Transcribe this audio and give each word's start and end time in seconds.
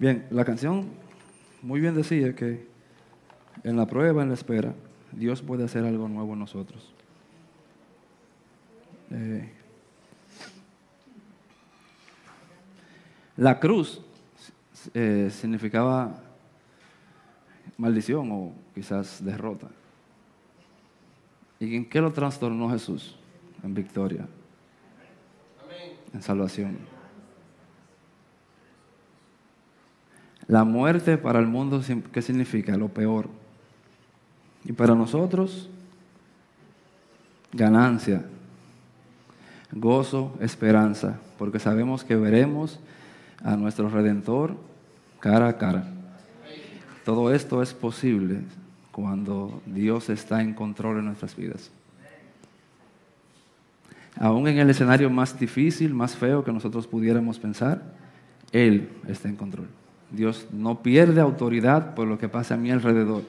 Bien, 0.00 0.26
la 0.30 0.46
canción 0.46 0.88
muy 1.60 1.78
bien 1.78 1.94
decía 1.94 2.34
que 2.34 2.66
en 3.64 3.76
la 3.76 3.84
prueba, 3.84 4.22
en 4.22 4.28
la 4.28 4.34
espera, 4.34 4.72
Dios 5.12 5.42
puede 5.42 5.64
hacer 5.64 5.84
algo 5.84 6.08
nuevo 6.08 6.32
en 6.32 6.38
nosotros. 6.38 6.94
Eh, 9.10 9.52
la 13.36 13.60
cruz 13.60 14.00
eh, 14.94 15.28
significaba 15.30 16.18
maldición 17.76 18.32
o 18.32 18.54
quizás 18.74 19.22
derrota. 19.22 19.68
¿Y 21.58 21.76
en 21.76 21.86
qué 21.86 22.00
lo 22.00 22.10
trastornó 22.10 22.70
Jesús? 22.70 23.18
En 23.62 23.74
victoria, 23.74 24.26
en 26.14 26.22
salvación. 26.22 26.99
La 30.50 30.64
muerte 30.64 31.16
para 31.16 31.38
el 31.38 31.46
mundo, 31.46 31.80
¿qué 32.12 32.22
significa? 32.22 32.76
Lo 32.76 32.88
peor. 32.88 33.28
Y 34.64 34.72
para 34.72 34.96
nosotros, 34.96 35.70
ganancia, 37.52 38.24
gozo, 39.70 40.36
esperanza, 40.40 41.20
porque 41.38 41.60
sabemos 41.60 42.02
que 42.02 42.16
veremos 42.16 42.80
a 43.44 43.54
nuestro 43.54 43.88
Redentor 43.90 44.56
cara 45.20 45.46
a 45.46 45.56
cara. 45.56 45.84
Todo 47.04 47.32
esto 47.32 47.62
es 47.62 47.72
posible 47.72 48.40
cuando 48.90 49.62
Dios 49.66 50.10
está 50.10 50.42
en 50.42 50.52
control 50.52 50.96
de 50.96 51.02
nuestras 51.02 51.36
vidas. 51.36 51.70
Aún 54.18 54.48
en 54.48 54.58
el 54.58 54.68
escenario 54.68 55.10
más 55.10 55.38
difícil, 55.38 55.94
más 55.94 56.16
feo 56.16 56.42
que 56.42 56.52
nosotros 56.52 56.88
pudiéramos 56.88 57.38
pensar, 57.38 57.94
Él 58.50 58.90
está 59.06 59.28
en 59.28 59.36
control. 59.36 59.68
Dios 60.10 60.46
no 60.52 60.82
pierde 60.82 61.20
autoridad 61.20 61.94
por 61.94 62.08
lo 62.08 62.18
que 62.18 62.28
pasa 62.28 62.54
a 62.54 62.56
mi 62.56 62.70
alrededor. 62.70 63.22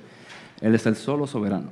Él 0.61 0.75
es 0.75 0.85
el 0.85 0.95
solo 0.95 1.27
soberano. 1.27 1.69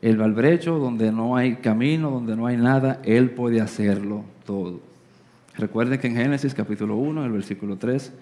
El 0.00 0.16
valbrecho, 0.16 0.78
donde 0.78 1.12
no 1.12 1.36
hay 1.36 1.56
camino, 1.56 2.10
donde 2.10 2.36
no 2.36 2.46
hay 2.46 2.56
nada, 2.56 3.00
Él 3.04 3.30
puede 3.30 3.60
hacerlo 3.60 4.24
todo. 4.46 4.80
Recuerden 5.56 6.00
que 6.00 6.06
en 6.06 6.16
Génesis 6.16 6.54
capítulo 6.54 6.96
1, 6.96 7.24
el 7.24 7.32
versículo 7.32 7.76
3, 7.76 8.12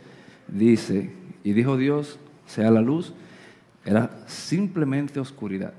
dice, 0.48 1.12
y 1.44 1.53
dijo 1.53 1.77
Dios, 1.77 2.19
sea 2.47 2.70
la 2.70 2.81
luz, 2.81 3.12
era 3.84 4.11
simplemente 4.27 5.20
oscuridad. 5.20 5.72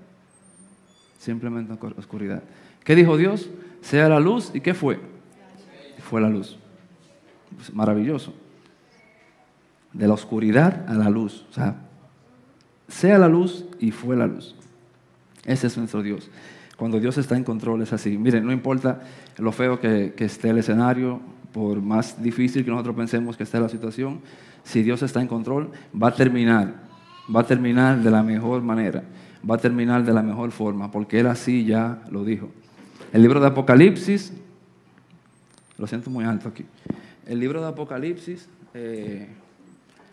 Simplemente 1.20 1.74
oscuridad. 1.98 2.44
¿Qué 2.86 2.96
dijo 2.96 3.18
Dios? 3.18 3.50
Sea 3.82 4.08
la 4.08 4.22
luz, 4.22 4.52
¿y 4.54 4.62
qué 4.62 4.74
fue? 4.74 5.00
Fue 6.10 6.22
la 6.22 6.30
luz. 6.30 6.58
Pues, 7.58 7.74
maravilloso. 7.74 8.34
De 9.94 10.08
la 10.08 10.14
oscuridad 10.14 10.86
a 10.88 10.94
la 10.94 11.10
luz. 11.10 11.46
O 11.50 11.54
sea, 11.54 11.76
sea 12.88 13.18
la 13.18 13.28
luz 13.28 13.66
y 13.80 13.92
fue 13.92 14.16
la 14.16 14.28
luz. 14.28 14.56
Ese 15.46 15.68
es 15.68 15.78
nuestro 15.78 16.02
Dios. 16.02 16.30
Cuando 16.78 17.00
Dios 17.00 17.18
está 17.18 17.36
en 17.36 17.44
control 17.44 17.82
es 17.82 17.92
así. 17.92 18.18
Miren, 18.18 18.46
no 18.46 18.52
importa 18.52 19.02
lo 19.38 19.52
feo 19.52 19.80
que, 19.80 20.14
que 20.16 20.26
esté 20.26 20.50
el 20.50 20.60
escenario, 20.60 21.22
por 21.52 21.82
más 21.82 22.22
difícil 22.22 22.64
que 22.64 22.72
nosotros 22.72 22.96
pensemos 22.96 23.36
que 23.36 23.44
esté 23.44 23.60
la 23.60 23.70
situación, 23.70 24.22
si 24.64 24.84
Dios 24.84 25.02
está 25.02 25.22
en 25.22 25.28
control, 25.28 25.72
va 25.92 26.10
a 26.10 26.14
terminar, 26.14 26.76
va 27.34 27.42
a 27.42 27.46
terminar 27.46 28.02
de 28.02 28.12
la 28.12 28.24
mejor 28.24 28.62
manera, 28.62 29.04
va 29.50 29.56
a 29.56 29.58
terminar 29.58 30.04
de 30.04 30.14
la 30.14 30.22
mejor 30.22 30.52
forma, 30.52 30.92
porque 30.92 31.20
Él 31.20 31.28
así 31.28 31.66
ya 31.66 32.04
lo 32.12 32.24
dijo. 32.24 32.50
El 33.12 33.22
libro 33.24 33.40
de 33.40 33.48
Apocalipsis, 33.48 34.34
lo 35.78 35.88
siento 35.88 36.10
muy 36.10 36.26
alto 36.26 36.50
aquí, 36.50 36.66
el 37.26 37.40
libro 37.40 37.62
de 37.62 37.68
Apocalipsis, 37.68 38.48
eh, 38.74 39.28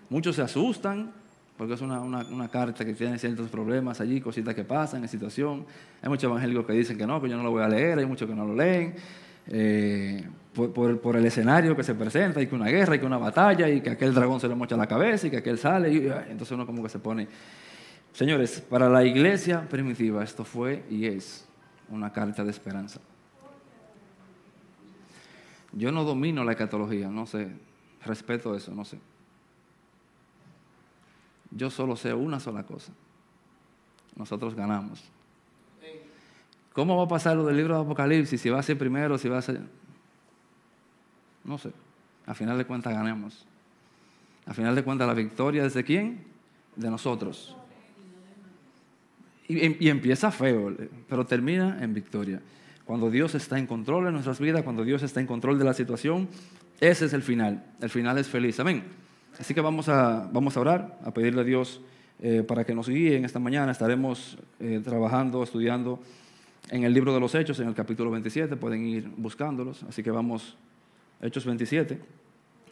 muchos 0.09 0.37
se 0.37 0.43
asustan, 0.43 1.13
porque 1.57 1.75
es 1.75 1.81
una, 1.81 2.01
una, 2.01 2.49
carta 2.49 2.85
que 2.85 2.93
tiene 2.93 3.19
ciertos 3.19 3.49
problemas 3.49 4.01
allí, 4.01 4.21
cositas 4.21 4.55
que 4.55 4.65
pasan 4.65 5.03
en 5.03 5.09
situación. 5.09 5.65
Hay 6.03 6.09
muchos 6.09 6.25
evangélicos 6.25 6.67
que 6.67 6.73
dicen 6.75 6.99
que 6.99 7.07
no, 7.07 7.21
que 7.21 7.29
yo 7.29 7.37
no 7.37 7.43
lo 7.43 7.51
voy 7.51 7.63
a 7.63 7.69
leer, 7.69 7.99
hay 7.99 8.07
muchos 8.07 8.29
que 8.29 8.35
no 8.35 8.45
lo 8.45 8.55
leen. 8.55 8.95
Eh, 9.49 10.29
por, 10.55 11.17
el 11.17 11.27
escenario 11.27 11.77
que 11.77 11.83
se 11.83 11.95
presenta, 11.95 12.41
y 12.41 12.47
que 12.47 12.55
una 12.55 12.69
guerra, 12.69 12.97
y 12.97 12.99
que 12.99 13.07
una 13.07 13.19
batalla, 13.19 13.69
y 13.69 13.81
que 13.81 13.91
aquel 13.91 14.15
dragón 14.15 14.41
se 14.41 14.49
le 14.49 14.55
mocha 14.55 14.77
la 14.77 14.87
cabeza, 14.87 15.27
y 15.27 15.31
que 15.31 15.37
aquel 15.39 15.59
sale, 15.59 15.93
y 15.93 15.97
entonces 16.31 16.53
uno 16.53 16.67
como 16.67 16.83
que 16.83 16.89
se 16.89 16.99
pone... 16.99 17.29
Señores, 18.13 18.63
para 18.63 18.89
la 18.89 19.05
iglesia 19.05 19.69
primitiva 19.69 20.25
esto 20.25 20.43
fue 20.43 20.85
y 20.89 21.05
es 21.05 21.47
una 21.91 22.11
carta 22.11 22.43
de 22.43 22.51
esperanza. 22.51 22.99
Yo 25.73 25.93
no 25.93 26.05
domino 26.05 26.43
la 26.43 26.53
escatología, 26.53 27.09
no 27.09 27.27
sé, 27.27 27.49
respeto 28.07 28.55
eso, 28.55 28.75
no 28.75 28.87
sé. 28.87 28.99
Yo 31.57 31.71
solo 31.71 31.97
sé 31.97 32.13
una 32.13 32.39
sola 32.39 32.65
cosa. 32.65 32.93
Nosotros 34.15 34.55
ganamos. 34.55 35.03
¿Cómo 36.73 36.97
va 36.97 37.05
a 37.05 37.09
pasar 37.09 37.37
lo 37.37 37.47
del 37.47 37.57
libro 37.57 37.75
de 37.75 37.81
Apocalipsis? 37.81 38.39
Si 38.39 38.51
va 38.51 38.59
a 38.59 38.63
ser 38.63 38.77
primero, 38.77 39.17
si 39.17 39.29
va 39.29 39.39
a 39.39 39.43
ser... 39.43 39.61
No 41.45 41.57
sé. 41.57 41.71
A 42.27 42.35
final 42.35 42.59
de 42.59 42.67
cuentas 42.67 42.93
ganemos. 42.93 43.47
A 44.45 44.53
final 44.53 44.75
de 44.75 44.85
cuentas 44.85 45.07
la 45.07 45.15
victoria 45.15 45.65
es 45.65 45.73
de 45.73 45.85
quién? 45.85 46.25
De 46.77 46.91
nosotros. 46.91 47.57
Y, 49.49 49.89
empieza 49.89 50.31
feo, 50.31 50.77
pero 51.09 51.25
termina 51.25 51.83
en 51.83 51.95
victoria. 51.95 52.43
Cuando 52.85 53.11
Dios 53.11 53.35
está 53.35 53.59
en 53.59 53.67
control 53.67 54.05
de 54.05 54.13
nuestras 54.13 54.39
vidas, 54.39 54.63
cuando 54.63 54.85
Dios 54.85 55.03
está 55.03 55.21
en 55.21 55.27
control 55.27 55.59
de 55.59 55.65
la 55.65 55.73
situación, 55.73 56.29
ese 56.81 57.07
es 57.07 57.13
el 57.13 57.23
final. 57.23 57.65
El 57.81 57.91
final 57.91 58.19
es 58.19 58.29
feliz. 58.29 58.61
Amén. 58.61 59.06
Así 59.39 59.53
que 59.53 59.61
vamos 59.61 59.89
a, 59.89 60.29
vamos 60.33 60.57
a 60.57 60.61
orar, 60.61 60.99
a 61.05 61.13
pedirle 61.13 61.43
a 61.43 61.45
Dios 61.45 61.81
eh, 62.21 62.43
para 62.47 62.65
que 62.65 62.75
nos 62.75 62.89
guíe 62.89 63.17
en 63.17 63.25
esta 63.25 63.39
mañana. 63.39 63.71
Estaremos 63.71 64.39
eh, 64.61 64.81
trabajando, 64.83 65.43
estudiando 65.43 66.01
en 66.71 66.85
el 66.85 66.95
libro 66.95 67.13
de 67.13 67.21
los 67.21 67.35
Hechos, 67.35 67.61
en 67.61 67.69
el 67.69 67.75
capítulo 67.75 68.11
27. 68.11 68.57
Pueden 68.57 68.87
ir 68.87 69.09
buscándolos. 69.17 69.83
Así 69.83 70.03
que 70.03 70.11
vamos 70.11 70.57
Hechos 71.21 71.45
27. 71.45 71.99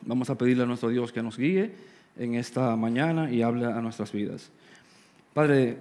Vamos 0.02 0.30
a 0.30 0.38
pedirle 0.38 0.62
a 0.62 0.66
nuestro 0.66 0.88
Dios 0.88 1.12
que 1.12 1.22
nos 1.22 1.36
guíe 1.36 1.72
en 2.16 2.34
esta 2.34 2.74
mañana 2.76 3.30
y 3.30 3.42
hable 3.42 3.66
a 3.66 3.80
nuestras 3.82 4.10
vidas. 4.10 4.50
Padre, 5.34 5.78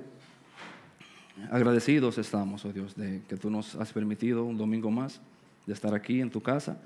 agradecidos 1.50 2.18
estamos, 2.18 2.66
oh 2.66 2.74
Dios, 2.74 2.96
de 2.96 3.22
que 3.30 3.38
tú 3.38 3.50
nos 3.50 3.76
has 3.76 3.94
permitido 3.94 4.44
un 4.44 4.58
domingo 4.58 4.92
más 4.92 5.22
de 5.66 5.74
estar 5.74 5.94
aquí 5.94 6.20
en 6.20 6.30
tu 6.30 6.42
casa, 6.42 6.78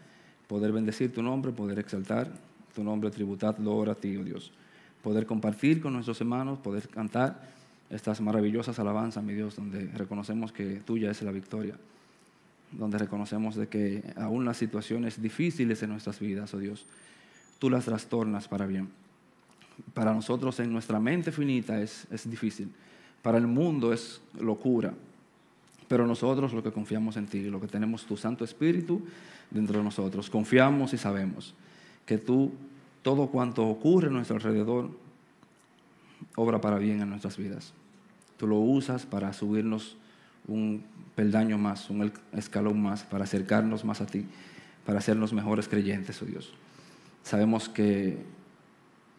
poder 0.48 0.72
bendecir 0.72 1.12
tu 1.12 1.24
nombre, 1.24 1.52
poder 1.52 1.80
exaltar 1.80 2.30
tu 2.78 2.84
nombre, 2.84 3.12
tributar, 3.12 3.60
lo 3.60 3.82
a 3.90 3.96
ti, 3.96 4.16
oh 4.16 4.24
Dios. 4.24 4.52
Poder 5.04 5.26
compartir 5.26 5.82
con 5.82 5.94
nuestros 5.94 6.22
hermanos, 6.22 6.60
poder 6.60 6.88
cantar 6.88 7.42
estas 7.90 8.22
maravillosas 8.22 8.78
alabanzas, 8.80 9.24
mi 9.24 9.34
Dios, 9.34 9.56
donde 9.56 9.88
reconocemos 9.94 10.52
que 10.52 10.82
tuya 10.86 11.12
es 11.12 11.22
la 11.24 11.32
victoria 11.32 11.76
donde 12.72 12.98
reconocemos 12.98 13.56
de 13.56 13.68
que 13.68 14.04
aún 14.18 14.46
las 14.46 14.58
situaciones 14.58 15.22
difíciles 15.22 15.82
en 15.84 15.90
nuestras 15.92 16.20
vidas, 16.20 16.54
oh 16.54 16.60
Dios, 16.60 16.86
tú 17.60 17.70
las 17.70 17.86
trastornas 17.86 18.48
para 18.48 18.66
bien. 18.66 18.90
Para 19.94 20.14
nosotros 20.14 20.60
en 20.60 20.72
nuestra 20.74 21.00
mente 21.00 21.32
finita 21.32 21.82
es, 21.82 22.08
es 22.12 22.30
difícil, 22.30 22.70
para 23.22 23.38
el 23.38 23.48
mundo 23.48 23.94
es 23.94 24.22
locura, 24.40 24.94
pero 25.88 26.06
nosotros 26.06 26.54
lo 26.54 26.62
que 26.62 26.72
confiamos 26.72 27.16
en 27.16 27.28
ti, 27.28 27.44
lo 27.44 27.62
que 27.62 27.68
tenemos 27.68 28.06
tu 28.06 28.18
Santo 28.18 28.44
Espíritu 28.44 29.02
dentro 29.50 29.78
de 29.78 29.84
nosotros, 29.84 30.30
confiamos 30.30 30.94
y 30.94 30.98
sabemos 30.98 31.54
que 32.08 32.18
tú, 32.18 32.52
todo 33.04 33.28
cuanto 33.28 33.68
ocurre 33.68 34.08
a 34.08 34.12
nuestro 34.12 34.38
alrededor, 34.38 34.90
obra 36.36 36.60
para 36.60 36.80
bien 36.80 37.02
en 37.02 37.10
nuestras 37.10 37.38
vidas. 37.38 37.74
Tú 38.38 38.48
lo 38.48 38.56
usas 38.56 39.06
para 39.06 39.34
subirnos 39.34 39.98
un 40.48 40.84
peldaño 41.16 41.58
más, 41.58 41.90
un 41.90 42.12
escalón 42.32 42.82
más, 42.82 43.04
para 43.04 43.26
acercarnos 43.26 43.84
más 43.84 44.02
a 44.02 44.06
ti, 44.06 44.26
para 44.86 45.00
hacernos 45.00 45.34
mejores 45.34 45.68
creyentes, 45.68 46.22
oh 46.22 46.26
Dios. 46.26 46.54
Sabemos 47.24 47.68
que 47.68 48.18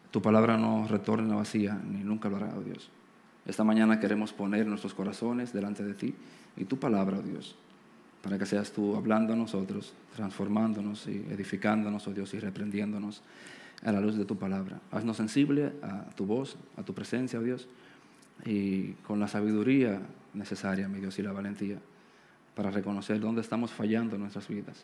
tu 0.09 0.21
palabra 0.21 0.57
no 0.57 0.87
retorna 0.87 1.35
vacía, 1.35 1.79
ni 1.87 2.03
nunca 2.03 2.27
lo 2.27 2.37
hará, 2.37 2.53
oh 2.57 2.61
Dios. 2.61 2.89
Esta 3.45 3.63
mañana 3.63 3.99
queremos 3.99 4.33
poner 4.33 4.65
nuestros 4.65 4.95
corazones 4.95 5.53
delante 5.53 5.83
de 5.83 5.93
ti 5.93 6.15
y 6.57 6.65
tu 6.65 6.77
palabra, 6.79 7.19
oh 7.19 7.21
Dios, 7.21 7.55
para 8.21 8.37
que 8.37 8.45
seas 8.45 8.71
tú 8.71 8.95
hablando 8.95 9.33
a 9.33 9.35
nosotros, 9.35 9.93
transformándonos 10.15 11.07
y 11.07 11.25
edificándonos, 11.29 12.07
oh 12.07 12.13
Dios, 12.13 12.33
y 12.33 12.39
reprendiéndonos 12.39 13.21
a 13.83 13.91
la 13.91 14.01
luz 14.01 14.17
de 14.17 14.25
tu 14.25 14.37
palabra. 14.37 14.79
Haznos 14.91 15.17
sensible 15.17 15.71
a 15.81 16.09
tu 16.15 16.25
voz, 16.25 16.57
a 16.77 16.83
tu 16.83 16.93
presencia, 16.93 17.39
oh 17.39 17.43
Dios, 17.43 17.67
y 18.45 18.91
con 19.05 19.19
la 19.19 19.27
sabiduría 19.27 20.01
necesaria, 20.33 20.87
mi 20.87 20.99
Dios, 20.99 21.17
y 21.19 21.21
la 21.21 21.31
valentía 21.31 21.77
para 22.55 22.71
reconocer 22.71 23.19
dónde 23.19 23.41
estamos 23.41 23.71
fallando 23.71 24.15
en 24.15 24.21
nuestras 24.21 24.47
vidas 24.47 24.83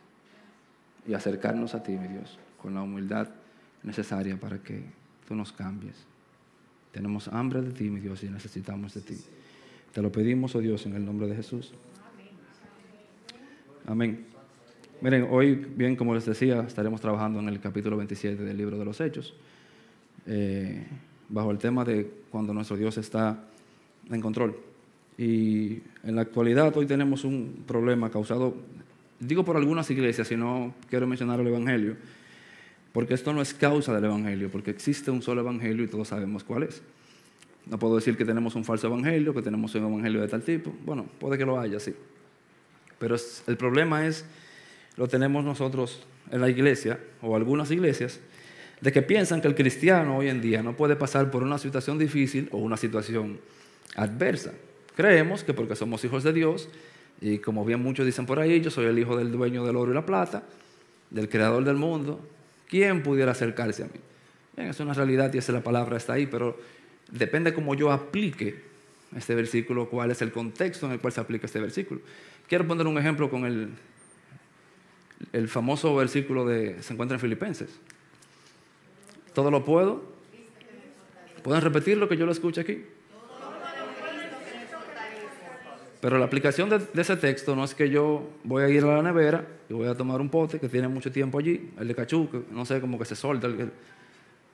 y 1.07 1.13
acercarnos 1.13 1.75
a 1.75 1.83
ti, 1.83 1.91
mi 1.91 2.07
Dios, 2.07 2.39
con 2.61 2.73
la 2.73 2.81
humildad 2.81 3.27
necesaria 3.83 4.39
para 4.39 4.59
que 4.59 4.83
tú 5.27 5.35
nos 5.35 5.51
cambies. 5.51 5.95
Tenemos 6.91 7.27
hambre 7.27 7.61
de 7.61 7.71
ti, 7.71 7.89
mi 7.89 7.99
Dios, 7.99 8.23
y 8.23 8.29
necesitamos 8.29 8.93
de 8.93 9.01
ti. 9.01 9.17
Te 9.91 10.01
lo 10.01 10.11
pedimos, 10.11 10.55
oh 10.55 10.59
Dios, 10.59 10.85
en 10.85 10.95
el 10.95 11.05
nombre 11.05 11.27
de 11.27 11.35
Jesús. 11.35 11.73
Amén. 13.87 14.25
Miren, 15.01 15.27
hoy, 15.29 15.53
bien 15.53 15.95
como 15.95 16.15
les 16.15 16.25
decía, 16.25 16.61
estaremos 16.61 17.01
trabajando 17.01 17.39
en 17.39 17.49
el 17.49 17.59
capítulo 17.59 17.97
27 17.97 18.43
del 18.43 18.57
libro 18.57 18.79
de 18.79 18.85
los 18.85 18.99
Hechos. 18.99 19.35
eh, 20.25 20.83
bajo 21.29 21.51
el 21.51 21.57
tema 21.57 21.83
de 21.83 22.09
cuando 22.31 22.53
nuestro 22.53 22.77
Dios 22.77 22.97
está 22.97 23.43
en 24.09 24.21
control. 24.21 24.55
Y 25.17 25.81
en 26.03 26.15
la 26.15 26.21
actualidad 26.21 26.75
hoy 26.75 26.85
tenemos 26.87 27.23
un 27.23 27.63
problema 27.67 28.09
causado, 28.09 28.55
digo 29.19 29.45
por 29.45 29.55
algunas 29.55 29.89
iglesias, 29.91 30.27
si 30.27 30.35
no 30.35 30.73
quiero 30.89 31.05
mencionar 31.07 31.39
el 31.39 31.47
Evangelio, 31.47 31.95
porque 32.91 33.13
esto 33.13 33.33
no 33.33 33.41
es 33.41 33.53
causa 33.53 33.93
del 33.93 34.05
Evangelio, 34.05 34.49
porque 34.51 34.71
existe 34.71 35.11
un 35.11 35.21
solo 35.21 35.41
Evangelio 35.41 35.83
y 35.83 35.87
todos 35.87 36.07
sabemos 36.07 36.43
cuál 36.43 36.63
es. 36.63 36.81
No 37.67 37.77
puedo 37.77 37.95
decir 37.95 38.17
que 38.17 38.25
tenemos 38.25 38.55
un 38.55 38.63
falso 38.63 38.87
Evangelio, 38.87 39.33
que 39.33 39.41
tenemos 39.43 39.73
un 39.75 39.83
Evangelio 39.83 40.21
de 40.21 40.27
tal 40.27 40.41
tipo. 40.41 40.73
Bueno, 40.85 41.05
puede 41.19 41.37
que 41.37 41.45
lo 41.45 41.59
haya, 41.59 41.79
sí. 41.79 41.93
Pero 42.99 43.15
el 43.47 43.57
problema 43.57 44.05
es, 44.05 44.25
lo 44.97 45.07
tenemos 45.07 45.43
nosotros 45.43 46.03
en 46.31 46.41
la 46.41 46.49
iglesia, 46.49 46.99
o 47.21 47.35
algunas 47.35 47.71
iglesias, 47.71 48.19
de 48.81 48.91
que 48.91 49.01
piensan 49.01 49.41
que 49.41 49.47
el 49.47 49.55
cristiano 49.55 50.17
hoy 50.17 50.29
en 50.29 50.41
día 50.41 50.61
no 50.63 50.75
puede 50.75 50.95
pasar 50.95 51.31
por 51.31 51.43
una 51.43 51.57
situación 51.57 51.97
difícil 51.97 52.49
o 52.51 52.57
una 52.57 52.77
situación 52.77 53.39
adversa. 53.95 54.53
Creemos 54.95 55.43
que 55.43 55.53
porque 55.53 55.75
somos 55.75 56.03
hijos 56.03 56.23
de 56.23 56.33
Dios, 56.33 56.69
y 57.21 57.39
como 57.39 57.63
bien 57.65 57.81
muchos 57.81 58.05
dicen 58.05 58.25
por 58.25 58.39
ahí, 58.39 58.61
yo 58.61 58.69
soy 58.69 58.85
el 58.85 58.99
hijo 58.99 59.17
del 59.17 59.31
dueño 59.31 59.65
del 59.65 59.75
oro 59.75 59.91
y 59.91 59.95
la 59.95 60.05
plata, 60.05 60.43
del 61.09 61.29
creador 61.29 61.63
del 61.63 61.75
mundo, 61.75 62.19
¿quién 62.67 63.03
pudiera 63.03 63.31
acercarse 63.31 63.83
a 63.83 63.85
mí? 63.85 63.99
Bien, 64.55 64.69
es 64.69 64.79
una 64.79 64.93
realidad 64.93 65.33
y 65.33 65.37
esa 65.37 65.51
es 65.51 65.55
la 65.55 65.63
palabra, 65.63 65.97
está 65.97 66.13
ahí, 66.13 66.25
pero 66.25 66.57
depende 67.11 67.53
cómo 67.53 67.75
yo 67.75 67.91
aplique 67.91 68.63
este 69.15 69.35
versículo, 69.35 69.89
cuál 69.89 70.11
es 70.11 70.21
el 70.21 70.31
contexto 70.31 70.85
en 70.85 70.93
el 70.93 70.99
cual 70.99 71.13
se 71.13 71.21
aplica 71.21 71.45
este 71.45 71.59
versículo. 71.59 72.01
Quiero 72.47 72.67
poner 72.67 72.87
un 72.87 72.97
ejemplo 72.97 73.29
con 73.29 73.45
el, 73.45 73.69
el 75.33 75.47
famoso 75.47 75.95
versículo 75.95 76.45
de 76.45 76.81
se 76.81 76.93
encuentra 76.93 77.15
en 77.15 77.21
Filipenses. 77.21 77.69
Todo 79.33 79.51
lo 79.51 79.65
puedo. 79.65 80.03
¿Pueden 81.43 81.61
repetir 81.61 81.97
lo 81.97 82.07
que 82.07 82.17
yo 82.17 82.25
lo 82.25 82.31
escucho 82.31 82.61
aquí? 82.61 82.85
Pero 86.05 86.19
la 86.19 86.25
aplicación 86.25 86.69
de, 86.69 87.01
ese 87.01 87.17
texto 87.17 87.55
no 87.55 87.63
es 87.63 87.73
que 87.73 87.89
yo 87.89 88.29
voy 88.43 88.61
a 88.61 88.69
ir 88.69 88.83
a 88.83 88.97
la 88.97 89.01
nevera 89.01 89.43
y 89.67 89.73
voy 89.73 89.87
a 89.87 89.95
tomar 89.95 90.21
un 90.21 90.29
pote 90.29 90.59
que 90.59 90.69
tiene 90.69 90.87
mucho 90.87 91.11
tiempo 91.11 91.39
allí, 91.39 91.71
el 91.79 91.87
de 91.87 91.95
cachú, 91.95 92.29
que 92.29 92.43
no 92.51 92.63
sé, 92.63 92.79
como 92.79 92.99
que 92.99 93.05
se 93.05 93.15
solta, 93.15 93.49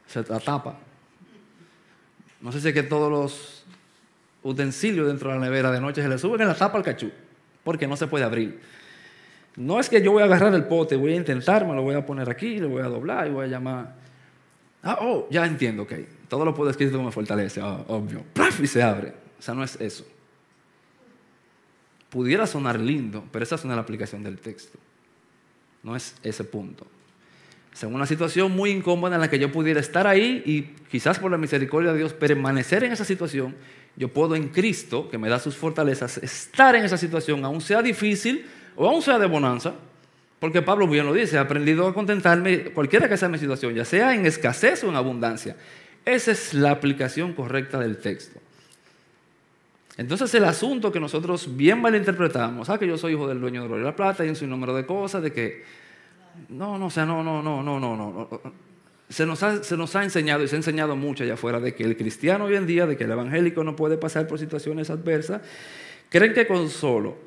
se 0.07 0.23
tapa. 0.23 0.79
No 2.39 2.53
sé 2.53 2.61
si 2.61 2.69
es 2.69 2.73
que 2.73 2.83
todos 2.83 3.11
los 3.11 3.65
utensilios 4.43 5.07
dentro 5.07 5.29
de 5.29 5.39
la 5.39 5.41
nevera 5.41 5.71
de 5.71 5.81
noche 5.81 6.01
se 6.01 6.07
le 6.07 6.17
suben 6.17 6.39
en 6.39 6.47
la 6.47 6.55
tapa 6.55 6.77
al 6.77 6.85
cachú, 6.85 7.11
porque 7.63 7.87
no 7.87 7.95
se 7.95 8.07
puede 8.07 8.23
abrir. 8.23 8.59
No 9.55 9.79
es 9.79 9.89
que 9.89 10.01
yo 10.01 10.11
voy 10.11 10.21
a 10.21 10.25
agarrar 10.25 10.53
el 10.53 10.65
pote, 10.65 10.95
voy 10.95 11.13
a 11.13 11.15
intentar, 11.15 11.67
me 11.67 11.75
lo 11.75 11.81
voy 11.81 11.95
a 11.95 12.05
poner 12.05 12.29
aquí, 12.29 12.57
lo 12.57 12.69
voy 12.69 12.81
a 12.81 12.85
doblar 12.85 13.27
y 13.27 13.31
voy 13.31 13.45
a 13.45 13.47
llamar. 13.47 13.95
Ah, 14.83 14.97
oh, 15.01 15.27
ya 15.29 15.45
entiendo, 15.45 15.83
ok. 15.83 15.93
Todo 16.27 16.45
lo 16.45 16.55
puedo 16.55 16.69
escribir 16.69 16.95
como 16.95 17.11
fortalece, 17.11 17.61
oh, 17.61 17.85
obvio. 17.87 18.23
Y 18.61 18.67
se 18.67 18.81
abre. 18.81 19.13
O 19.37 19.41
sea, 19.41 19.53
no 19.53 19.63
es 19.63 19.79
eso. 19.81 20.05
Pudiera 22.09 22.47
sonar 22.47 22.79
lindo, 22.79 23.23
pero 23.31 23.43
esa 23.43 23.55
es 23.55 23.63
una 23.63 23.77
aplicación 23.77 24.23
del 24.23 24.39
texto. 24.39 24.77
No 25.83 25.95
es 25.95 26.15
ese 26.23 26.43
punto. 26.43 26.85
Es 27.73 27.83
una 27.83 28.05
situación 28.05 28.51
muy 28.51 28.69
incómoda 28.69 29.15
en 29.15 29.21
la 29.21 29.29
que 29.29 29.39
yo 29.39 29.51
pudiera 29.51 29.79
estar 29.79 30.05
ahí 30.05 30.43
y 30.45 30.61
quizás 30.89 31.19
por 31.19 31.31
la 31.31 31.37
misericordia 31.37 31.93
de 31.93 31.99
Dios 31.99 32.13
permanecer 32.13 32.83
en 32.83 32.91
esa 32.91 33.05
situación, 33.05 33.55
yo 33.95 34.09
puedo 34.09 34.35
en 34.35 34.49
Cristo, 34.49 35.09
que 35.09 35.17
me 35.17 35.29
da 35.29 35.39
sus 35.39 35.55
fortalezas, 35.55 36.17
estar 36.17 36.75
en 36.75 36.83
esa 36.83 36.97
situación, 36.97 37.43
aún 37.45 37.61
sea 37.61 37.81
difícil 37.81 38.45
o 38.75 38.87
aún 38.87 39.01
sea 39.01 39.19
de 39.19 39.25
bonanza, 39.25 39.73
porque 40.39 40.61
Pablo 40.61 40.87
bien 40.87 41.05
lo 41.05 41.13
dice, 41.13 41.37
he 41.37 41.39
aprendido 41.39 41.87
a 41.87 41.93
contentarme 41.93 42.71
cualquiera 42.71 43.07
que 43.07 43.15
sea 43.15 43.29
mi 43.29 43.37
situación, 43.37 43.73
ya 43.73 43.85
sea 43.85 44.15
en 44.15 44.25
escasez 44.25 44.83
o 44.83 44.89
en 44.89 44.95
abundancia. 44.95 45.55
Esa 46.03 46.31
es 46.31 46.53
la 46.53 46.71
aplicación 46.71 47.33
correcta 47.33 47.79
del 47.79 47.97
texto. 47.97 48.39
Entonces 49.97 50.33
el 50.33 50.45
asunto 50.45 50.91
que 50.91 50.99
nosotros 50.99 51.55
bien 51.55 51.79
malinterpretamos, 51.79 52.69
ah, 52.69 52.79
que 52.79 52.87
yo 52.87 52.97
soy 52.97 53.13
hijo 53.13 53.27
del 53.27 53.39
dueño 53.39 53.67
de 53.67 53.83
la 53.83 53.95
plata 53.95 54.25
y 54.25 54.29
en 54.29 54.35
su 54.35 54.47
número 54.47 54.75
de 54.75 54.85
cosas, 54.85 55.21
de 55.21 55.31
que 55.31 55.63
no, 56.49 56.77
no, 56.77 56.87
o 56.87 56.89
sea, 56.89 57.05
no, 57.05 57.23
no, 57.23 57.41
no, 57.41 57.63
no, 57.63 57.79
no, 57.79 57.95
no. 57.95 58.29
Se 59.09 59.25
nos, 59.25 59.43
ha, 59.43 59.63
se 59.63 59.75
nos 59.75 59.95
ha 59.95 60.03
enseñado 60.03 60.43
y 60.43 60.47
se 60.47 60.55
ha 60.55 60.57
enseñado 60.57 60.95
mucho 60.95 61.23
allá 61.23 61.33
afuera 61.33 61.59
de 61.59 61.75
que 61.75 61.83
el 61.83 61.97
cristiano 61.97 62.45
hoy 62.45 62.55
en 62.55 62.65
día, 62.65 62.85
de 62.85 62.95
que 62.95 63.03
el 63.03 63.11
evangélico 63.11 63.63
no 63.63 63.75
puede 63.75 63.97
pasar 63.97 64.27
por 64.27 64.39
situaciones 64.39 64.89
adversas, 64.89 65.41
creen 66.09 66.33
que 66.33 66.47
con 66.47 66.69
solo, 66.69 67.17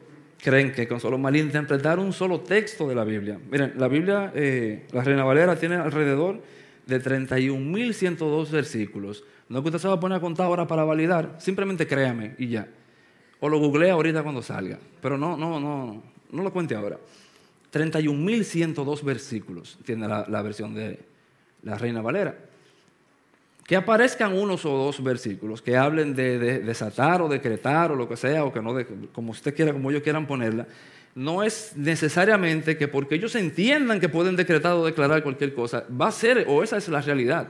creen 0.43 0.73
que 0.73 0.89
con 0.89 1.01
solo 1.01 1.19
malinterpretar 1.19 1.99
un 1.99 2.13
solo 2.13 2.41
texto 2.41 2.89
de 2.89 2.95
la 2.95 3.05
Biblia. 3.05 3.39
Miren, 3.51 3.75
la 3.77 3.89
Biblia, 3.89 4.33
eh, 4.35 4.87
la 4.93 5.03
Reina 5.03 5.25
Valera 5.25 5.57
tiene 5.57 5.77
alrededor 5.77 6.41
de 6.87 7.03
31.102 7.03 8.51
versículos. 8.51 9.25
No 9.49 9.59
es 9.59 9.63
que 9.63 9.69
usted 9.69 9.81
se 9.81 9.89
va 9.89 9.95
a 9.95 10.01
poner 10.01 10.19
a 10.19 10.21
contar 10.21 10.47
ahora 10.47 10.67
para 10.67 10.85
validar, 10.85 11.37
simplemente 11.39 11.87
créame 11.87 12.35
y 12.39 12.49
ya. 12.49 12.69
O 13.41 13.49
lo 13.49 13.59
googlea 13.59 13.93
ahorita 13.93 14.23
cuando 14.23 14.43
salga, 14.43 14.79
pero 15.03 15.19
no, 15.19 15.37
no, 15.37 15.61
no, 15.61 16.03
no 16.31 16.43
lo 16.43 16.53
cuente 16.53 16.75
ahora. 16.75 16.99
31.102 17.75 19.03
versículos 19.03 19.79
tiene 19.85 20.07
la, 20.07 20.43
versión 20.43 20.75
de 20.75 21.01
la 21.63 21.77
Reina 21.77 22.01
Valera. 22.01 22.37
Que 23.67 23.75
aparezcan 23.75 24.33
unos 24.33 24.65
o 24.65 24.71
dos 24.71 25.03
versículos 25.03 25.61
que 25.61 25.77
hablen 25.77 26.15
de, 26.15 26.39
desatar 26.61 27.21
o 27.21 27.29
decretar 27.29 27.91
o 27.91 27.97
lo 27.97 28.09
que 28.09 28.17
sea, 28.17 28.45
o 28.45 28.53
que 28.53 28.63
no, 28.63 28.75
de, 28.75 28.87
como 29.13 29.33
usted 29.33 29.55
quiera, 29.57 29.73
como 29.73 29.91
ellos 29.91 30.03
quieran 30.03 30.27
ponerla, 30.27 30.69
no 31.17 31.43
es 31.43 31.73
necesariamente 31.75 32.77
que 32.77 32.87
porque 32.87 33.17
ellos 33.17 33.35
entiendan 33.35 33.99
que 33.99 34.09
pueden 34.09 34.37
decretar 34.37 34.75
o 34.75 34.85
declarar 34.85 35.23
cualquier 35.23 35.55
cosa, 35.55 35.85
va 35.91 36.09
a 36.09 36.13
ser, 36.13 36.45
o 36.49 36.63
esa 36.63 36.77
es 36.77 36.89
la 36.89 37.01
realidad. 37.01 37.49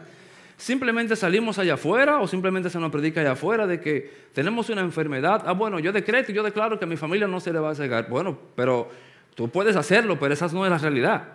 Simplemente 0.56 1.16
salimos 1.16 1.58
allá 1.58 1.74
afuera 1.74 2.20
o 2.20 2.28
simplemente 2.28 2.70
se 2.70 2.78
nos 2.78 2.92
predica 2.92 3.20
allá 3.20 3.32
afuera 3.32 3.66
de 3.66 3.80
que 3.80 4.10
tenemos 4.32 4.70
una 4.70 4.82
enfermedad. 4.82 5.42
Ah, 5.44 5.52
bueno, 5.52 5.80
yo 5.80 5.92
decreto 5.92 6.32
yo 6.32 6.42
declaro 6.42 6.78
que 6.78 6.84
a 6.84 6.88
mi 6.88 6.96
familia 6.96 7.26
no 7.26 7.40
se 7.40 7.52
le 7.52 7.58
va 7.58 7.70
a 7.70 7.74
cegar. 7.74 8.08
Bueno, 8.08 8.38
pero 8.54 8.88
Tú 9.34 9.48
puedes 9.48 9.76
hacerlo, 9.76 10.18
pero 10.18 10.34
esa 10.34 10.48
no 10.48 10.64
es 10.64 10.70
la 10.70 10.78
realidad. 10.78 11.34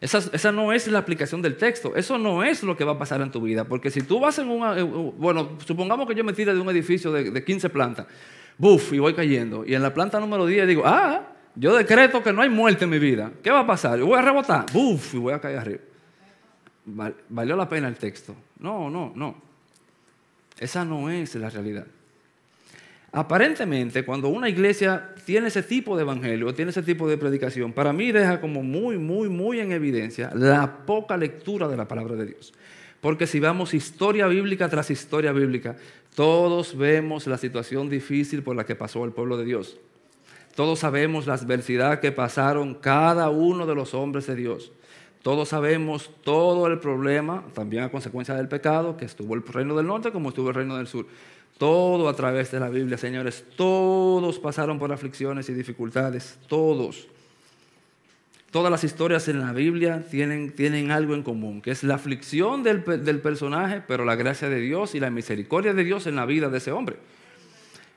Esa, 0.00 0.52
no 0.52 0.72
es 0.72 0.86
la 0.86 1.00
aplicación 1.00 1.42
del 1.42 1.56
texto. 1.56 1.96
Eso 1.96 2.18
no 2.18 2.44
es 2.44 2.62
lo 2.62 2.76
que 2.76 2.84
va 2.84 2.92
a 2.92 2.98
pasar 2.98 3.20
en 3.20 3.30
tu 3.30 3.40
vida. 3.40 3.64
Porque 3.64 3.90
si 3.90 4.02
tú 4.02 4.20
vas 4.20 4.38
en 4.38 4.48
un... 4.48 4.78
Eh, 4.78 4.82
bueno, 4.82 5.58
supongamos 5.66 6.06
que 6.06 6.14
yo 6.14 6.22
me 6.22 6.32
tire 6.32 6.54
de 6.54 6.60
un 6.60 6.68
edificio 6.70 7.10
de, 7.10 7.44
15 7.44 7.68
plantas. 7.70 8.06
Buf, 8.56 8.92
y 8.92 8.98
voy 8.98 9.14
cayendo. 9.14 9.64
Y 9.66 9.74
en 9.74 9.82
la 9.82 9.92
planta 9.92 10.20
número 10.20 10.46
10 10.46 10.68
digo, 10.68 10.82
ah, 10.86 11.26
yo 11.56 11.76
decreto 11.76 12.22
que 12.22 12.32
no 12.32 12.42
hay 12.42 12.48
muerte 12.48 12.84
en 12.84 12.90
mi 12.90 12.98
vida. 13.00 13.32
¿Qué 13.42 13.50
va 13.50 13.60
a 13.60 13.66
pasar? 13.66 13.98
Yo 13.98 14.06
voy 14.06 14.18
a 14.18 14.22
rebotar. 14.22 14.66
Buf, 14.72 15.14
y 15.14 15.18
voy 15.18 15.32
a 15.32 15.40
caer 15.40 15.58
arriba. 15.58 15.80
¿Valió 17.28 17.56
la 17.56 17.68
pena 17.68 17.88
el 17.88 17.96
texto? 17.96 18.34
No, 18.60 18.88
no, 18.88 19.12
no. 19.14 19.42
Esa 20.58 20.84
no 20.84 21.10
es 21.10 21.34
la 21.34 21.50
realidad. 21.50 21.86
Aparentemente, 23.12 24.04
cuando 24.04 24.28
una 24.28 24.48
iglesia 24.48 25.10
tiene 25.28 25.48
ese 25.48 25.62
tipo 25.62 25.94
de 25.94 26.04
evangelio, 26.04 26.54
tiene 26.54 26.70
ese 26.70 26.82
tipo 26.82 27.06
de 27.06 27.18
predicación, 27.18 27.74
para 27.74 27.92
mí 27.92 28.12
deja 28.12 28.40
como 28.40 28.62
muy, 28.62 28.96
muy, 28.96 29.28
muy 29.28 29.60
en 29.60 29.72
evidencia 29.72 30.30
la 30.34 30.86
poca 30.86 31.18
lectura 31.18 31.68
de 31.68 31.76
la 31.76 31.86
palabra 31.86 32.16
de 32.16 32.24
Dios. 32.24 32.54
Porque 33.02 33.26
si 33.26 33.38
vamos 33.38 33.74
historia 33.74 34.26
bíblica 34.26 34.70
tras 34.70 34.90
historia 34.90 35.32
bíblica, 35.32 35.76
todos 36.14 36.78
vemos 36.78 37.26
la 37.26 37.36
situación 37.36 37.90
difícil 37.90 38.42
por 38.42 38.56
la 38.56 38.64
que 38.64 38.74
pasó 38.74 39.04
el 39.04 39.12
pueblo 39.12 39.36
de 39.36 39.44
Dios. 39.44 39.76
Todos 40.54 40.78
sabemos 40.78 41.26
la 41.26 41.34
adversidad 41.34 42.00
que 42.00 42.10
pasaron 42.10 42.72
cada 42.72 43.28
uno 43.28 43.66
de 43.66 43.74
los 43.74 43.92
hombres 43.92 44.26
de 44.28 44.34
Dios. 44.34 44.72
Todos 45.22 45.50
sabemos 45.50 46.10
todo 46.24 46.68
el 46.68 46.78
problema, 46.78 47.44
también 47.52 47.82
a 47.82 47.90
consecuencia 47.90 48.34
del 48.34 48.48
pecado, 48.48 48.96
que 48.96 49.04
estuvo 49.04 49.34
el 49.34 49.42
reino 49.42 49.76
del 49.76 49.88
norte 49.88 50.10
como 50.10 50.30
estuvo 50.30 50.48
el 50.48 50.54
reino 50.54 50.78
del 50.78 50.86
sur. 50.86 51.04
Todo 51.56 52.08
a 52.08 52.14
través 52.14 52.50
de 52.50 52.60
la 52.60 52.68
Biblia, 52.68 52.98
señores. 52.98 53.44
Todos 53.56 54.38
pasaron 54.38 54.78
por 54.78 54.92
aflicciones 54.92 55.48
y 55.48 55.54
dificultades. 55.54 56.38
Todos. 56.46 57.08
Todas 58.50 58.70
las 58.70 58.84
historias 58.84 59.28
en 59.28 59.40
la 59.40 59.52
Biblia 59.52 60.04
tienen, 60.10 60.52
tienen 60.52 60.90
algo 60.90 61.14
en 61.14 61.22
común, 61.22 61.60
que 61.60 61.70
es 61.70 61.82
la 61.82 61.96
aflicción 61.96 62.62
del, 62.62 62.82
del, 62.84 63.20
personaje, 63.20 63.82
pero 63.86 64.06
la 64.06 64.16
gracia 64.16 64.48
de 64.48 64.58
Dios 64.58 64.94
y 64.94 65.00
la 65.00 65.10
misericordia 65.10 65.74
de 65.74 65.84
Dios 65.84 66.06
en 66.06 66.16
la 66.16 66.24
vida 66.24 66.48
de 66.48 66.58
ese 66.58 66.72
hombre. 66.72 66.96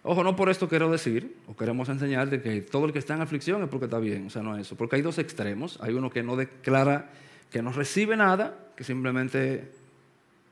Ojo, 0.04 0.24
no 0.24 0.36
por 0.36 0.50
esto 0.50 0.68
quiero 0.68 0.92
decir, 0.92 1.38
o 1.48 1.56
queremos 1.56 1.88
enseñar 1.88 2.30
de 2.30 2.42
que 2.42 2.62
todo 2.62 2.86
el 2.86 2.92
que 2.92 3.00
está 3.00 3.14
en 3.14 3.22
aflicción 3.22 3.62
es 3.62 3.70
porque 3.70 3.86
está 3.86 4.00
bien, 4.00 4.28
o 4.28 4.30
sea, 4.30 4.42
no 4.42 4.56
es 4.56 4.62
eso. 4.62 4.76
Porque 4.76 4.96
hay 4.96 5.04
dos 5.04 5.20
extremos. 5.20 5.78
Hay 5.82 5.94
uno 5.94 6.10
que 6.10 6.24
no 6.24 6.36
declara, 6.36 7.12
que 7.52 7.62
no 7.62 7.72
recibe 7.72 8.18
nada, 8.18 8.58
que 8.76 8.84
simplemente 8.84 9.72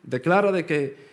declara 0.04 0.52
de 0.52 0.66
que 0.66 1.09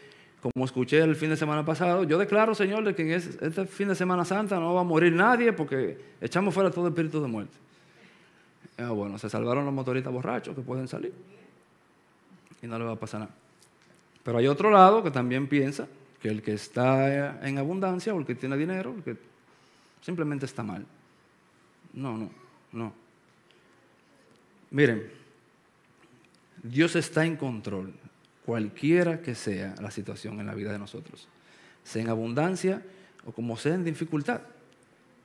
como 0.53 0.65
escuché 0.65 1.01
el 1.01 1.17
fin 1.17 1.31
de 1.31 1.37
semana 1.37 1.65
pasado, 1.65 2.05
yo 2.05 2.19
declaro, 2.19 2.55
Señor, 2.55 2.95
que 2.95 3.03
en 3.03 3.11
este 3.11 3.67
fin 3.67 3.89
de 3.89 3.95
Semana 3.95 4.25
Santa 4.25 4.61
no 4.61 4.75
va 4.75 4.83
a 4.83 4.85
morir 4.85 5.13
nadie 5.13 5.53
porque 5.53 5.99
echamos 6.21 6.55
fuera 6.55 6.71
todo 6.71 6.89
espíritu 6.89 7.21
de 7.21 7.29
muerte. 7.29 7.57
Ah, 8.79 8.91
bueno, 8.91 9.19
se 9.19 9.29
salvaron 9.29 9.65
los 9.65 9.75
motoristas 9.75 10.13
borrachos 10.13 10.55
que 10.55 10.63
pueden 10.63 10.87
salir 10.87 11.13
y 12.63 12.67
no 12.67 12.79
le 12.79 12.85
va 12.85 12.93
a 12.93 12.97
pasar 12.97 13.21
nada. 13.21 13.35
Pero 14.23 14.39
hay 14.39 14.47
otro 14.47 14.71
lado 14.71 15.03
que 15.03 15.11
también 15.11 15.49
piensa 15.49 15.89
que 16.21 16.29
el 16.29 16.43
que 16.43 16.53
está 16.53 17.45
en 17.47 17.59
abundancia 17.59 18.15
o 18.15 18.19
el 18.19 18.27
que 18.27 18.35
tiene 18.35 18.57
dinero, 18.57 18.95
simplemente 20.01 20.47
está 20.47 20.63
mal. 20.63 20.85
No, 21.93 22.17
no, 22.17 22.31
no. 22.73 22.93
Miren, 24.71 25.11
Dios 26.63 26.95
está 26.95 27.25
en 27.25 27.37
control 27.37 27.93
cualquiera 28.47 29.21
que 29.21 29.35
sea 29.35 29.75
la 29.83 29.91
situación 29.91 30.41
en 30.41 30.47
la 30.47 30.55
vida 30.55 30.73
de 30.73 30.79
nosotros, 30.79 31.29
sea 31.85 32.03
en 32.03 32.09
abundancia 32.09 32.83
o 33.27 33.33
como 33.33 33.57
sea 33.57 33.75
en 33.75 33.85
dificultad. 33.85 34.41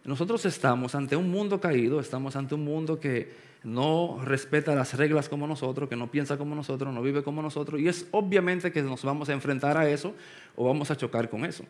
Nosotros 0.04 0.44
estamos 0.46 0.96
ante 0.96 1.16
un 1.16 1.30
mundo 1.30 1.62
caído, 1.62 2.00
estamos 2.00 2.36
ante 2.36 2.56
un 2.56 2.66
mundo 2.66 3.00
que 3.00 3.32
no 3.64 4.20
respeta 4.24 4.74
las 4.74 4.96
reglas 4.96 5.30
como 5.30 5.46
nosotros, 5.46 5.88
que 5.88 5.96
no 5.96 6.10
piensa 6.10 6.38
como 6.38 6.56
nosotros, 6.56 6.92
no 6.92 7.04
vive 7.04 7.22
como 7.22 7.44
nosotros, 7.44 7.80
y 7.80 7.88
es 7.88 8.08
obviamente 8.10 8.72
que 8.72 8.82
nos 8.82 9.04
vamos 9.04 9.30
a 9.30 9.34
enfrentar 9.34 9.78
a 9.78 9.88
eso 9.88 10.16
o 10.56 10.66
vamos 10.66 10.90
a 10.90 10.98
chocar 10.98 11.30
con 11.30 11.46
eso. 11.46 11.64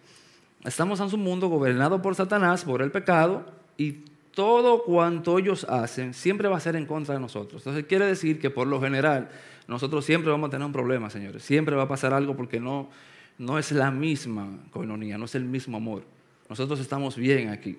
Estamos 0.64 1.02
en 1.02 1.14
un 1.14 1.22
mundo 1.22 1.50
gobernado 1.50 2.02
por 2.02 2.16
Satanás, 2.16 2.64
por 2.64 2.82
el 2.82 2.92
pecado, 2.92 3.46
y 3.76 4.04
todo 4.34 4.84
cuanto 4.84 5.38
ellos 5.38 5.66
hacen 5.66 6.14
siempre 6.14 6.48
va 6.48 6.58
a 6.58 6.62
ser 6.62 6.78
en 6.78 6.86
contra 6.86 7.16
de 7.16 7.20
nosotros. 7.20 7.62
Entonces 7.62 7.86
quiere 7.86 8.06
decir 8.06 8.40
que 8.40 8.50
por 8.50 8.68
lo 8.68 8.80
general 8.80 9.30
nosotros 9.68 10.06
siempre 10.06 10.32
vamos 10.32 10.48
a 10.48 10.52
tener 10.52 10.66
un 10.66 10.74
problema, 10.74 11.10
señores. 11.10 11.44
Siempre 11.44 11.76
va 11.76 11.84
a 11.84 11.88
pasar 11.88 12.14
algo 12.14 12.36
porque 12.36 12.60
no, 12.60 12.90
no 13.38 13.58
es 13.58 13.72
la 13.72 13.92
misma 13.92 14.50
coinonía, 14.72 15.18
no 15.18 15.26
es 15.26 15.36
el 15.36 15.46
mismo 15.46 15.78
amor. 15.78 16.04
Nosotros 16.50 16.80
estamos 16.80 17.16
bien 17.16 17.50
aquí. 17.50 17.78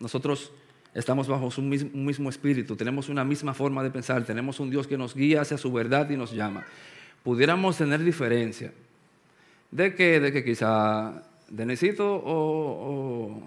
Nosotros 0.00 0.52
estamos 0.94 1.28
bajo 1.28 1.50
un 1.56 1.68
mismo, 1.68 2.30
espíritu, 2.30 2.76
tenemos 2.76 3.08
una 3.08 3.24
misma 3.24 3.54
forma 3.54 3.82
de 3.82 3.90
pensar, 3.90 4.24
tenemos 4.24 4.58
un 4.60 4.70
Dios 4.70 4.86
que 4.86 4.98
nos 4.98 5.14
guía 5.14 5.42
hacia 5.42 5.58
su 5.58 5.72
verdad 5.72 6.08
y 6.10 6.16
nos 6.16 6.32
llama. 6.32 6.64
Pudiéramos 7.22 7.76
tener 7.76 8.02
diferencia 8.02 8.72
de 9.70 9.94
que, 9.94 10.20
de 10.20 10.32
que 10.32 10.44
quizá 10.44 11.22
Denisito 11.48 12.14
o, 12.14 13.42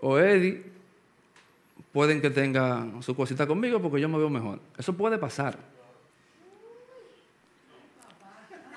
o, 0.00 0.08
o 0.08 0.18
Eddie 0.18 0.75
pueden 1.96 2.20
que 2.20 2.28
tengan 2.28 3.02
su 3.02 3.16
cosita 3.16 3.46
conmigo 3.46 3.80
porque 3.80 3.98
yo 3.98 4.06
me 4.06 4.18
veo 4.18 4.28
mejor. 4.28 4.60
Eso 4.76 4.92
puede 4.92 5.16
pasar. 5.16 5.56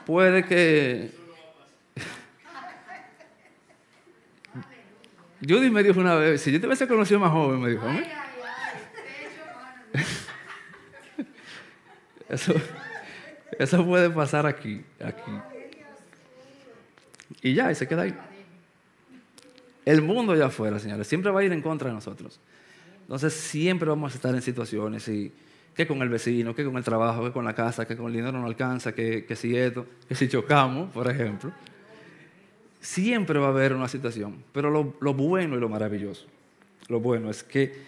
Puede 0.06 0.46
que... 0.46 1.12
Judy 5.46 5.70
me 5.70 5.84
dijo 5.84 6.00
una 6.00 6.16
vez, 6.16 6.42
si 6.42 6.50
yo 6.50 6.62
te 6.62 6.68
hubiese 6.68 6.88
conocido 6.88 7.20
más 7.20 7.34
joven, 7.34 7.60
me 7.60 7.72
dijo, 7.72 7.84
eso, 12.30 12.54
eso 13.60 13.86
puede 13.86 14.10
pasar 14.12 14.46
aquí, 14.46 14.82
aquí. 15.04 15.32
Y 17.42 17.54
ya, 17.54 17.70
y 17.70 17.76
se 17.76 17.86
queda 17.86 18.04
ahí. 18.04 18.16
El 19.84 20.04
mundo 20.04 20.32
allá 20.32 20.46
afuera, 20.46 20.80
señores, 20.80 21.06
siempre 21.06 21.32
va 21.32 21.42
a 21.42 21.44
ir 21.44 21.52
en 21.52 21.62
contra 21.62 21.90
de 21.90 21.96
nosotros. 21.96 22.40
Entonces 23.10 23.34
siempre 23.34 23.90
vamos 23.90 24.14
a 24.14 24.16
estar 24.18 24.36
en 24.36 24.42
situaciones 24.44 25.08
y 25.08 25.32
que 25.74 25.88
con 25.88 26.00
el 26.04 26.10
vecino, 26.10 26.54
que 26.54 26.64
con 26.64 26.78
el 26.78 26.84
trabajo, 26.84 27.24
que 27.24 27.32
con 27.32 27.44
la 27.44 27.56
casa, 27.56 27.88
que 27.88 27.98
con 27.98 28.06
el 28.06 28.14
dinero 28.14 28.34
no 28.34 28.46
alcanza, 28.46 28.94
que, 28.94 29.26
que 29.26 29.36
si 29.36 29.58
esto, 29.58 29.88
que 30.08 30.14
si 30.14 30.28
chocamos, 30.30 30.92
por 30.92 31.10
ejemplo. 31.10 31.52
Siempre 32.80 33.40
va 33.40 33.48
a 33.48 33.50
haber 33.50 33.74
una 33.74 33.88
situación, 33.88 34.44
pero 34.54 34.70
lo, 34.70 34.94
lo 35.02 35.16
bueno 35.16 35.58
y 35.58 35.60
lo 35.60 35.68
maravilloso, 35.68 36.28
lo 36.88 37.00
bueno 37.00 37.32
es 37.32 37.42
que 37.42 37.82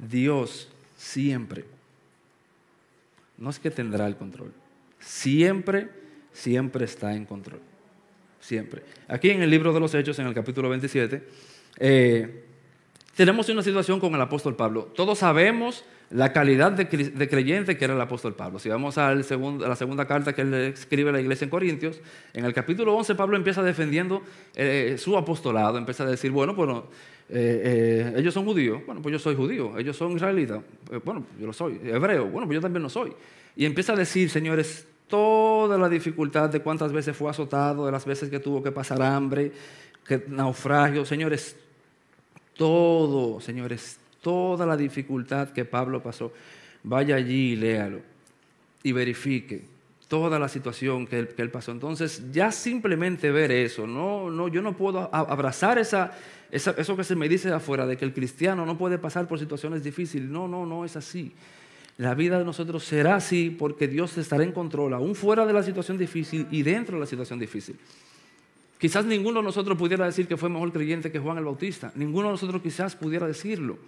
Dios 0.00 0.68
siempre, 0.96 1.64
no 3.38 3.50
es 3.50 3.60
que 3.60 3.70
tendrá 3.70 4.04
el 4.08 4.16
control, 4.16 4.52
siempre, 4.98 5.90
siempre 6.32 6.86
está 6.86 7.14
en 7.14 7.24
control. 7.24 7.60
Siempre. 8.40 8.82
Aquí 9.06 9.30
en 9.30 9.42
el 9.42 9.48
libro 9.48 9.72
de 9.72 9.78
los 9.78 9.94
Hechos, 9.94 10.18
en 10.18 10.26
el 10.26 10.34
capítulo 10.34 10.68
27, 10.68 11.22
eh, 11.78 12.44
tenemos 13.14 13.48
una 13.48 13.62
situación 13.62 14.00
con 14.00 14.14
el 14.14 14.20
apóstol 14.20 14.56
Pablo. 14.56 14.90
Todos 14.94 15.18
sabemos 15.18 15.84
la 16.10 16.32
calidad 16.32 16.72
de, 16.72 16.86
creyente 17.28 17.76
que 17.76 17.84
era 17.84 17.94
el 17.94 18.00
apóstol 18.00 18.34
Pablo. 18.34 18.58
Si 18.58 18.68
vamos 18.68 18.98
a 18.98 19.14
la 19.14 19.76
segunda 19.76 20.06
carta 20.06 20.32
que 20.32 20.42
él 20.42 20.54
escribe 20.54 21.10
a 21.10 21.12
la 21.12 21.20
iglesia 21.20 21.44
en 21.44 21.50
Corintios, 21.50 22.00
en 22.32 22.44
el 22.44 22.52
capítulo 22.52 22.94
11 22.94 23.14
Pablo 23.14 23.36
empieza 23.36 23.62
defendiendo 23.62 24.22
eh, 24.54 24.96
su 24.98 25.16
apostolado, 25.16 25.78
empieza 25.78 26.04
a 26.04 26.06
decir, 26.06 26.30
bueno, 26.30 26.54
bueno, 26.54 26.86
eh, 27.28 28.12
eh, 28.14 28.18
ellos 28.18 28.34
son 28.34 28.44
judíos, 28.44 28.82
bueno, 28.86 29.00
pues 29.00 29.12
yo 29.12 29.18
soy 29.18 29.34
judío, 29.34 29.78
ellos 29.78 29.96
son 29.96 30.12
israelitas, 30.12 30.60
bueno, 31.04 31.24
yo 31.40 31.46
lo 31.46 31.52
soy, 31.52 31.80
hebreo, 31.84 32.26
bueno, 32.26 32.46
pues 32.46 32.56
yo 32.56 32.60
también 32.60 32.82
lo 32.82 32.88
soy. 32.88 33.12
Y 33.56 33.64
empieza 33.64 33.92
a 33.94 33.96
decir, 33.96 34.28
señores, 34.28 34.86
toda 35.08 35.78
la 35.78 35.88
dificultad 35.88 36.50
de 36.50 36.60
cuántas 36.60 36.92
veces 36.92 37.16
fue 37.16 37.30
azotado, 37.30 37.86
de 37.86 37.92
las 37.92 38.04
veces 38.04 38.28
que 38.28 38.40
tuvo 38.40 38.62
que 38.62 38.72
pasar 38.72 39.00
hambre, 39.02 39.52
que 40.06 40.24
naufragio, 40.28 41.04
señores, 41.04 41.56
todo, 42.56 43.40
señores, 43.40 43.98
toda 44.20 44.66
la 44.66 44.76
dificultad 44.76 45.50
que 45.50 45.64
Pablo 45.64 46.02
pasó, 46.02 46.32
vaya 46.82 47.16
allí 47.16 47.52
y 47.52 47.56
léalo 47.56 48.00
y 48.82 48.92
verifique 48.92 49.64
toda 50.08 50.38
la 50.38 50.48
situación 50.48 51.06
que 51.06 51.18
él, 51.36 51.50
pasó. 51.50 51.72
Entonces, 51.72 52.30
ya 52.30 52.52
simplemente 52.52 53.30
ver 53.30 53.50
eso, 53.50 53.86
no, 53.86 54.30
no, 54.30 54.48
yo 54.48 54.62
no 54.62 54.76
puedo 54.76 55.12
abrazar 55.12 55.78
esa, 55.78 56.12
eso 56.50 56.96
que 56.96 57.04
se 57.04 57.16
me 57.16 57.28
dice 57.28 57.52
afuera, 57.52 57.86
de 57.86 57.96
que 57.96 58.04
el 58.04 58.12
cristiano 58.12 58.64
no 58.64 58.78
puede 58.78 58.98
pasar 58.98 59.26
por 59.26 59.38
situaciones 59.38 59.82
difíciles. 59.82 60.28
No, 60.28 60.46
no, 60.46 60.66
no 60.66 60.84
es 60.84 60.96
así. 60.96 61.32
La 61.96 62.14
vida 62.14 62.38
de 62.38 62.44
nosotros 62.44 62.84
será 62.84 63.16
así 63.16 63.50
porque 63.50 63.88
Dios 63.88 64.16
estará 64.18 64.44
en 64.44 64.52
control, 64.52 64.94
aún 64.94 65.14
fuera 65.14 65.46
de 65.46 65.52
la 65.52 65.62
situación 65.62 65.96
difícil 65.96 66.46
y 66.50 66.62
dentro 66.62 66.96
de 66.96 67.00
la 67.00 67.06
situación 67.06 67.38
difícil. 67.38 67.76
Quizás 68.84 69.06
ninguno 69.06 69.40
de 69.40 69.46
nosotros 69.46 69.78
pudiera 69.78 70.04
decir 70.04 70.28
que 70.28 70.36
fue 70.36 70.50
mejor 70.50 70.70
creyente 70.70 71.10
que 71.10 71.18
Juan 71.18 71.38
el 71.38 71.44
Bautista. 71.44 71.90
Ninguno 71.94 72.28
de 72.28 72.32
nosotros 72.32 72.60
quizás 72.60 72.94
pudiera 72.94 73.26
decirlo. 73.26 73.78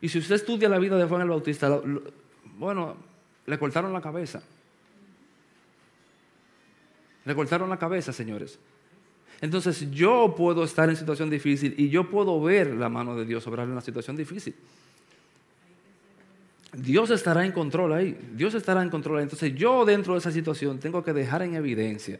Y 0.00 0.08
si 0.08 0.16
usted 0.16 0.36
estudia 0.36 0.70
la 0.70 0.78
vida 0.78 0.96
de 0.96 1.04
Juan 1.04 1.20
el 1.20 1.28
Bautista, 1.28 1.78
bueno, 2.56 2.96
le 3.44 3.58
cortaron 3.58 3.92
la 3.92 4.00
cabeza. 4.00 4.42
Le 7.26 7.34
cortaron 7.34 7.68
la 7.68 7.78
cabeza, 7.78 8.10
señores. 8.10 8.58
Entonces 9.42 9.90
yo 9.90 10.34
puedo 10.34 10.64
estar 10.64 10.88
en 10.88 10.96
situación 10.96 11.28
difícil 11.28 11.74
y 11.76 11.90
yo 11.90 12.08
puedo 12.08 12.40
ver 12.40 12.68
la 12.68 12.88
mano 12.88 13.16
de 13.16 13.26
Dios 13.26 13.46
obrar 13.48 13.66
en 13.66 13.72
una 13.72 13.82
situación 13.82 14.16
difícil. 14.16 14.54
Dios 16.72 17.10
estará 17.10 17.44
en 17.44 17.52
control 17.52 17.92
ahí. 17.92 18.18
Dios 18.32 18.54
estará 18.54 18.82
en 18.82 18.88
control 18.88 19.18
ahí. 19.18 19.24
Entonces 19.24 19.54
yo 19.54 19.84
dentro 19.84 20.14
de 20.14 20.20
esa 20.20 20.32
situación 20.32 20.78
tengo 20.78 21.04
que 21.04 21.12
dejar 21.12 21.42
en 21.42 21.54
evidencia 21.54 22.18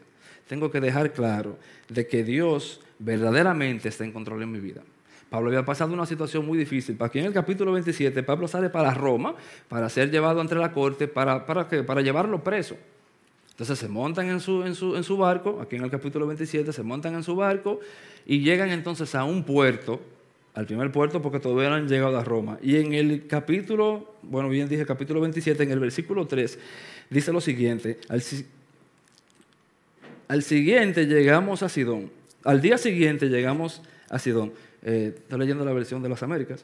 tengo 0.49 0.71
que 0.71 0.81
dejar 0.81 1.13
claro 1.13 1.59
de 1.89 2.07
que 2.07 2.23
Dios 2.23 2.81
verdaderamente 2.97 3.87
está 3.87 4.03
en 4.03 4.11
control 4.11 4.41
en 4.41 4.51
mi 4.51 4.59
vida. 4.59 4.81
Pablo 5.29 5.49
había 5.49 5.63
pasado 5.63 5.93
una 5.93 6.07
situación 6.07 6.43
muy 6.43 6.57
difícil. 6.57 6.97
Aquí 7.01 7.19
en 7.19 7.25
el 7.25 7.33
capítulo 7.33 7.71
27, 7.73 8.23
Pablo 8.23 8.47
sale 8.47 8.71
para 8.71 8.91
Roma 8.95 9.35
para 9.67 9.87
ser 9.89 10.09
llevado 10.09 10.41
ante 10.41 10.55
la 10.55 10.71
corte, 10.71 11.07
para, 11.07 11.45
para, 11.45 11.67
para 11.67 12.01
llevarlo 12.01 12.43
preso. 12.43 12.75
Entonces 13.51 13.77
se 13.77 13.87
montan 13.87 14.27
en 14.27 14.39
su, 14.39 14.63
en, 14.63 14.73
su, 14.73 14.95
en 14.95 15.03
su 15.03 15.17
barco, 15.17 15.59
aquí 15.61 15.75
en 15.75 15.83
el 15.83 15.91
capítulo 15.91 16.25
27, 16.25 16.73
se 16.73 16.81
montan 16.81 17.13
en 17.13 17.21
su 17.21 17.35
barco 17.35 17.79
y 18.25 18.39
llegan 18.39 18.69
entonces 18.71 19.13
a 19.13 19.25
un 19.25 19.43
puerto, 19.43 20.01
al 20.55 20.65
primer 20.65 20.91
puerto 20.91 21.21
porque 21.21 21.39
todavía 21.39 21.69
no 21.69 21.75
han 21.75 21.87
llegado 21.87 22.17
a 22.17 22.23
Roma. 22.23 22.57
Y 22.63 22.77
en 22.77 22.95
el 22.95 23.27
capítulo, 23.27 24.15
bueno, 24.23 24.49
bien 24.49 24.67
dije 24.67 24.83
capítulo 24.83 25.21
27, 25.21 25.61
en 25.61 25.71
el 25.71 25.79
versículo 25.79 26.25
3, 26.25 26.57
dice 27.11 27.31
lo 27.31 27.39
siguiente, 27.39 27.99
al 28.09 28.23
siguiente 30.43 31.07
llegamos 31.07 31.63
a 31.63 31.69
Sidón. 31.69 32.11
Al 32.43 32.61
día 32.61 32.77
siguiente 32.77 33.27
llegamos 33.29 33.81
a 34.09 34.19
Sidón. 34.19 34.53
Eh, 34.83 35.13
estoy 35.17 35.39
leyendo 35.39 35.65
la 35.65 35.73
versión 35.73 36.01
de 36.01 36.09
las 36.09 36.23
Américas. 36.23 36.63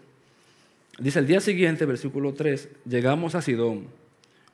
Dice, 0.99 1.19
al 1.19 1.27
día 1.27 1.41
siguiente, 1.41 1.85
versículo 1.85 2.33
3, 2.33 2.69
llegamos 2.85 3.35
a 3.35 3.41
Sidón. 3.41 3.87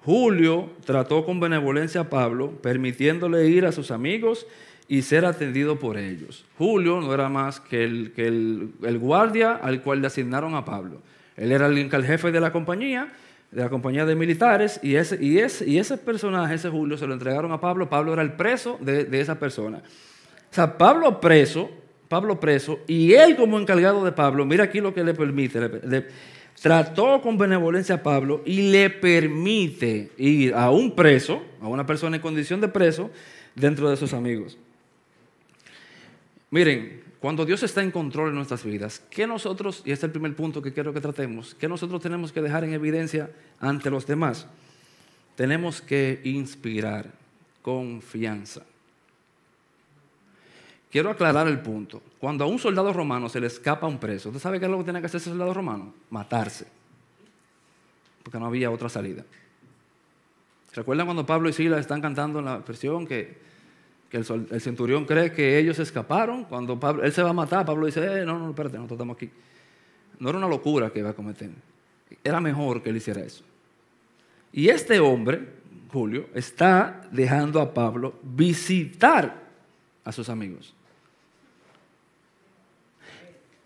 Julio 0.04 0.72
trató 0.86 1.26
con 1.26 1.40
benevolencia 1.40 2.02
a 2.02 2.10
Pablo, 2.10 2.52
permitiéndole 2.62 3.48
ir 3.48 3.66
a 3.66 3.72
sus 3.72 3.92
amigos 3.92 4.48
y 4.88 5.04
ser 5.04 5.26
atendido 5.26 5.78
por 5.78 5.98
ellos. 5.98 6.44
Julio 6.58 7.00
no 7.02 7.14
era 7.14 7.30
más 7.30 7.60
que 7.60 7.84
el, 7.84 8.12
que 8.14 8.26
el, 8.28 8.98
guardia 8.98 9.54
al 9.54 9.84
cual 9.84 10.02
le 10.02 10.08
asignaron 10.08 10.56
a 10.56 10.66
Pablo. 10.66 11.02
Él 11.38 11.52
era 11.52 11.68
el, 11.68 11.78
el 11.78 12.06
jefe 12.06 12.32
de 12.32 12.42
la 12.42 12.52
compañía 12.52 13.10
de 13.52 13.62
la 13.62 13.70
compañía 13.70 14.06
de 14.06 14.16
militares 14.16 14.80
y 14.82 14.96
ese, 14.96 15.18
y, 15.22 15.40
ese, 15.40 15.70
y 15.70 15.78
ese 15.78 15.98
personaje, 15.98 16.56
ese 16.56 16.70
Julio, 16.70 16.98
se 16.98 17.06
lo 17.06 17.14
entregaron 17.14 17.52
a 17.52 17.60
Pablo. 17.60 17.90
Pablo 17.90 18.14
era 18.14 18.22
el 18.22 18.34
preso 18.34 18.78
de, 18.80 19.08
esa 19.20 19.38
persona. 19.38 19.80
O 19.80 20.54
sea, 20.54 20.78
Pablo 20.78 21.20
preso, 21.20 21.70
Pablo 22.08 22.40
preso, 22.40 22.80
y 22.88 23.14
él 23.14 23.36
como 23.36 23.60
encargado 23.60 24.04
de 24.06 24.14
Pablo, 24.14 24.46
mira 24.46 24.66
aquí 24.66 24.80
lo 24.80 24.94
que 24.94 25.04
le 25.04 25.14
permite, 25.14 25.60
trató 26.62 27.22
con 27.22 27.38
benevolencia 27.38 27.96
a 27.96 28.04
Pablo 28.04 28.42
y 28.46 28.72
le 28.72 28.90
permite 28.90 30.12
ir 30.18 30.54
a 30.54 30.72
un 30.72 30.96
preso, 30.96 31.42
a 31.62 31.68
una 31.68 31.86
persona 31.86 32.16
en 32.16 32.22
condición 32.22 32.62
de 32.62 32.70
preso, 32.70 33.12
dentro 33.56 33.90
de 33.90 33.98
sus 33.98 34.14
amigos. 34.14 34.58
Miren, 36.50 37.02
cuando 37.22 37.46
Dios 37.46 37.62
está 37.62 37.84
en 37.84 37.92
control 37.92 38.30
en 38.30 38.36
nuestras 38.36 38.64
vidas, 38.64 39.04
¿qué 39.12 39.28
nosotros, 39.28 39.84
y 39.86 39.92
este 39.92 40.08
es 40.08 40.10
el 40.10 40.12
primer 40.12 40.36
punto 40.36 40.60
que 40.60 40.74
quiero 40.74 40.92
que 40.92 41.00
tratemos, 41.00 41.54
qué 41.54 41.70
nosotros 41.70 42.02
tenemos 42.02 42.32
que 42.32 42.42
dejar 42.42 42.64
en 42.64 42.74
evidencia 42.74 43.30
ante 43.60 43.92
los 43.92 44.08
demás? 44.08 44.48
Tenemos 45.36 45.82
que 45.82 46.20
inspirar 46.24 47.12
confianza. 47.62 48.64
Quiero 50.90 51.12
aclarar 51.12 51.48
el 51.48 51.60
punto. 51.60 52.02
Cuando 52.20 52.44
a 52.44 52.48
un 52.48 52.58
soldado 52.58 52.92
romano 52.92 53.30
se 53.30 53.40
le 53.40 53.46
escapa 53.46 53.86
un 53.86 54.00
preso, 54.00 54.30
¿usted 54.30 54.42
sabe 54.42 54.60
qué 54.60 54.66
es 54.66 54.72
lo 54.72 54.80
que 54.80 54.86
tiene 54.86 55.00
que 55.00 55.06
hacer 55.06 55.22
ese 55.22 55.30
soldado 55.30 55.54
romano? 55.54 55.94
Matarse. 56.10 56.66
Porque 58.24 58.40
no 58.40 58.48
había 58.48 58.72
otra 58.72 58.90
salida. 58.90 59.24
¿Recuerdan 60.74 61.06
cuando 61.06 61.26
Pablo 61.26 61.50
y 61.50 61.54
Silas 61.54 61.82
están 61.82 62.02
cantando 62.02 62.40
en 62.40 62.46
la 62.46 62.58
versión 62.58 63.06
que, 63.06 63.51
el, 64.18 64.62
centurión 64.62 65.06
cree 65.06 65.32
que 65.32 65.58
ellos 65.58 65.80
escaparon? 65.80 66.46
Cuando 66.46 66.80
él 67.02 67.12
se 67.12 67.24
va 67.24 67.30
a 67.30 67.34
matar, 67.34 67.66
Pablo 67.66 67.86
dice, 67.86 68.02
eh, 68.02 68.26
no, 68.26 68.38
no, 68.38 68.50
espérate, 68.50 68.78
nosotros 68.78 68.98
estamos 68.98 69.16
aquí. 69.16 69.30
No 70.20 70.30
era 70.30 70.38
una 70.38 70.48
locura 70.48 70.92
que 70.92 71.00
iba 71.00 71.10
a 71.10 71.14
cometer. 71.14 71.50
Era 72.24 72.40
mejor 72.42 72.84
que 72.84 72.90
él 72.90 72.98
hiciera 72.98 73.22
eso. 73.22 73.44
Y 74.54 74.70
este 74.70 75.00
hombre, 75.00 75.48
Julio, 75.92 76.28
está 76.34 77.08
dejando 77.12 77.62
a 77.62 77.74
Pablo 77.74 78.16
visitar 78.22 79.42
a 80.04 80.12
sus 80.12 80.30
amigos. 80.30 80.74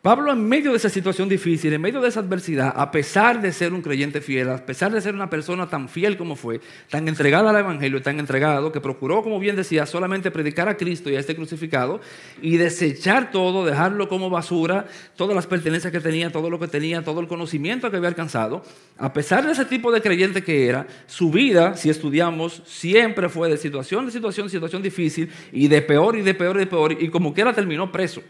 Pablo 0.06 0.32
en 0.32 0.48
medio 0.48 0.70
de 0.70 0.78
esa 0.78 0.90
situación 0.90 1.28
difícil, 1.28 1.74
en 1.74 1.82
medio 1.82 2.00
de 2.00 2.10
esa 2.10 2.20
adversidad, 2.20 2.72
a 2.76 2.92
pesar 2.92 3.42
de 3.42 3.52
ser 3.52 3.74
un 3.74 3.82
creyente 3.82 4.22
fiel, 4.22 4.52
a 4.52 4.64
pesar 4.64 4.92
de 4.92 5.02
ser 5.02 5.16
una 5.16 5.32
persona 5.32 5.68
tan 5.68 5.90
fiel 5.90 6.16
como 6.16 6.36
fue, 6.36 6.62
tan 6.92 7.08
entregada 7.08 7.50
al 7.50 7.56
Evangelio, 7.56 8.04
tan 8.04 8.20
entregado, 8.20 8.72
que 8.72 8.80
procuró, 8.80 9.24
como 9.24 9.40
bien 9.40 9.56
decía, 9.56 9.88
solamente 9.88 10.30
predicar 10.30 10.70
a 10.70 10.78
Cristo 10.78 11.10
y 11.10 11.16
a 11.16 11.20
este 11.20 11.36
crucificado 11.36 12.02
y 12.40 12.58
desechar 12.58 13.32
todo, 13.32 13.66
dejarlo 13.66 14.08
como 14.08 14.30
basura, 14.30 14.86
todas 15.16 15.36
las 15.36 15.48
pertenencias 15.48 15.92
que 15.92 16.00
tenía, 16.00 16.32
todo 16.32 16.52
lo 16.52 16.60
que 16.60 16.68
tenía, 16.68 17.04
todo 17.04 17.20
el 17.20 17.28
conocimiento 17.28 17.90
que 17.90 17.98
había 17.98 18.10
alcanzado, 18.10 18.62
a 19.00 19.12
pesar 19.12 19.44
de 19.44 19.54
ese 19.54 19.66
tipo 19.66 19.92
de 19.92 20.02
creyente 20.02 20.44
que 20.44 20.68
era, 20.68 20.86
su 21.08 21.32
vida, 21.32 21.76
si 21.78 21.90
estudiamos, 21.90 22.62
siempre 22.68 23.28
fue 23.28 23.50
de 23.50 23.58
situación, 23.58 24.06
de 24.06 24.12
situación, 24.12 24.52
situación 24.52 24.84
difícil 24.84 25.32
y 25.52 25.68
de 25.68 25.82
peor 25.82 26.16
y 26.16 26.22
de 26.22 26.36
peor 26.36 26.58
y 26.58 26.60
de 26.60 26.68
peor 26.68 26.92
y 26.92 27.10
como 27.10 27.34
quiera 27.34 27.54
terminó 27.54 27.92
preso. 27.92 28.22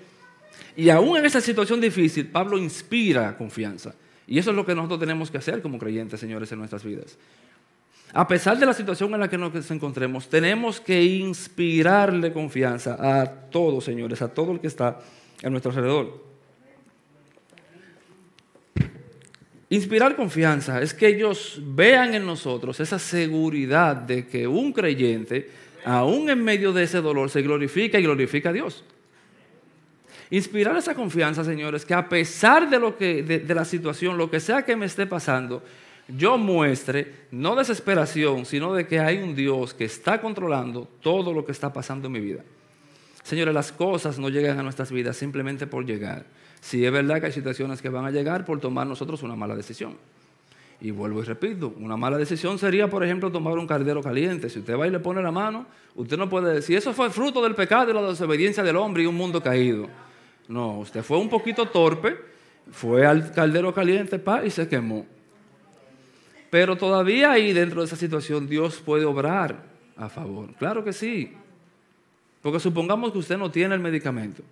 Y 0.75 0.89
aún 0.89 1.17
en 1.17 1.25
esa 1.25 1.41
situación 1.41 1.79
difícil, 1.79 2.27
Pablo 2.27 2.58
inspira 2.58 3.38
confianza. 3.38 3.94
Y 4.27 4.39
eso 4.39 4.50
es 4.50 4.55
lo 4.55 4.65
que 4.65 4.75
nosotros 4.75 5.00
tenemos 5.00 5.32
que 5.32 5.38
hacer 5.38 5.62
como 5.62 5.77
creyentes, 5.77 6.20
señores, 6.20 6.51
en 6.51 6.60
nuestras 6.60 6.84
vidas. 6.84 7.17
A 8.13 8.27
pesar 8.27 8.58
de 8.58 8.65
la 8.65 8.74
situación 8.74 9.13
en 9.13 9.20
la 9.20 9.29
que 9.29 9.38
nos 9.38 9.72
encontremos, 9.72 10.29
tenemos 10.29 10.79
que 10.79 11.03
inspirarle 11.03 12.32
confianza 12.32 12.98
a 13.00 13.25
todos, 13.25 13.84
señores, 13.84 14.22
a 14.22 14.34
todo 14.34 14.53
el 14.53 14.60
que 14.60 14.67
está 14.67 15.00
a 15.44 15.50
nuestro 15.50 15.72
alrededor. 15.72 16.24
Inspirar 19.70 20.15
confianza 20.15 20.82
es 20.82 20.94
que 20.94 21.08
ellos 21.08 21.60
vean 21.62 22.13
en 22.13 22.25
nosotros 22.25 22.79
esa 22.79 23.00
seguridad 23.00 23.96
de 23.96 24.27
que 24.27 24.48
un 24.48 24.72
creyente, 24.72 25.50
aún 25.84 26.29
en 26.29 26.44
medio 26.44 26.72
de 26.72 26.84
ese 26.84 27.01
dolor, 27.01 27.29
se 27.29 27.41
glorifica 27.41 28.00
y 28.00 28.03
glorifica 28.03 28.50
a 28.50 28.53
Dios. 28.53 28.84
Inspirar 30.32 30.75
esa 30.77 30.96
confianza, 30.96 31.44
señores, 31.44 31.86
que 31.86 31.94
a 31.94 32.10
pesar 32.10 32.70
de, 32.70 32.79
lo 32.79 32.98
que, 32.98 33.22
de, 33.22 33.55
la 33.55 33.65
situación, 33.65 34.17
lo 34.17 34.29
que 34.29 34.39
sea 34.39 34.63
que 34.63 34.75
me 34.75 34.88
esté 34.88 35.05
pasando, 35.05 35.63
yo 36.08 36.38
muestre 36.38 37.27
no 37.32 37.55
desesperación, 37.55 38.46
sino 38.46 38.74
de 38.74 38.88
que 38.88 39.00
hay 39.00 39.17
un 39.17 39.36
Dios 39.36 39.74
que 39.74 39.86
está 39.86 40.22
controlando 40.22 40.88
todo 41.01 41.34
lo 41.34 41.46
que 41.46 41.51
está 41.51 41.72
pasando 41.72 42.08
en 42.08 42.13
mi 42.13 42.20
vida. 42.20 42.44
Señores, 43.24 43.53
las 43.53 43.72
cosas 43.72 44.20
no 44.20 44.29
llegan 44.29 44.60
a 44.60 44.63
nuestras 44.63 44.91
vidas 44.91 45.17
simplemente 45.17 45.67
por 45.67 45.86
llegar. 45.86 46.25
Si 46.62 46.84
es 46.84 46.91
verdad 46.91 47.20
que 47.20 47.27
hay 47.27 47.32
situaciones 47.32 47.82
que 47.82 47.89
van 47.89 48.05
a 48.05 48.12
llegar 48.12 48.46
por 48.46 48.60
tomar 48.60 48.88
nosotros 48.88 49.22
una 49.24 49.36
mala 49.36 49.55
decisión. 49.55 49.96
Y 50.82 50.91
vuelvo 50.91 51.22
y 51.22 51.24
repito, 51.24 51.74
una 51.79 51.96
mala 51.96 52.17
decisión 52.17 52.60
sería, 52.60 52.89
por 52.89 53.03
ejemplo, 53.03 53.32
tomar 53.32 53.58
un 53.58 53.65
cardero 53.65 54.01
caliente. 54.01 54.50
Si 54.50 54.60
usted 54.60 54.77
va 54.77 54.88
y 54.88 54.91
le 54.91 55.00
pone 55.00 55.22
la 55.22 55.32
mano, 55.32 55.65
usted 55.96 56.17
no 56.17 56.29
puede 56.29 56.53
decir, 56.53 56.77
eso 56.77 56.94
fue 56.94 57.10
fruto 57.10 57.41
del 57.41 57.55
pecado 57.55 57.89
y 57.89 57.94
la 57.94 58.01
desobediencia 58.01 58.62
del 58.62 58.75
hombre 58.75 59.03
y 59.03 59.05
un 59.05 59.15
mundo 59.15 59.41
caído. 59.41 59.88
No, 60.47 60.79
usted 60.79 61.03
fue 61.03 61.17
un 61.17 61.29
poquito 61.29 61.67
torpe, 61.67 62.17
fue 62.71 63.05
al 63.05 63.31
caldero 63.31 63.73
caliente 63.73 64.21
y 64.43 64.49
se 64.49 64.67
quemó. 64.67 65.05
Pero 66.49 66.75
todavía 66.75 67.31
ahí 67.31 67.53
dentro 67.53 67.81
de 67.81 67.88
esa 67.88 67.95
situación 67.95 68.47
Dios 68.47 68.81
puede 68.84 69.05
obrar 69.05 69.63
a 69.97 70.10
favor. 70.10 70.53
Claro 70.55 70.84
que 70.84 70.93
sí. 70.93 71.34
Porque 72.41 72.60
supongamos 72.60 73.12
que 73.12 73.17
usted 73.17 73.38
no 73.38 73.49
tiene 73.49 73.75
el 73.75 73.81
medicamento. 73.81 74.43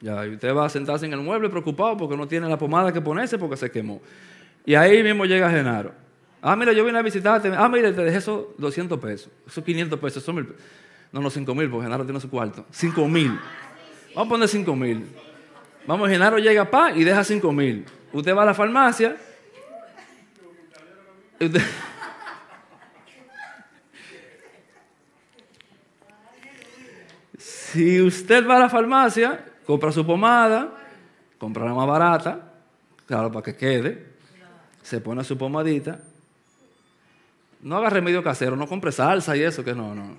Ya, 0.00 0.22
usted 0.22 0.54
va 0.54 0.66
a 0.66 0.68
sentarse 0.68 1.06
en 1.06 1.12
el 1.12 1.20
mueble 1.20 1.48
preocupado 1.48 1.96
porque 1.96 2.16
no 2.16 2.28
tiene 2.28 2.48
la 2.48 2.58
pomada 2.58 2.92
que 2.92 3.00
ponerse 3.00 3.38
porque 3.38 3.56
se 3.56 3.70
quemó. 3.70 4.00
Y 4.64 4.74
ahí 4.74 5.02
mismo 5.02 5.24
llega 5.24 5.50
Genaro. 5.50 5.92
Ah, 6.40 6.54
mira, 6.54 6.72
yo 6.72 6.84
vine 6.84 6.98
a 6.98 7.02
visitarte. 7.02 7.50
Ah, 7.56 7.68
mira, 7.68 7.92
te 7.92 8.04
dejé 8.04 8.18
esos 8.18 8.46
200 8.58 9.00
pesos. 9.00 9.30
Esos 9.46 9.64
500 9.64 9.98
pesos, 9.98 10.22
son 10.22 10.36
mil 10.36 10.54
No, 11.10 11.20
no, 11.20 11.30
5 11.30 11.54
mil, 11.54 11.68
porque 11.68 11.86
Genaro 11.86 12.04
tiene 12.04 12.20
su 12.20 12.30
cuarto. 12.30 12.64
5 12.70 13.08
mil. 13.08 13.36
Vamos 14.18 14.30
a 14.30 14.34
poner 14.34 14.48
5 14.48 14.74
mil. 14.74 15.06
Vamos, 15.86 16.08
Genaro 16.08 16.38
llega 16.38 16.68
pa 16.68 16.90
y 16.90 17.04
deja 17.04 17.22
5 17.22 17.52
mil. 17.52 17.86
Usted 18.12 18.34
va 18.34 18.42
a 18.42 18.46
la 18.46 18.54
farmacia. 18.54 19.16
si 27.38 28.02
usted 28.02 28.44
va 28.44 28.56
a 28.56 28.58
la 28.58 28.68
farmacia, 28.68 29.52
compra 29.64 29.92
su 29.92 30.04
pomada, 30.04 30.68
compra 31.38 31.66
la 31.66 31.74
más 31.74 31.86
barata, 31.86 32.40
claro, 33.06 33.30
para 33.30 33.44
que 33.44 33.54
quede, 33.54 34.14
se 34.82 35.00
pone 35.00 35.22
su 35.22 35.38
pomadita. 35.38 36.00
No 37.60 37.76
haga 37.76 37.88
remedio 37.88 38.24
casero, 38.24 38.56
no 38.56 38.66
compre 38.66 38.90
salsa 38.90 39.36
y 39.36 39.44
eso, 39.44 39.62
que 39.62 39.76
no, 39.76 39.94
no. 39.94 40.16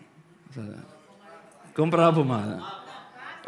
compra 1.74 2.06
la 2.06 2.16
pomada 2.16 2.79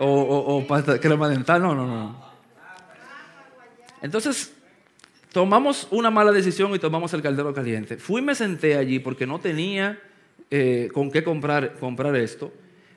o, 0.04 0.08
o, 0.08 0.58
o 0.58 1.00
crema 1.00 1.30
dental, 1.30 1.62
no, 1.62 1.76
no, 1.76 1.86
no. 1.86 2.32
Entonces, 4.02 4.52
tomamos 5.32 5.88
una 5.92 6.10
mala 6.10 6.32
decisión 6.32 6.74
y 6.74 6.80
tomamos 6.80 7.14
el 7.14 7.22
caldero 7.22 7.54
caliente. 7.54 7.98
Fui 7.98 8.22
me 8.22 8.34
senté 8.34 8.76
allí 8.78 8.98
porque 8.98 9.28
no 9.28 9.40
tenía 9.40 10.00
eh, 10.50 10.90
con 10.92 11.12
qué 11.12 11.24
comprar, 11.24 11.76
comprar 11.76 12.16
esto. 12.16 12.52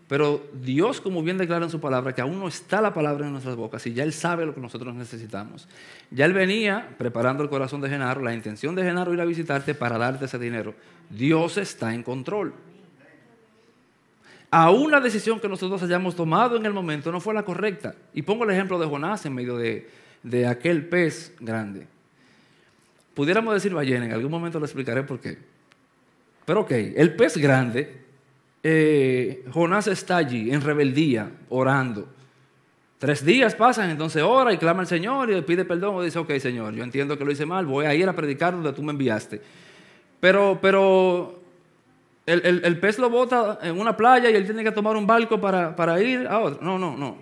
Pero 0.08 0.46
Dios, 0.54 1.00
como 1.00 1.22
bien 1.22 1.36
declara 1.36 1.64
en 1.66 1.70
su 1.70 1.80
palabra, 1.80 2.14
que 2.14 2.22
aún 2.22 2.38
no 2.38 2.48
está 2.48 2.80
la 2.80 2.94
palabra 2.94 3.26
en 3.26 3.32
nuestras 3.32 3.56
bocas 3.56 3.86
y 3.86 3.92
ya 3.92 4.02
Él 4.02 4.14
sabe 4.14 4.46
lo 4.46 4.54
que 4.54 4.60
nosotros 4.60 4.94
necesitamos. 4.94 5.68
Ya 6.10 6.24
Él 6.24 6.32
venía 6.32 6.94
preparando 6.96 7.42
el 7.42 7.50
corazón 7.50 7.82
de 7.82 7.90
Genaro, 7.90 8.22
la 8.22 8.34
intención 8.34 8.74
de 8.74 8.82
Genaro 8.82 9.12
ir 9.12 9.20
a 9.20 9.26
visitarte 9.26 9.74
para 9.74 9.98
darte 9.98 10.24
ese 10.24 10.38
dinero. 10.38 10.74
Dios 11.10 11.58
está 11.58 11.94
en 11.94 12.02
control 12.02 12.54
aún 14.54 14.92
la 14.92 15.00
decisión 15.00 15.40
que 15.40 15.48
nosotros 15.48 15.82
hayamos 15.82 16.14
tomado 16.14 16.56
en 16.56 16.64
el 16.64 16.72
momento 16.72 17.10
no 17.10 17.20
fue 17.20 17.34
la 17.34 17.42
correcta. 17.42 17.96
Y 18.12 18.22
pongo 18.22 18.44
el 18.44 18.50
ejemplo 18.50 18.78
de 18.78 18.86
Jonás 18.86 19.26
en 19.26 19.34
medio 19.34 19.56
de, 19.56 20.46
aquel 20.46 20.86
pez 20.86 21.34
grande. 21.40 21.88
Pudiéramos 23.14 23.52
decir 23.52 23.74
ballena, 23.74 24.06
en 24.06 24.12
algún 24.12 24.30
momento 24.30 24.60
lo 24.60 24.64
explicaré 24.64 25.02
por 25.02 25.18
qué. 25.18 25.38
Pero 26.44 26.60
ok, 26.60 26.70
el 26.70 27.16
pez 27.16 27.36
grande, 27.36 28.00
eh, 28.62 29.44
Jonás 29.52 29.88
está 29.88 30.18
allí 30.18 30.52
en 30.52 30.60
rebeldía, 30.60 31.32
orando. 31.48 32.08
Tres 32.98 33.24
días 33.24 33.56
pasan, 33.56 33.90
entonces 33.90 34.22
ora 34.22 34.52
y 34.52 34.56
clama 34.56 34.82
al 34.82 34.86
Señor 34.86 35.32
y 35.32 35.42
pide 35.42 35.64
perdón 35.64 36.00
y 36.00 36.04
dice, 36.04 36.20
ok 36.20 36.30
Señor, 36.38 36.74
yo 36.74 36.84
entiendo 36.84 37.18
que 37.18 37.24
lo 37.24 37.32
hice 37.32 37.44
mal, 37.44 37.66
voy 37.66 37.86
a 37.86 37.94
ir 37.94 38.08
a 38.08 38.12
predicar 38.12 38.54
donde 38.54 38.72
tú 38.72 38.84
me 38.84 38.92
enviaste. 38.92 39.42
Pero, 40.20 40.60
pero 40.62 41.43
el, 42.26 42.80
pez 42.80 42.98
lo 42.98 43.10
bota 43.10 43.58
en 43.62 43.78
una 43.78 43.96
playa 43.96 44.30
y 44.30 44.34
él 44.34 44.44
tiene 44.46 44.64
que 44.64 44.72
tomar 44.72 44.96
un 44.96 45.06
barco 45.06 45.40
para, 45.40 46.02
ir 46.02 46.26
a 46.26 46.38
otro. 46.38 46.62
No, 46.62 46.78
no, 46.78 46.96
no. 46.96 47.18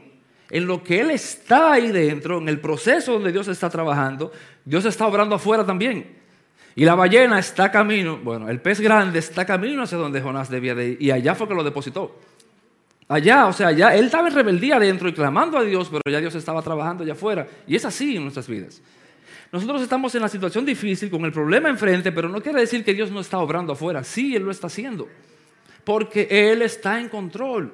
En 0.50 0.66
lo 0.66 0.84
que 0.84 1.00
él 1.00 1.10
está 1.10 1.72
ahí 1.72 1.90
dentro, 1.90 2.38
en 2.38 2.48
el 2.48 2.60
proceso 2.60 3.14
donde 3.14 3.32
Dios 3.32 3.48
está 3.48 3.70
trabajando, 3.70 4.30
Dios 4.64 4.84
está 4.84 5.06
obrando 5.06 5.34
afuera 5.34 5.64
también. 5.64 6.20
Y 6.74 6.84
la 6.84 6.94
ballena 6.94 7.38
está 7.38 7.70
camino, 7.70 8.18
bueno, 8.22 8.48
el 8.48 8.60
pez 8.60 8.80
grande 8.80 9.18
está 9.18 9.44
camino 9.44 9.82
hacia 9.82 9.98
donde 9.98 10.20
Jonás 10.20 10.48
debía 10.48 10.74
de 10.74 10.90
ir. 10.90 11.02
Y 11.02 11.10
allá 11.10 11.34
fue 11.34 11.48
que 11.48 11.54
lo 11.54 11.64
depositó. 11.64 12.18
Allá, 13.08 13.46
o 13.46 13.52
sea, 13.52 13.68
allá, 13.68 13.94
él 13.94 14.06
estaba 14.06 14.28
en 14.28 14.34
rebeldía 14.34 14.76
adentro 14.76 15.08
y 15.08 15.12
clamando 15.12 15.58
a 15.58 15.62
Dios, 15.62 15.88
pero 15.90 16.02
ya 16.10 16.20
Dios 16.20 16.34
estaba 16.34 16.62
trabajando 16.62 17.02
allá 17.02 17.12
afuera. 17.12 17.46
Y 17.66 17.76
es 17.76 17.84
así 17.84 18.16
en 18.16 18.22
nuestras 18.22 18.48
vidas. 18.48 18.80
Nosotros 19.52 19.82
estamos 19.82 20.14
en 20.14 20.22
la 20.22 20.30
situación 20.30 20.64
difícil, 20.64 21.10
con 21.10 21.26
el 21.26 21.30
problema 21.30 21.68
enfrente, 21.68 22.10
pero 22.10 22.26
no 22.26 22.40
quiere 22.40 22.60
decir 22.60 22.82
que 22.82 22.94
Dios 22.94 23.10
no 23.10 23.20
está 23.20 23.38
obrando 23.38 23.74
afuera. 23.74 24.02
Sí, 24.02 24.34
Él 24.34 24.44
lo 24.44 24.50
está 24.50 24.68
haciendo. 24.68 25.06
Porque 25.84 26.26
Él 26.30 26.62
está 26.62 26.98
en 26.98 27.10
control. 27.10 27.70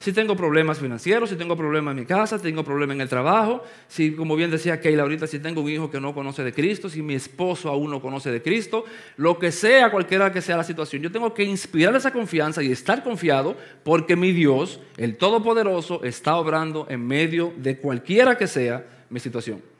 Si 0.00 0.12
tengo 0.12 0.36
problemas 0.36 0.78
financieros, 0.78 1.30
si 1.30 1.36
tengo 1.36 1.56
problemas 1.56 1.92
en 1.92 2.00
mi 2.00 2.04
casa, 2.04 2.36
si 2.36 2.42
tengo 2.42 2.62
problemas 2.62 2.96
en 2.96 3.00
el 3.00 3.08
trabajo, 3.08 3.62
si, 3.88 4.12
como 4.12 4.36
bien 4.36 4.50
decía 4.50 4.78
Keila 4.78 5.04
ahorita, 5.04 5.26
si 5.26 5.38
tengo 5.38 5.62
un 5.62 5.70
hijo 5.70 5.90
que 5.90 5.98
no 5.98 6.12
conoce 6.12 6.44
de 6.44 6.52
Cristo, 6.52 6.90
si 6.90 7.00
mi 7.00 7.14
esposo 7.14 7.70
aún 7.70 7.90
no 7.90 8.02
conoce 8.02 8.30
de 8.30 8.42
Cristo, 8.42 8.84
lo 9.16 9.38
que 9.38 9.50
sea, 9.50 9.90
cualquiera 9.90 10.30
que 10.30 10.42
sea 10.42 10.58
la 10.58 10.64
situación, 10.64 11.00
yo 11.00 11.10
tengo 11.10 11.32
que 11.32 11.44
inspirar 11.44 11.96
esa 11.96 12.12
confianza 12.12 12.62
y 12.62 12.70
estar 12.70 13.02
confiado 13.02 13.56
porque 13.82 14.14
mi 14.14 14.32
Dios, 14.32 14.78
el 14.98 15.16
Todopoderoso, 15.16 16.04
está 16.04 16.36
obrando 16.36 16.86
en 16.90 17.06
medio 17.06 17.54
de 17.56 17.78
cualquiera 17.78 18.36
que 18.36 18.46
sea 18.46 18.84
mi 19.08 19.20
situación 19.20 19.73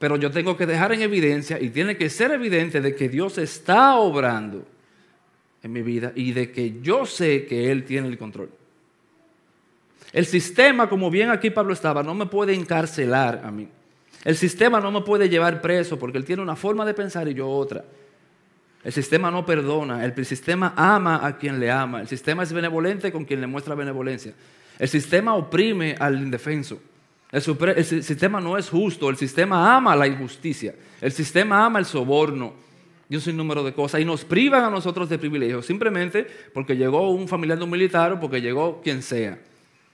pero 0.00 0.16
yo 0.16 0.30
tengo 0.30 0.56
que 0.56 0.64
dejar 0.64 0.92
en 0.92 1.02
evidencia 1.02 1.60
y 1.60 1.68
tiene 1.68 1.94
que 1.94 2.08
ser 2.08 2.30
evidente 2.30 2.80
de 2.80 2.96
que 2.96 3.10
Dios 3.10 3.36
está 3.36 3.96
obrando 3.96 4.66
en 5.62 5.72
mi 5.72 5.82
vida 5.82 6.10
y 6.14 6.32
de 6.32 6.50
que 6.50 6.80
yo 6.80 7.04
sé 7.04 7.44
que 7.44 7.70
Él 7.70 7.84
tiene 7.84 8.08
el 8.08 8.16
control. 8.16 8.48
El 10.10 10.24
sistema, 10.24 10.88
como 10.88 11.10
bien 11.10 11.28
aquí 11.28 11.50
Pablo 11.50 11.74
estaba, 11.74 12.02
no 12.02 12.14
me 12.14 12.24
puede 12.24 12.54
encarcelar 12.54 13.42
a 13.44 13.50
mí. 13.50 13.68
El 14.24 14.36
sistema 14.36 14.80
no 14.80 14.90
me 14.90 15.02
puede 15.02 15.28
llevar 15.28 15.60
preso 15.60 15.98
porque 15.98 16.16
Él 16.16 16.24
tiene 16.24 16.40
una 16.40 16.56
forma 16.56 16.86
de 16.86 16.94
pensar 16.94 17.28
y 17.28 17.34
yo 17.34 17.46
otra. 17.46 17.84
El 18.82 18.92
sistema 18.94 19.30
no 19.30 19.44
perdona, 19.44 20.02
el 20.02 20.24
sistema 20.24 20.72
ama 20.78 21.26
a 21.26 21.36
quien 21.36 21.60
le 21.60 21.70
ama, 21.70 22.00
el 22.00 22.08
sistema 22.08 22.42
es 22.42 22.54
benevolente 22.54 23.12
con 23.12 23.26
quien 23.26 23.42
le 23.42 23.46
muestra 23.46 23.74
benevolencia. 23.74 24.32
El 24.78 24.88
sistema 24.88 25.34
oprime 25.34 25.94
al 25.98 26.16
indefenso. 26.16 26.80
El, 27.32 27.84
sistema 27.84 28.40
no 28.40 28.58
es 28.58 28.68
justo, 28.68 29.08
el 29.08 29.16
sistema 29.16 29.76
ama 29.76 29.94
la 29.94 30.08
injusticia, 30.08 30.74
el 31.00 31.12
sistema 31.12 31.64
ama 31.64 31.78
el 31.78 31.84
soborno 31.84 32.54
y 33.08 33.14
un 33.14 33.20
sinnúmero 33.20 33.62
de 33.62 33.72
cosas 33.72 34.00
y 34.00 34.04
nos 34.04 34.24
privan 34.24 34.64
a 34.64 34.70
nosotros 34.70 35.08
de 35.08 35.18
privilegios 35.18 35.64
simplemente 35.64 36.26
porque 36.52 36.76
llegó 36.76 37.10
un 37.10 37.28
familiar 37.28 37.56
de 37.56 37.64
un 37.64 37.70
militar 37.70 38.12
o 38.12 38.20
porque 38.20 38.40
llegó 38.40 38.80
quien 38.82 39.02
sea, 39.02 39.38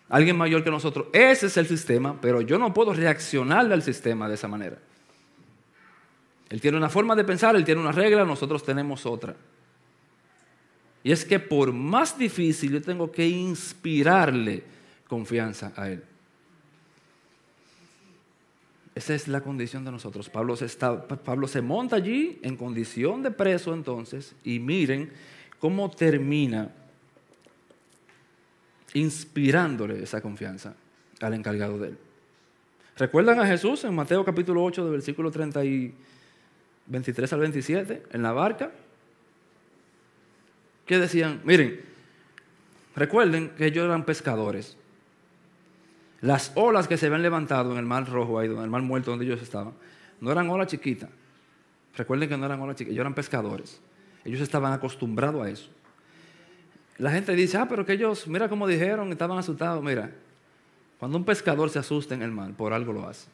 alguien 0.08 0.36
mayor 0.36 0.64
que 0.64 0.70
nosotros. 0.70 1.08
Ese 1.12 1.46
es 1.46 1.56
el 1.58 1.66
sistema, 1.66 2.18
pero 2.22 2.40
yo 2.40 2.58
no 2.58 2.72
puedo 2.72 2.94
reaccionar 2.94 3.70
al 3.70 3.82
sistema 3.82 4.28
de 4.28 4.34
esa 4.34 4.48
manera. 4.48 4.78
Él 6.48 6.60
tiene 6.60 6.78
una 6.78 6.88
forma 6.88 7.14
de 7.14 7.24
pensar, 7.24 7.54
él 7.54 7.64
tiene 7.64 7.82
una 7.82 7.92
regla, 7.92 8.24
nosotros 8.24 8.64
tenemos 8.64 9.04
otra. 9.04 9.36
Y 11.02 11.12
es 11.12 11.24
que 11.24 11.38
por 11.38 11.72
más 11.72 12.18
difícil 12.18 12.72
yo 12.72 12.82
tengo 12.82 13.12
que 13.12 13.26
inspirarle 13.28 14.64
confianza 15.06 15.72
a 15.76 15.90
él. 15.90 16.02
Esa 18.96 19.14
es 19.14 19.28
la 19.28 19.42
condición 19.42 19.84
de 19.84 19.92
nosotros. 19.92 20.30
Pablo 20.30 20.56
se, 20.56 20.66
Pablo 20.78 21.46
se 21.46 21.60
monta 21.60 21.96
allí 21.96 22.40
en 22.42 22.56
condición 22.56 23.22
de 23.22 23.30
preso 23.30 23.74
entonces 23.74 24.34
y 24.42 24.58
miren 24.58 25.12
cómo 25.58 25.90
termina 25.90 26.70
inspirándole 28.94 30.02
esa 30.02 30.22
confianza 30.22 30.74
al 31.20 31.34
encargado 31.34 31.78
de 31.78 31.88
él. 31.88 31.98
¿Recuerdan 32.96 33.38
a 33.38 33.46
Jesús 33.46 33.84
en 33.84 33.94
Mateo 33.94 34.24
capítulo 34.24 34.64
8, 34.64 34.84
del 34.84 34.92
versículo 34.92 35.30
30 35.30 35.62
y 35.66 35.94
23 36.86 37.30
al 37.34 37.40
27, 37.40 38.02
en 38.12 38.22
la 38.22 38.32
barca, 38.32 38.70
que 40.86 40.98
decían, 40.98 41.42
miren, 41.44 41.82
recuerden 42.94 43.50
que 43.50 43.66
ellos 43.66 43.84
eran 43.84 44.06
pescadores. 44.06 44.78
Las 46.26 46.50
olas 46.56 46.88
que 46.88 46.96
se 46.96 47.06
habían 47.06 47.22
levantado 47.22 47.70
en 47.70 47.78
el 47.78 47.84
mar 47.84 48.10
rojo, 48.10 48.40
ahí, 48.40 48.48
en 48.48 48.58
el 48.58 48.68
mar 48.68 48.82
muerto 48.82 49.12
donde 49.12 49.24
ellos 49.24 49.40
estaban, 49.40 49.74
no 50.20 50.32
eran 50.32 50.50
olas 50.50 50.66
chiquitas. 50.66 51.08
Recuerden 51.96 52.28
que 52.28 52.36
no 52.36 52.44
eran 52.46 52.60
olas 52.60 52.74
chiquitas, 52.74 52.94
ellos 52.94 53.02
eran 53.02 53.14
pescadores. 53.14 53.80
Ellos 54.24 54.40
estaban 54.40 54.72
acostumbrados 54.72 55.46
a 55.46 55.48
eso. 55.48 55.70
La 56.98 57.12
gente 57.12 57.32
dice, 57.36 57.58
ah, 57.58 57.68
pero 57.68 57.86
que 57.86 57.92
ellos, 57.92 58.26
mira 58.26 58.48
cómo 58.48 58.66
dijeron, 58.66 59.12
estaban 59.12 59.38
asustados. 59.38 59.80
Mira, 59.84 60.10
cuando 60.98 61.16
un 61.16 61.24
pescador 61.24 61.70
se 61.70 61.78
asusta 61.78 62.16
en 62.16 62.22
el 62.22 62.32
mar, 62.32 62.52
por 62.54 62.72
algo 62.72 62.92
lo 62.92 63.06
hace. 63.06 63.28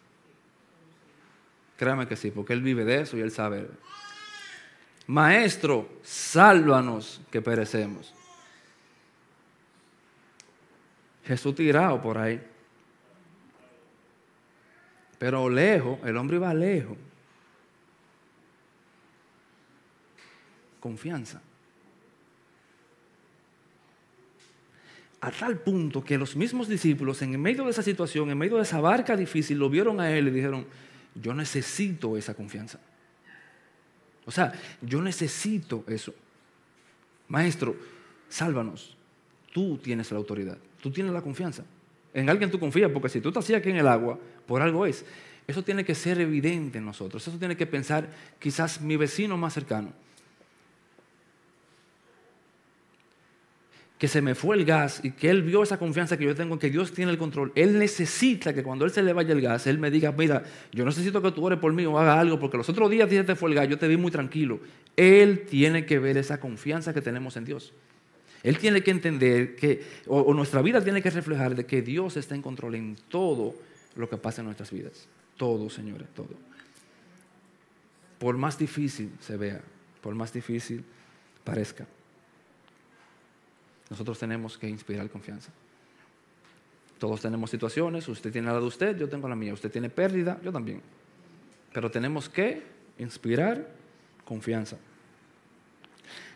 Créame 1.78 2.07
que 2.07 2.16
sí, 2.16 2.31
porque 2.31 2.52
Él 2.52 2.61
vive 2.61 2.85
de 2.85 3.00
eso 3.00 3.16
y 3.16 3.22
Él 3.22 3.31
sabe. 3.31 3.70
Maestro, 5.07 5.88
sálvanos 6.02 7.22
que 7.31 7.40
perecemos. 7.40 8.12
Jesús 11.24 11.55
tirado 11.55 12.02
por 12.02 12.18
ahí. 12.18 12.51
Pero 15.22 15.48
lejos, 15.48 16.00
el 16.02 16.16
hombre 16.16 16.37
iba 16.37 16.52
lejos. 16.52 16.98
Confianza. 20.80 21.40
A 25.20 25.30
tal 25.30 25.61
punto 25.61 26.02
que 26.02 26.18
los 26.18 26.35
mismos 26.35 26.66
discípulos, 26.66 27.22
en 27.22 27.40
medio 27.40 27.62
de 27.62 27.70
esa 27.70 27.85
situación, 27.85 28.30
en 28.32 28.38
medio 28.38 28.56
de 28.56 28.64
esa 28.64 28.80
barca 28.80 29.16
difícil, 29.16 29.58
lo 29.61 29.70
vieron 29.70 30.00
a 30.00 30.11
él 30.11 30.26
y 30.26 30.30
dijeron, 30.32 30.66
yo 31.14 31.32
necesito 31.35 32.16
esa 32.16 32.35
confianza. 32.35 32.80
O 34.24 34.32
sea, 34.32 34.52
yo 34.80 35.00
necesito 35.00 35.85
eso. 35.87 36.12
Maestro, 37.28 37.76
sálvanos. 38.28 38.96
Tú 39.52 39.78
tienes 39.78 40.11
la 40.11 40.18
autoridad, 40.18 40.58
tú 40.80 40.90
tienes 40.90 41.12
la 41.12 41.22
confianza. 41.22 41.62
En 42.12 42.28
alguien 42.28 42.50
tú 42.50 42.58
confías, 42.58 42.90
porque 42.90 43.08
si 43.08 43.20
tú 43.20 43.28
estás 43.28 43.48
aquí 43.50 43.70
en 43.70 43.76
el 43.76 43.87
agua, 43.87 44.18
por 44.46 44.62
algo 44.62 44.87
es. 44.87 45.05
Eso 45.46 45.62
tiene 45.62 45.85
que 45.85 45.94
ser 45.94 46.20
evidente 46.20 46.78
en 46.78 46.85
nosotros. 46.85 47.26
Eso 47.26 47.38
tiene 47.38 47.57
que 47.57 47.66
pensar 47.66 48.09
quizás 48.38 48.81
mi 48.81 48.96
vecino 48.96 49.37
más 49.37 49.55
cercano. 49.55 49.92
que 54.02 54.09
se 54.09 54.20
me 54.20 54.35
fue 54.35 54.57
el 54.57 54.64
gas 54.64 54.98
y 55.05 55.12
que 55.12 55.31
él 55.31 55.44
vio 55.44 55.62
esa 55.62 55.78
confianza 55.78 56.16
que 56.16 56.24
yo 56.24 56.35
tengo 56.35 56.55
en 56.55 56.59
que 56.59 56.70
Dios 56.70 56.90
tiene 56.90 57.12
el 57.12 57.18
control, 57.18 57.52
él 57.55 57.78
necesita 57.78 58.52
que 58.52 58.64
cuando 58.64 58.85
él 58.85 58.90
se 58.90 59.00
le 59.00 59.12
vaya 59.12 59.33
el 59.33 59.40
gas, 59.40 59.68
él 59.68 59.78
me 59.78 59.92
diga, 59.92 60.11
mira, 60.11 60.42
yo 60.72 60.85
necesito 60.85 61.22
que 61.22 61.31
tú 61.31 61.46
ores 61.46 61.61
por 61.61 61.72
mí 61.72 61.87
o 61.87 61.96
haga 61.96 62.18
algo, 62.18 62.40
porque 62.40 62.57
los 62.57 62.68
otros 62.68 62.90
días 62.90 63.09
te 63.09 63.37
fue 63.37 63.50
el 63.50 63.55
gas, 63.55 63.68
yo 63.68 63.78
te 63.78 63.87
vi 63.87 63.96
muy 63.96 64.11
tranquilo. 64.11 64.59
Él 64.96 65.46
tiene 65.48 65.87
que 65.87 66.00
ver 66.00 66.16
esa 66.16 66.40
confianza 66.40 66.92
que 66.92 67.00
tenemos 67.00 67.37
en 67.37 67.44
Dios. 67.44 67.72
Él 68.42 68.59
tiene 68.59 68.83
que 68.83 68.90
entender 68.90 69.55
que, 69.55 69.85
o, 70.09 70.35
nuestra 70.35 70.62
vida 70.62 70.83
tiene 70.83 71.00
que 71.00 71.11
reflejar 71.11 71.55
de 71.55 71.64
que 71.64 71.81
Dios 71.81 72.16
está 72.16 72.35
en 72.35 72.42
control 72.42 72.74
en 72.74 72.96
todo 73.09 73.55
lo 73.96 74.09
que 74.09 74.16
pasa 74.16 74.40
en 74.40 74.46
nuestras 74.46 74.70
vidas. 74.70 75.07
Todo, 75.37 75.68
señores, 75.70 76.09
todo. 76.14 76.35
Por 78.18 78.37
más 78.37 78.59
difícil 78.59 79.12
se 79.20 79.37
vea, 79.37 79.61
por 80.00 80.14
más 80.14 80.33
difícil 80.33 80.85
parezca. 81.44 81.87
Nosotros 83.90 84.18
tenemos 84.18 84.57
que 84.57 84.68
inspirar 84.68 85.11
confianza. 85.11 85.50
Todos 86.98 87.20
tenemos 87.20 87.50
situaciones, 87.50 88.09
usted 88.09 88.31
tiene 88.31 88.46
la 88.46 88.61
de 88.61 88.64
usted, 88.64 88.96
yo 88.96 89.09
tengo 89.09 89.28
la 89.28 89.35
mía, 89.35 89.52
usted 89.52 89.70
tiene 89.70 89.90
pérdida, 89.90 90.40
yo 90.42 90.52
también. 90.52 90.81
Pero 91.72 91.90
tenemos 91.90 92.28
que 92.28 92.62
inspirar 92.98 93.68
confianza. 94.24 94.76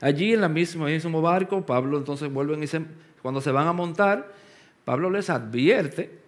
Allí 0.01 0.35
en 0.35 0.41
la 0.41 0.49
misma, 0.49 0.89
el 0.89 0.95
mismo 0.95 1.23
barco, 1.23 1.65
Pablo 1.65 1.99
entonces 1.99 2.33
vuelve 2.33 2.57
y 2.57 2.61
dice, 2.61 2.83
cuando 3.23 3.41
se 3.41 3.51
van 3.51 3.69
a 3.69 3.73
montar, 3.73 4.35
Pablo 4.85 5.11
les 5.11 5.31
advierte, 5.31 6.26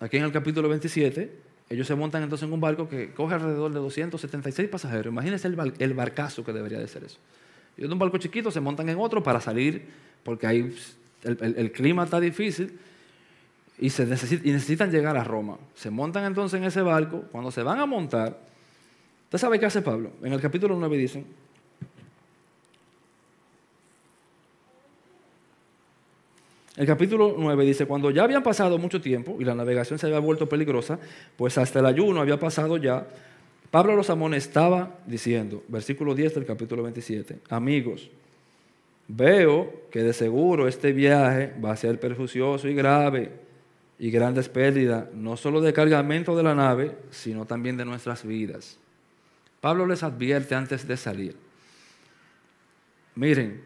aquí 0.00 0.16
en 0.16 0.24
el 0.24 0.32
capítulo 0.32 0.68
27, 0.68 1.30
ellos 1.68 1.86
se 1.86 1.94
montan 1.94 2.22
entonces 2.22 2.46
en 2.46 2.52
un 2.52 2.60
barco 2.60 2.88
que 2.88 3.12
coge 3.12 3.34
alrededor 3.34 3.72
de 3.72 3.80
276 3.80 4.68
pasajeros. 4.68 5.12
Imagínense 5.12 5.48
el, 5.48 5.94
barcazo 5.94 6.44
que 6.44 6.52
debería 6.52 6.78
de 6.78 6.86
ser 6.86 7.04
eso. 7.04 7.18
Y 7.76 7.82
de 7.82 7.92
un 7.92 7.98
barco 7.98 8.18
chiquito 8.18 8.50
se 8.50 8.60
montan 8.60 8.88
en 8.88 8.98
otro 8.98 9.22
para 9.22 9.40
salir 9.40 9.86
porque 10.22 10.46
ahí 10.46 10.74
el, 11.24 11.72
clima 11.72 12.04
está 12.04 12.20
difícil 12.20 12.78
y, 13.78 13.90
se 13.90 14.04
y 14.04 14.52
necesitan 14.52 14.90
llegar 14.90 15.16
a 15.16 15.24
Roma. 15.24 15.58
Se 15.74 15.90
montan 15.90 16.24
entonces 16.24 16.58
en 16.58 16.64
ese 16.64 16.82
barco, 16.82 17.24
cuando 17.32 17.50
se 17.50 17.62
van 17.62 17.80
a 17.80 17.86
montar, 17.86 18.38
¿usted 19.24 19.38
sabe 19.38 19.58
qué 19.58 19.66
hace 19.66 19.82
Pablo? 19.82 20.12
En 20.22 20.32
el 20.32 20.40
capítulo 20.40 20.76
9 20.78 20.96
dicen, 20.96 21.26
El 26.76 26.86
capítulo 26.86 27.34
9 27.38 27.64
dice, 27.64 27.86
cuando 27.86 28.10
ya 28.10 28.24
habían 28.24 28.42
pasado 28.42 28.78
mucho 28.78 29.00
tiempo 29.00 29.36
y 29.40 29.44
la 29.44 29.54
navegación 29.54 29.98
se 29.98 30.06
había 30.06 30.18
vuelto 30.18 30.48
peligrosa, 30.48 30.98
pues 31.36 31.56
hasta 31.56 31.80
el 31.80 31.86
ayuno 31.86 32.20
había 32.20 32.38
pasado 32.38 32.76
ya, 32.76 33.06
Pablo 33.70 33.96
los 33.96 34.10
amonestaba 34.10 34.98
diciendo, 35.06 35.64
versículo 35.68 36.14
10 36.14 36.34
del 36.34 36.44
capítulo 36.44 36.82
27, 36.82 37.38
amigos, 37.48 38.10
Veo 39.08 39.82
que 39.90 40.02
de 40.02 40.12
seguro 40.12 40.66
este 40.66 40.92
viaje 40.92 41.52
va 41.64 41.72
a 41.72 41.76
ser 41.76 42.00
perjuicioso 42.00 42.68
y 42.68 42.74
grave 42.74 43.30
y 43.98 44.10
grandes 44.10 44.48
pérdidas, 44.48 45.06
no 45.14 45.36
solo 45.36 45.60
de 45.60 45.72
cargamento 45.72 46.36
de 46.36 46.42
la 46.42 46.54
nave, 46.54 46.96
sino 47.10 47.46
también 47.46 47.76
de 47.76 47.84
nuestras 47.84 48.26
vidas. 48.26 48.78
Pablo 49.60 49.86
les 49.86 50.02
advierte 50.02 50.54
antes 50.54 50.86
de 50.86 50.96
salir. 50.96 51.36
Miren, 53.14 53.62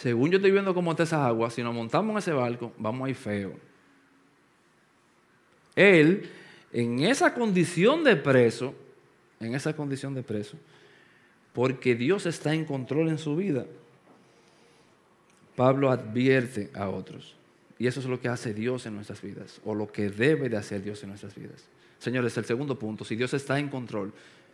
según 0.00 0.30
yo 0.30 0.36
estoy 0.36 0.50
viendo 0.50 0.74
cómo 0.74 0.90
está 0.90 1.04
esa 1.04 1.26
agua, 1.26 1.48
si 1.50 1.62
nos 1.62 1.74
montamos 1.74 2.12
en 2.12 2.18
ese 2.18 2.32
barco, 2.32 2.70
vamos 2.76 3.06
a 3.06 3.10
ir 3.10 3.16
feo. 3.16 3.54
Él, 5.74 6.28
en 6.70 7.00
esa 7.00 7.32
condición 7.32 8.04
de 8.04 8.14
preso, 8.14 8.74
en 9.40 9.54
esa 9.54 9.74
condición 9.74 10.12
de 10.12 10.22
preso, 10.22 10.58
porque 11.54 11.94
Dios 11.94 12.26
está 12.26 12.52
en 12.52 12.66
control 12.66 13.08
en 13.08 13.16
su 13.16 13.36
vida, 13.36 13.64
Pablo 15.54 15.90
advierte 15.90 16.70
a 16.74 16.90
otros. 16.90 17.34
Y 17.78 17.86
eso 17.86 18.00
es 18.00 18.06
lo 18.06 18.20
que 18.20 18.28
hace 18.28 18.52
Dios 18.52 18.84
en 18.84 18.96
nuestras 18.96 19.22
vidas, 19.22 19.62
o 19.64 19.74
lo 19.74 19.90
que 19.90 20.10
debe 20.10 20.50
de 20.50 20.58
hacer 20.58 20.82
Dios 20.82 21.02
en 21.04 21.08
nuestras 21.08 21.34
vidas. 21.34 21.64
Señores, 22.00 22.36
el 22.36 22.44
segundo 22.44 22.78
punto, 22.78 23.02
si 23.02 23.16
Dios 23.16 23.32
está 23.32 23.58
en 23.58 23.70
control, 23.70 24.12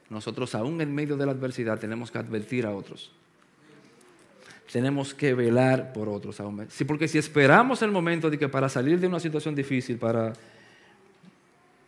nosotros 0.08 0.54
aún 0.54 0.80
en 0.80 0.94
medio 0.94 1.16
de 1.16 1.26
la 1.26 1.32
adversidad 1.32 1.80
tenemos 1.80 2.12
que 2.12 2.18
advertir 2.18 2.64
a 2.64 2.70
otros. 2.70 3.10
Tenemos 4.72 5.14
que 5.14 5.34
velar 5.34 5.92
por 5.92 6.08
otros. 6.08 6.40
Sí, 6.68 6.84
porque 6.84 7.06
si 7.06 7.18
esperamos 7.18 7.82
el 7.82 7.90
momento 7.90 8.30
de 8.30 8.38
que 8.38 8.48
para 8.48 8.68
salir 8.68 8.98
de 8.98 9.06
una 9.06 9.20
situación 9.20 9.54
difícil, 9.54 9.98
para, 9.98 10.32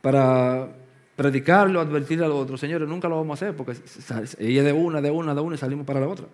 para 0.03 0.69
predicarlo, 1.17 1.81
advertir 1.81 2.23
a 2.23 2.29
los 2.29 2.37
otros, 2.37 2.61
señores, 2.61 2.87
nunca 2.87 3.09
lo 3.09 3.17
vamos 3.17 3.43
a 3.43 3.47
hacer, 3.47 3.57
porque 3.57 3.75
ella 4.39 4.63
de 4.63 4.73
una, 4.73 5.01
de 5.01 5.11
una, 5.11 5.35
de 5.35 5.41
una 5.41 5.55
y 5.55 5.59
salimos 5.59 5.87
para 5.87 6.01
la 6.01 6.09
otra 6.09 6.27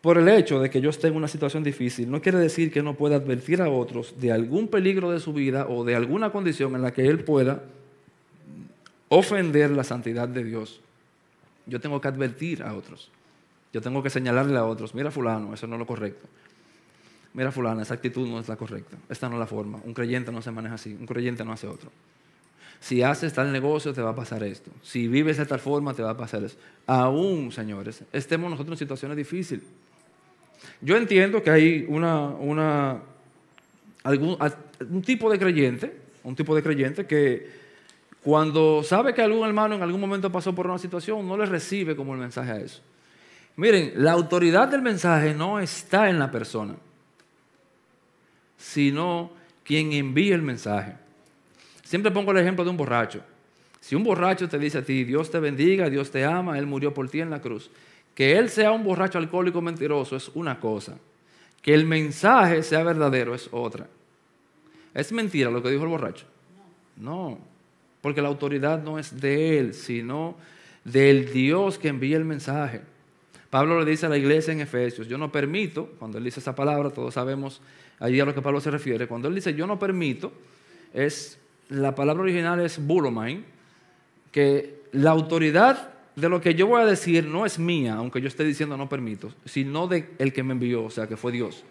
por 0.00 0.16
el 0.16 0.28
hecho 0.28 0.60
de 0.60 0.70
que 0.70 0.80
yo 0.80 0.90
esté 0.90 1.08
en 1.08 1.16
una 1.16 1.28
situación 1.28 1.64
difícil, 1.64 2.10
no 2.10 2.22
quiere 2.22 2.38
decir 2.38 2.72
que 2.72 2.82
no 2.82 2.94
pueda 2.94 3.16
advertir 3.16 3.60
a 3.60 3.68
otros 3.68 4.14
de 4.20 4.32
algún 4.32 4.68
peligro 4.68 5.10
de 5.10 5.20
su 5.20 5.32
vida 5.32 5.66
o 5.68 5.84
de 5.84 5.96
alguna 5.96 6.30
condición 6.30 6.74
en 6.74 6.82
la 6.82 6.92
que 6.92 7.06
él 7.06 7.24
pueda 7.24 7.64
ofender 9.08 9.70
la 9.70 9.84
santidad 9.84 10.28
de 10.28 10.44
Dios. 10.44 10.80
yo 11.66 11.80
tengo 11.80 12.00
que 12.00 12.08
advertir 12.08 12.62
a 12.62 12.74
otros. 12.74 13.10
Yo 13.72 13.80
tengo 13.80 14.02
que 14.02 14.10
señalarle 14.10 14.56
a 14.56 14.64
otros, 14.64 14.94
mira 14.94 15.10
fulano, 15.10 15.54
eso 15.54 15.66
no 15.66 15.74
es 15.74 15.78
lo 15.78 15.86
correcto. 15.86 16.26
Mira 17.34 17.52
fulano, 17.52 17.82
esa 17.82 17.94
actitud 17.94 18.26
no 18.26 18.40
es 18.40 18.48
la 18.48 18.56
correcta. 18.56 18.96
Esta 19.08 19.28
no 19.28 19.34
es 19.34 19.40
la 19.40 19.46
forma. 19.46 19.78
Un 19.84 19.94
creyente 19.94 20.32
no 20.32 20.42
se 20.42 20.50
maneja 20.50 20.74
así. 20.74 20.96
Un 20.98 21.06
creyente 21.06 21.44
no 21.44 21.52
hace 21.52 21.66
otro. 21.66 21.90
Si 22.80 23.02
haces 23.02 23.32
tal 23.32 23.52
negocio, 23.52 23.92
te 23.92 24.00
va 24.00 24.10
a 24.10 24.14
pasar 24.14 24.42
esto. 24.42 24.70
Si 24.82 25.08
vives 25.08 25.36
de 25.36 25.46
tal 25.46 25.60
forma, 25.60 25.94
te 25.94 26.02
va 26.02 26.10
a 26.10 26.16
pasar 26.16 26.42
eso. 26.42 26.56
Aún, 26.86 27.52
señores, 27.52 28.02
estemos 28.12 28.50
nosotros 28.50 28.74
en 28.74 28.78
situaciones 28.78 29.16
difíciles. 29.16 29.64
Yo 30.80 30.96
entiendo 30.96 31.42
que 31.42 31.50
hay 31.50 31.86
un 31.88 33.02
tipo 35.04 35.30
de 35.30 35.38
creyente, 35.38 35.96
un 36.24 36.34
tipo 36.34 36.54
de 36.54 36.62
creyente 36.62 37.06
que 37.06 37.50
cuando 38.22 38.82
sabe 38.82 39.12
que 39.14 39.22
algún 39.22 39.46
hermano 39.46 39.74
en 39.74 39.82
algún 39.82 40.00
momento 40.00 40.30
pasó 40.32 40.54
por 40.54 40.66
una 40.66 40.78
situación, 40.78 41.26
no 41.26 41.36
le 41.36 41.46
recibe 41.46 41.94
como 41.94 42.14
el 42.14 42.20
mensaje 42.20 42.50
a 42.50 42.56
eso. 42.58 42.80
Miren, 43.58 43.92
la 43.96 44.12
autoridad 44.12 44.68
del 44.68 44.82
mensaje 44.82 45.34
no 45.34 45.58
está 45.58 46.08
en 46.08 46.20
la 46.20 46.30
persona, 46.30 46.76
sino 48.56 49.32
quien 49.64 49.92
envía 49.92 50.36
el 50.36 50.42
mensaje. 50.42 50.92
Siempre 51.82 52.12
pongo 52.12 52.30
el 52.30 52.38
ejemplo 52.38 52.62
de 52.62 52.70
un 52.70 52.76
borracho. 52.76 53.20
Si 53.80 53.96
un 53.96 54.04
borracho 54.04 54.48
te 54.48 54.60
dice 54.60 54.78
a 54.78 54.84
ti, 54.84 55.02
Dios 55.02 55.28
te 55.32 55.40
bendiga, 55.40 55.90
Dios 55.90 56.08
te 56.12 56.24
ama, 56.24 56.56
Él 56.56 56.68
murió 56.68 56.94
por 56.94 57.10
ti 57.10 57.20
en 57.20 57.30
la 57.30 57.40
cruz, 57.40 57.68
que 58.14 58.38
él 58.38 58.48
sea 58.48 58.70
un 58.70 58.84
borracho 58.84 59.18
alcohólico 59.18 59.60
mentiroso 59.60 60.14
es 60.14 60.30
una 60.34 60.60
cosa. 60.60 60.96
Que 61.60 61.74
el 61.74 61.84
mensaje 61.84 62.62
sea 62.62 62.84
verdadero 62.84 63.34
es 63.34 63.48
otra. 63.50 63.88
¿Es 64.94 65.10
mentira 65.10 65.50
lo 65.50 65.60
que 65.64 65.70
dijo 65.70 65.82
el 65.82 65.90
borracho? 65.90 66.26
No, 66.96 67.40
porque 68.00 68.22
la 68.22 68.28
autoridad 68.28 68.80
no 68.80 69.00
es 69.00 69.20
de 69.20 69.58
él, 69.58 69.74
sino 69.74 70.36
del 70.84 71.32
Dios 71.32 71.76
que 71.76 71.88
envía 71.88 72.16
el 72.16 72.24
mensaje. 72.24 72.82
Pablo 73.50 73.82
le 73.82 73.90
dice 73.90 74.06
a 74.06 74.08
la 74.08 74.18
iglesia 74.18 74.52
en 74.52 74.60
Efesios, 74.60 75.08
yo 75.08 75.16
no 75.16 75.32
permito, 75.32 75.86
cuando 75.98 76.18
él 76.18 76.24
dice 76.24 76.40
esa 76.40 76.54
palabra, 76.54 76.90
todos 76.90 77.14
sabemos 77.14 77.62
allí 77.98 78.20
a 78.20 78.24
lo 78.24 78.34
que 78.34 78.42
Pablo 78.42 78.60
se 78.60 78.70
refiere, 78.70 79.06
cuando 79.06 79.28
él 79.28 79.34
dice 79.34 79.54
yo 79.54 79.66
no 79.66 79.78
permito, 79.78 80.32
es, 80.92 81.38
la 81.68 81.94
palabra 81.94 82.22
original 82.22 82.60
es 82.60 82.84
bulomain, 82.84 83.44
que 84.32 84.82
la 84.92 85.10
autoridad 85.10 85.94
de 86.14 86.28
lo 86.28 86.40
que 86.40 86.54
yo 86.54 86.66
voy 86.66 86.82
a 86.82 86.86
decir 86.86 87.26
no 87.26 87.46
es 87.46 87.58
mía, 87.58 87.94
aunque 87.94 88.20
yo 88.20 88.28
esté 88.28 88.44
diciendo 88.44 88.76
no 88.76 88.88
permito, 88.88 89.32
sino 89.44 89.86
de 89.86 90.10
el 90.18 90.32
que 90.32 90.42
me 90.42 90.52
envió, 90.52 90.84
o 90.84 90.90
sea, 90.90 91.06
que 91.06 91.16
fue 91.16 91.32
Dios. 91.32 91.64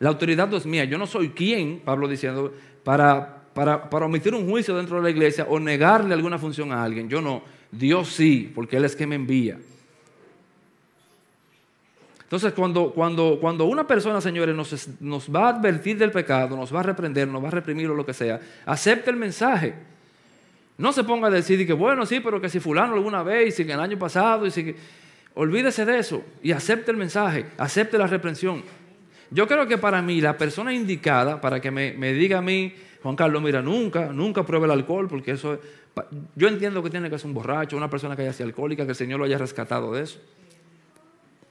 La 0.00 0.10
autoridad 0.10 0.48
no 0.48 0.56
es 0.56 0.66
mía. 0.66 0.84
Yo 0.84 0.98
no 0.98 1.06
soy 1.06 1.30
quien, 1.30 1.80
Pablo 1.80 2.06
diciendo, 2.06 2.52
para, 2.84 3.42
para, 3.52 3.90
para 3.90 4.06
omitir 4.06 4.34
un 4.34 4.48
juicio 4.48 4.76
dentro 4.76 4.96
de 4.96 5.02
la 5.02 5.10
iglesia 5.10 5.46
o 5.48 5.58
negarle 5.58 6.14
alguna 6.14 6.38
función 6.38 6.72
a 6.72 6.82
alguien. 6.82 7.08
Yo 7.08 7.20
no. 7.20 7.42
Dios 7.70 8.08
sí, 8.08 8.50
porque 8.54 8.76
Él 8.76 8.84
es 8.84 8.94
que 8.94 9.06
me 9.06 9.16
envía. 9.16 9.58
Entonces, 12.28 12.52
cuando, 12.52 12.90
cuando, 12.90 13.38
cuando 13.40 13.64
una 13.64 13.86
persona, 13.86 14.20
señores, 14.20 14.54
nos, 14.54 15.00
nos 15.00 15.34
va 15.34 15.46
a 15.46 15.48
advertir 15.48 15.96
del 15.96 16.10
pecado, 16.10 16.54
nos 16.56 16.74
va 16.74 16.80
a 16.80 16.82
reprender, 16.82 17.26
nos 17.26 17.42
va 17.42 17.48
a 17.48 17.52
reprimir 17.52 17.88
o 17.88 17.94
lo 17.94 18.04
que 18.04 18.12
sea, 18.12 18.38
acepte 18.66 19.08
el 19.08 19.16
mensaje. 19.16 19.72
No 20.76 20.92
se 20.92 21.04
ponga 21.04 21.28
a 21.28 21.30
decir 21.30 21.66
que, 21.66 21.72
bueno, 21.72 22.04
sí, 22.04 22.20
pero 22.20 22.38
que 22.38 22.50
si 22.50 22.60
fulano 22.60 22.92
alguna 22.92 23.22
vez, 23.22 23.48
y 23.48 23.64
si 23.64 23.70
el 23.70 23.80
año 23.80 23.98
pasado, 23.98 24.44
y 24.44 24.50
si. 24.50 24.74
Olvídese 25.34 25.86
de 25.86 25.98
eso 25.98 26.22
y 26.42 26.52
acepte 26.52 26.90
el 26.90 26.96
mensaje, 26.96 27.46
acepte 27.56 27.96
la 27.96 28.08
reprensión. 28.08 28.62
Yo 29.30 29.46
creo 29.46 29.66
que 29.66 29.78
para 29.78 30.02
mí 30.02 30.20
la 30.20 30.36
persona 30.36 30.74
indicada 30.74 31.40
para 31.40 31.60
que 31.60 31.70
me, 31.70 32.12
diga 32.12 32.38
a 32.38 32.42
mí, 32.42 32.74
Juan 33.02 33.14
Carlos, 33.14 33.40
mira, 33.40 33.62
nunca, 33.62 34.12
nunca 34.12 34.44
pruebe 34.44 34.66
el 34.66 34.72
alcohol, 34.72 35.06
porque 35.08 35.32
eso 35.32 35.54
es... 35.54 35.60
Yo 36.34 36.48
entiendo 36.48 36.82
que 36.82 36.90
tiene 36.90 37.08
que 37.08 37.18
ser 37.18 37.28
un 37.28 37.34
borracho, 37.34 37.76
una 37.76 37.88
persona 37.88 38.16
que 38.16 38.22
haya 38.22 38.32
sido 38.32 38.46
alcohólica, 38.46 38.84
que 38.84 38.90
el 38.90 38.96
Señor 38.96 39.18
lo 39.18 39.26
haya 39.26 39.38
rescatado 39.38 39.92
de 39.92 40.02
eso. 40.02 40.18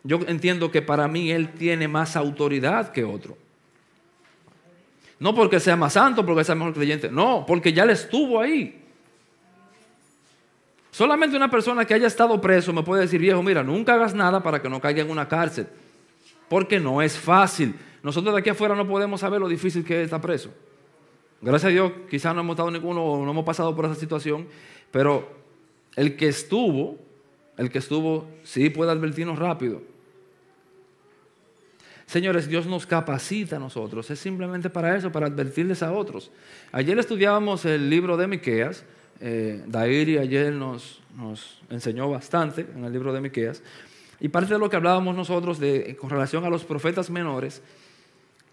Yo 0.08 0.22
entiendo 0.26 0.72
que 0.72 0.82
para 0.82 1.10
mí 1.10 1.32
Él 1.32 1.50
tiene 1.50 1.89
más 1.89 2.15
autoridad 2.15 2.93
que 2.93 3.04
otro. 3.04 3.38
No 5.20 5.36
porque 5.36 5.60
sea 5.60 5.76
más 5.76 5.93
santo, 5.93 6.26
porque 6.26 6.46
sea 6.46 6.56
mejor 6.56 6.74
creyente, 6.74 7.12
no, 7.12 7.43
porque 7.46 7.74
ya 7.74 7.84
Él 7.84 7.89
estuvo 7.89 8.39
ahí. 8.39 8.84
Solamente 10.91 11.36
una 11.36 11.52
persona 11.52 11.84
que 11.84 11.93
haya 11.93 12.08
estado 12.08 12.39
preso 12.39 12.72
me 12.72 12.84
puede 12.84 13.02
decir, 13.02 13.20
viejo, 13.20 13.43
mira, 13.43 13.63
nunca 13.63 13.96
hagas 13.96 14.15
nada 14.15 14.41
para 14.41 14.62
que 14.62 14.70
no 14.70 14.80
caiga 14.80 15.02
en 15.02 15.10
una 15.10 15.28
cárcel. 15.28 15.67
Porque 16.48 16.80
no 16.80 17.02
es 17.02 17.17
fácil. 17.20 17.76
Nosotros 18.02 18.34
de 18.34 18.39
aquí 18.39 18.50
afuera 18.50 18.76
no 18.76 18.88
podemos 18.88 19.20
saber 19.20 19.41
lo 19.41 19.50
difícil 19.50 19.84
que 19.84 20.00
es 20.00 20.06
estar 20.06 20.22
preso. 20.22 20.52
Gracias 21.41 21.65
a 21.65 21.74
Dios, 21.74 21.91
quizás 22.10 22.34
no 22.34 22.39
hemos 22.39 22.54
estado 22.54 22.72
ninguno 22.72 23.26
no 23.26 23.30
hemos 23.30 23.43
pasado 23.43 23.76
por 23.76 23.84
esa 23.84 23.96
situación, 23.96 24.48
pero 24.89 25.30
el 25.98 26.15
que 26.15 26.30
estuvo, 26.30 26.98
el 27.58 27.70
que 27.70 27.80
estuvo, 27.80 28.26
sí 28.43 28.70
puede 28.70 28.91
advertirnos 28.91 29.38
rápido. 29.38 29.96
Señores, 32.08 32.48
Dios 32.48 32.65
nos 32.65 32.86
capacita 32.86 33.58
a 33.58 33.60
nosotros, 33.60 34.10
es 34.10 34.17
simplemente 34.17 34.70
para 34.70 34.96
eso, 34.96 35.12
para 35.12 35.28
advertirles 35.28 35.84
a 35.84 35.91
otros. 35.91 36.32
Ayer 36.72 36.98
estudiábamos 36.98 37.65
el 37.65 37.89
libro 37.89 38.15
de 38.15 38.28
Miqueas, 38.28 38.86
eh, 39.20 39.62
Dairi 39.67 40.17
ayer 40.17 40.54
nos, 40.54 41.02
nos, 41.17 41.60
enseñó 41.70 42.10
bastante 42.10 42.65
en 42.74 42.86
el 42.86 42.93
libro 42.93 43.12
de 43.12 43.20
Miqueas. 43.20 43.62
Y 44.22 44.30
parte 44.30 44.54
de 44.54 44.60
lo 44.60 44.70
que 44.70 44.78
hablábamos 44.78 45.17
nosotros 45.17 45.60
de, 45.60 45.98
con 46.00 46.10
relación 46.10 46.46
a 46.46 46.50
los 46.50 46.63
profetas 46.63 47.10
menores 47.10 47.62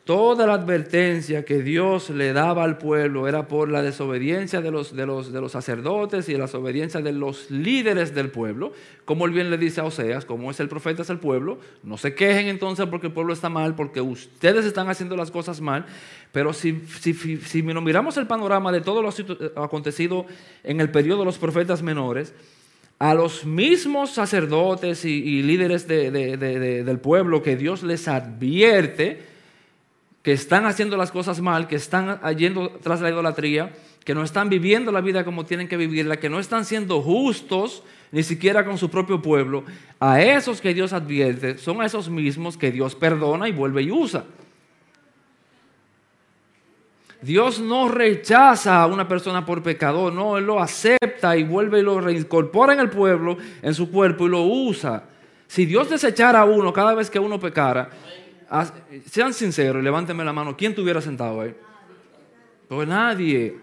Toda 0.05 0.47
la 0.47 0.53
advertencia 0.53 1.47
que 1.47 1.63
Dios 1.63 2.11
le 2.11 2.35
daba 2.35 2.63
al 2.65 2.77
pueblo 2.77 3.27
era 3.27 3.49
por 3.49 3.71
la 3.71 3.81
desobediencia 3.81 4.61
de 4.61 4.71
los, 4.71 4.95
de, 4.95 5.07
los, 5.07 5.33
de 5.33 5.41
los, 5.41 5.53
sacerdotes 5.53 6.29
y 6.29 6.35
la 6.35 6.45
desobediencia 6.45 7.01
de 7.01 7.13
los 7.13 7.51
líderes 7.51 8.15
del 8.15 8.31
pueblo. 8.31 8.73
Como 9.07 9.25
él 9.25 9.33
bien 9.33 9.51
le 9.51 9.57
dice 9.57 9.81
a 9.81 9.85
Oseas, 9.85 10.27
como 10.27 10.51
es 10.51 10.61
el 10.61 10.69
profeta 10.69 11.01
es 11.01 11.09
el 11.09 11.21
pueblo, 11.21 11.59
no 11.83 11.97
se 11.97 12.15
quejen 12.15 12.49
entonces 12.49 12.87
porque 12.87 13.07
el 13.07 13.15
pueblo 13.15 13.33
está 13.33 13.49
mal, 13.49 13.77
porque 13.77 14.03
ustedes 14.03 14.67
están 14.67 14.91
haciendo 14.91 15.17
las 15.17 15.31
cosas 15.31 15.63
mal. 15.63 15.87
Pero 16.33 16.53
si, 16.53 16.83
si, 17.01 17.15
si 17.15 17.63
miramos 17.63 18.19
el 18.19 18.27
panorama 18.27 18.73
de 18.73 18.83
todo 18.83 19.01
lo 19.01 19.11
acontecido 19.57 20.27
en 20.65 20.83
el 20.83 20.91
periodo 20.91 21.21
de 21.21 21.25
los 21.25 21.39
profetas 21.39 21.83
menores, 21.83 22.35
a 22.99 23.15
los 23.15 23.47
mismos 23.47 24.11
sacerdotes 24.11 25.05
y, 25.05 25.43
líderes 25.43 25.89
del 25.89 26.99
pueblo 27.01 27.43
que 27.43 27.57
Dios 27.57 27.83
les 27.83 28.07
advierte, 28.07 29.34
que 30.25 30.33
están 30.33 30.65
haciendo 30.65 30.97
las 30.97 31.13
cosas 31.13 31.43
mal, 31.43 31.69
que 31.69 31.77
están 31.77 32.19
yendo 32.35 32.71
tras 32.83 33.03
la 33.03 33.11
idolatría, 33.11 33.75
que 34.05 34.15
no 34.15 34.25
están 34.25 34.49
viviendo 34.49 34.91
la 34.91 35.03
vida 35.03 35.23
como 35.23 35.45
tienen 35.45 35.69
que 35.69 35.77
vivirla, 35.77 36.17
que 36.17 36.31
no 36.31 36.41
están 36.41 36.65
siendo 36.65 37.03
justos 37.03 37.83
ni 38.11 38.23
siquiera 38.23 38.65
con 38.65 38.79
su 38.79 38.89
propio 38.89 39.21
pueblo, 39.21 39.65
a 40.01 40.23
esos 40.23 40.63
que 40.63 40.73
Dios 40.73 40.95
advierte 40.95 41.59
son 41.59 41.83
a 41.83 41.87
esos 41.87 42.09
mismos 42.09 42.57
que 42.57 42.73
Dios 42.73 42.95
perdona 42.95 43.51
y 43.51 43.53
vuelve 43.53 43.83
y 43.83 43.91
usa. 43.91 44.25
Dios 47.21 47.61
no 47.61 47.89
rechaza 47.89 48.81
a 48.81 48.87
una 48.87 49.07
persona 49.07 49.45
por 49.45 49.63
pecador, 49.63 50.11
no, 50.11 50.39
Él 50.39 50.47
lo 50.47 50.59
acepta 50.59 51.37
y 51.37 51.43
vuelve 51.43 51.81
y 51.81 51.83
lo 51.83 52.01
reincorpora 52.01 52.73
en 52.73 52.81
el 52.81 52.89
pueblo, 52.89 53.37
en 53.61 53.75
su 53.75 53.91
cuerpo 53.91 54.27
y 54.27 54.31
lo 54.31 54.43
usa. 54.43 55.05
Si 55.47 55.67
Dios 55.67 55.91
desechara 55.91 56.41
a 56.41 56.45
uno 56.47 56.73
cada 56.73 56.95
vez 56.95 57.11
que 57.11 57.19
uno 57.19 57.39
pecara, 57.39 57.91
sean 59.11 59.33
sinceros 59.33 59.81
y 59.81 59.85
levántenme 59.85 60.25
la 60.25 60.33
mano. 60.33 60.57
¿Quién 60.57 60.73
estuviera 60.73 61.01
sentado 61.01 61.41
ahí? 61.41 61.55
Pues 62.69 62.89
nadie. 62.89 63.57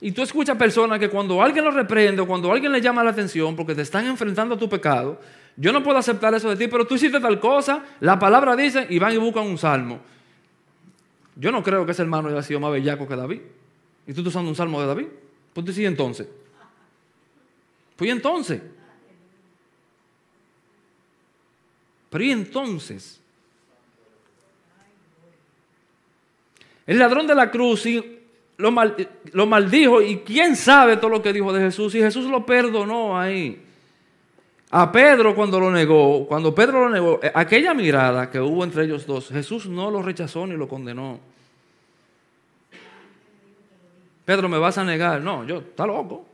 Y 0.00 0.10
tú 0.10 0.22
escuchas 0.22 0.56
personas 0.56 0.98
que 0.98 1.08
cuando 1.08 1.40
alguien 1.40 1.64
lo 1.64 1.70
reprende 1.70 2.22
o 2.22 2.26
cuando 2.26 2.50
alguien 2.50 2.72
le 2.72 2.80
llama 2.80 3.04
la 3.04 3.10
atención 3.10 3.54
porque 3.54 3.74
te 3.74 3.82
están 3.82 4.04
enfrentando 4.06 4.56
a 4.56 4.58
tu 4.58 4.68
pecado, 4.68 5.20
yo 5.56 5.72
no 5.72 5.82
puedo 5.82 5.96
aceptar 5.96 6.34
eso 6.34 6.48
de 6.50 6.56
ti, 6.56 6.66
pero 6.66 6.84
tú 6.84 6.96
hiciste 6.96 7.20
tal 7.20 7.38
cosa, 7.38 7.84
la 8.00 8.18
palabra 8.18 8.56
dice 8.56 8.84
y 8.90 8.98
van 8.98 9.12
y 9.12 9.18
buscan 9.18 9.46
un 9.46 9.58
salmo. 9.58 10.00
Yo 11.36 11.52
no 11.52 11.62
creo 11.62 11.86
que 11.86 11.92
ese 11.92 12.02
hermano 12.02 12.28
haya 12.28 12.42
sido 12.42 12.58
más 12.58 12.72
bellaco 12.72 13.06
que 13.06 13.14
David. 13.14 13.40
Y 14.06 14.12
tú 14.12 14.20
estás 14.20 14.32
usando 14.32 14.50
un 14.50 14.56
salmo 14.56 14.80
de 14.80 14.86
David. 14.88 15.06
Pues 15.52 15.66
tú 15.66 15.72
sí 15.72 15.84
entonces. 15.84 16.26
Pues 17.96 18.10
entonces. 18.10 18.60
Pero 22.12 22.24
¿y 22.24 22.30
entonces? 22.30 23.18
El 26.86 26.98
ladrón 26.98 27.26
de 27.26 27.34
la 27.34 27.50
cruz 27.50 27.86
lo, 28.58 28.70
lo 29.32 29.46
maldijo 29.46 30.02
y 30.02 30.18
quién 30.18 30.54
sabe 30.54 30.98
todo 30.98 31.08
lo 31.08 31.22
que 31.22 31.32
dijo 31.32 31.54
de 31.54 31.62
Jesús 31.62 31.94
y 31.94 32.00
Jesús 32.00 32.26
lo 32.26 32.44
perdonó 32.44 33.18
ahí. 33.18 33.64
A 34.72 34.92
Pedro 34.92 35.34
cuando 35.34 35.58
lo 35.58 35.70
negó, 35.70 36.26
cuando 36.26 36.54
Pedro 36.54 36.86
lo 36.86 36.90
negó, 36.90 37.18
eh, 37.22 37.32
aquella 37.34 37.72
mirada 37.72 38.28
que 38.28 38.40
hubo 38.40 38.62
entre 38.62 38.84
ellos 38.84 39.06
dos, 39.06 39.30
Jesús 39.30 39.66
no 39.66 39.90
lo 39.90 40.02
rechazó 40.02 40.46
ni 40.46 40.54
lo 40.54 40.68
condenó. 40.68 41.18
Pedro, 44.26 44.50
¿me 44.50 44.58
vas 44.58 44.76
a 44.76 44.84
negar? 44.84 45.22
No, 45.22 45.46
yo, 45.46 45.58
está 45.58 45.86
loco. 45.86 46.26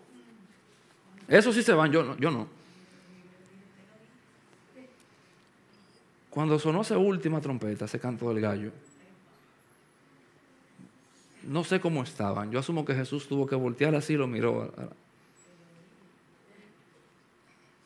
Eso 1.28 1.52
sí 1.52 1.62
se 1.62 1.72
van, 1.72 1.92
yo 1.92 2.02
no. 2.02 2.16
Yo 2.16 2.32
no. 2.32 2.57
Cuando 6.30 6.58
sonó 6.58 6.82
esa 6.82 6.98
última 6.98 7.40
trompeta, 7.40 7.86
ese 7.86 7.98
canto 7.98 8.28
del 8.28 8.40
gallo, 8.40 8.70
no 11.44 11.64
sé 11.64 11.80
cómo 11.80 12.02
estaban. 12.02 12.50
Yo 12.50 12.58
asumo 12.58 12.84
que 12.84 12.94
Jesús 12.94 13.26
tuvo 13.26 13.46
que 13.46 13.54
voltear 13.54 13.94
así 13.94 14.12
y 14.12 14.16
lo 14.16 14.26
miró. 14.26 14.72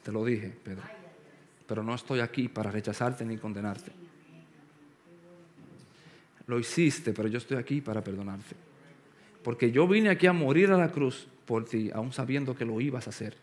Te 0.03 0.11
lo 0.11 0.25
dije, 0.25 0.53
Pedro. 0.65 0.83
Pero 1.67 1.83
no 1.83 1.95
estoy 1.95 2.21
aquí 2.21 2.49
para 2.49 2.71
rechazarte 2.71 3.25
ni 3.25 3.39
condenarte. 3.39 3.93
Lo 6.49 6.59
hiciste, 6.59 7.13
pero 7.13 7.29
yo 7.29 7.39
estoy 7.39 7.57
aquí 7.57 7.81
para 7.81 8.03
perdonarte. 8.03 8.57
Porque 9.45 9.71
yo 9.71 9.87
vine 9.87 10.11
aquí 10.11 10.27
a 10.27 10.33
morir 10.33 10.71
a 10.73 10.77
la 10.77 10.91
cruz 10.91 11.29
por 11.47 11.65
ti, 11.65 11.91
aún 11.93 12.13
sabiendo 12.13 12.57
que 12.57 12.65
lo 12.65 12.81
ibas 12.81 13.07
a 13.07 13.11
hacer. 13.11 13.37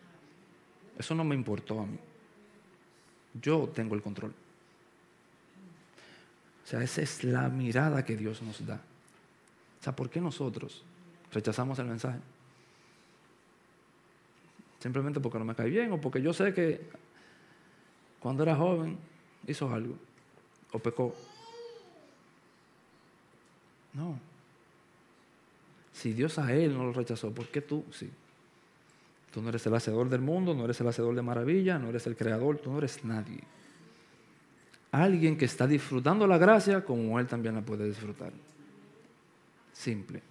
Eso 0.98 1.14
no 1.14 1.24
me 1.24 1.34
importó 1.34 1.80
a 1.80 1.86
mí. 1.86 1.98
Yo 3.40 3.70
tengo 3.74 3.94
el 3.94 4.02
control. 4.02 4.34
Sea, 6.70 6.84
esa 6.84 7.02
es 7.02 7.24
la 7.24 7.48
mirada 7.48 8.04
que 8.04 8.16
Dios 8.16 8.42
nos 8.42 8.64
da. 8.64 8.76
O 8.76 9.82
sea, 9.82 9.96
¿por 9.96 10.08
qué 10.08 10.20
nosotros 10.20 10.84
rechazamos 11.32 11.76
el 11.80 11.86
mensaje? 11.86 12.20
Simplemente 14.78 15.18
porque 15.18 15.40
no 15.40 15.44
me 15.44 15.56
cae 15.56 15.68
bien 15.68 15.90
o 15.90 16.00
porque 16.00 16.22
yo 16.22 16.32
sé 16.32 16.54
que 16.54 16.88
cuando 18.20 18.44
era 18.44 18.54
joven 18.54 18.96
hizo 19.48 19.68
algo 19.74 19.96
o 20.70 20.78
pecó. 20.78 21.12
No. 23.92 24.16
Si 25.92 26.12
Dios 26.12 26.38
a 26.38 26.54
él 26.54 26.72
no 26.72 26.84
lo 26.84 26.92
rechazó, 26.92 27.32
¿por 27.32 27.48
qué 27.48 27.62
tú 27.62 27.84
sí? 27.90 28.08
Tú 29.32 29.42
no 29.42 29.48
eres 29.48 29.66
el 29.66 29.74
hacedor 29.74 30.08
del 30.08 30.20
mundo, 30.20 30.54
no 30.54 30.66
eres 30.66 30.80
el 30.80 30.86
hacedor 30.86 31.16
de 31.16 31.22
maravilla, 31.22 31.80
no 31.80 31.88
eres 31.88 32.06
el 32.06 32.16
creador, 32.16 32.58
tú 32.58 32.70
no 32.70 32.78
eres 32.78 33.04
nadie. 33.04 33.42
Alguien 34.92 35.36
que 35.36 35.44
está 35.44 35.66
disfrutando 35.66 36.26
la 36.26 36.38
gracia 36.38 36.84
como 36.84 37.20
él 37.20 37.26
también 37.26 37.54
la 37.54 37.62
puede 37.62 37.86
disfrutar. 37.86 38.32
Simple. 39.72 40.22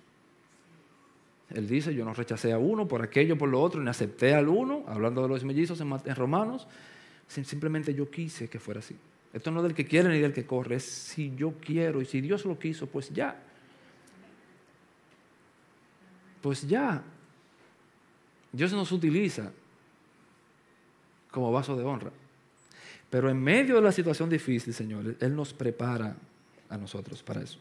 Él 1.49 1.67
dice, 1.67 1.95
yo 1.95 2.05
no 2.05 2.13
rechacé 2.13 2.51
a 2.51 2.59
uno 2.59 2.87
por 2.87 3.01
aquello, 3.01 3.37
por 3.37 3.49
lo 3.49 3.61
otro, 3.61 3.81
ni 3.81 3.89
acepté 3.89 4.35
al 4.35 4.47
uno, 4.47 4.83
hablando 4.87 5.23
de 5.23 5.29
los 5.29 5.43
mellizos 5.43 5.81
en, 5.81 6.15
Romanos, 6.15 6.67
simplemente 7.27 7.93
yo 7.93 8.11
quise 8.11 8.47
que 8.47 8.59
fuera 8.59 8.81
así. 8.81 8.95
Esto 9.33 9.49
no 9.49 9.59
es 9.59 9.63
del 9.63 9.73
que 9.73 9.85
quiere 9.85 10.09
ni 10.09 10.19
del 10.19 10.33
que 10.33 10.45
corre, 10.45 10.75
es 10.75 10.83
si 10.83 11.33
yo 11.35 11.53
quiero 11.59 12.01
y 12.01 12.05
si 12.05 12.21
Dios 12.21 12.45
lo 12.45 12.59
quiso, 12.59 12.87
pues 12.87 13.09
ya. 13.09 13.41
Pues 16.41 16.67
ya. 16.67 17.03
Dios 18.51 18.71
nos 18.73 18.91
utiliza 18.91 19.51
como 21.31 21.51
vaso 21.51 21.75
de 21.75 21.83
honra. 21.83 22.11
Pero 23.09 23.29
en 23.29 23.41
medio 23.41 23.75
de 23.75 23.81
la 23.81 23.91
situación 23.91 24.29
difícil, 24.29 24.73
señores, 24.73 25.15
Él 25.19 25.35
nos 25.35 25.53
prepara 25.53 26.15
a 26.69 26.77
nosotros 26.77 27.23
para 27.23 27.41
eso. 27.41 27.57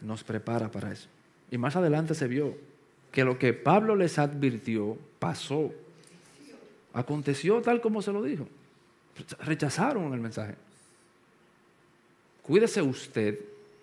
Nos 0.00 0.24
prepara 0.24 0.70
para 0.70 0.92
eso. 0.92 1.08
Y 1.50 1.58
más 1.58 1.76
adelante 1.76 2.14
se 2.14 2.28
vio 2.28 2.56
que 3.12 3.24
lo 3.24 3.38
que 3.38 3.52
Pablo 3.52 3.94
les 3.94 4.18
advirtió 4.18 4.96
pasó. 5.18 5.72
Aconteció 6.94 7.60
tal 7.60 7.80
como 7.80 8.00
se 8.00 8.12
lo 8.12 8.22
dijo. 8.22 8.48
Rechazaron 9.40 10.12
el 10.14 10.20
mensaje. 10.20 10.54
Cuídese 12.42 12.80
usted 12.80 13.38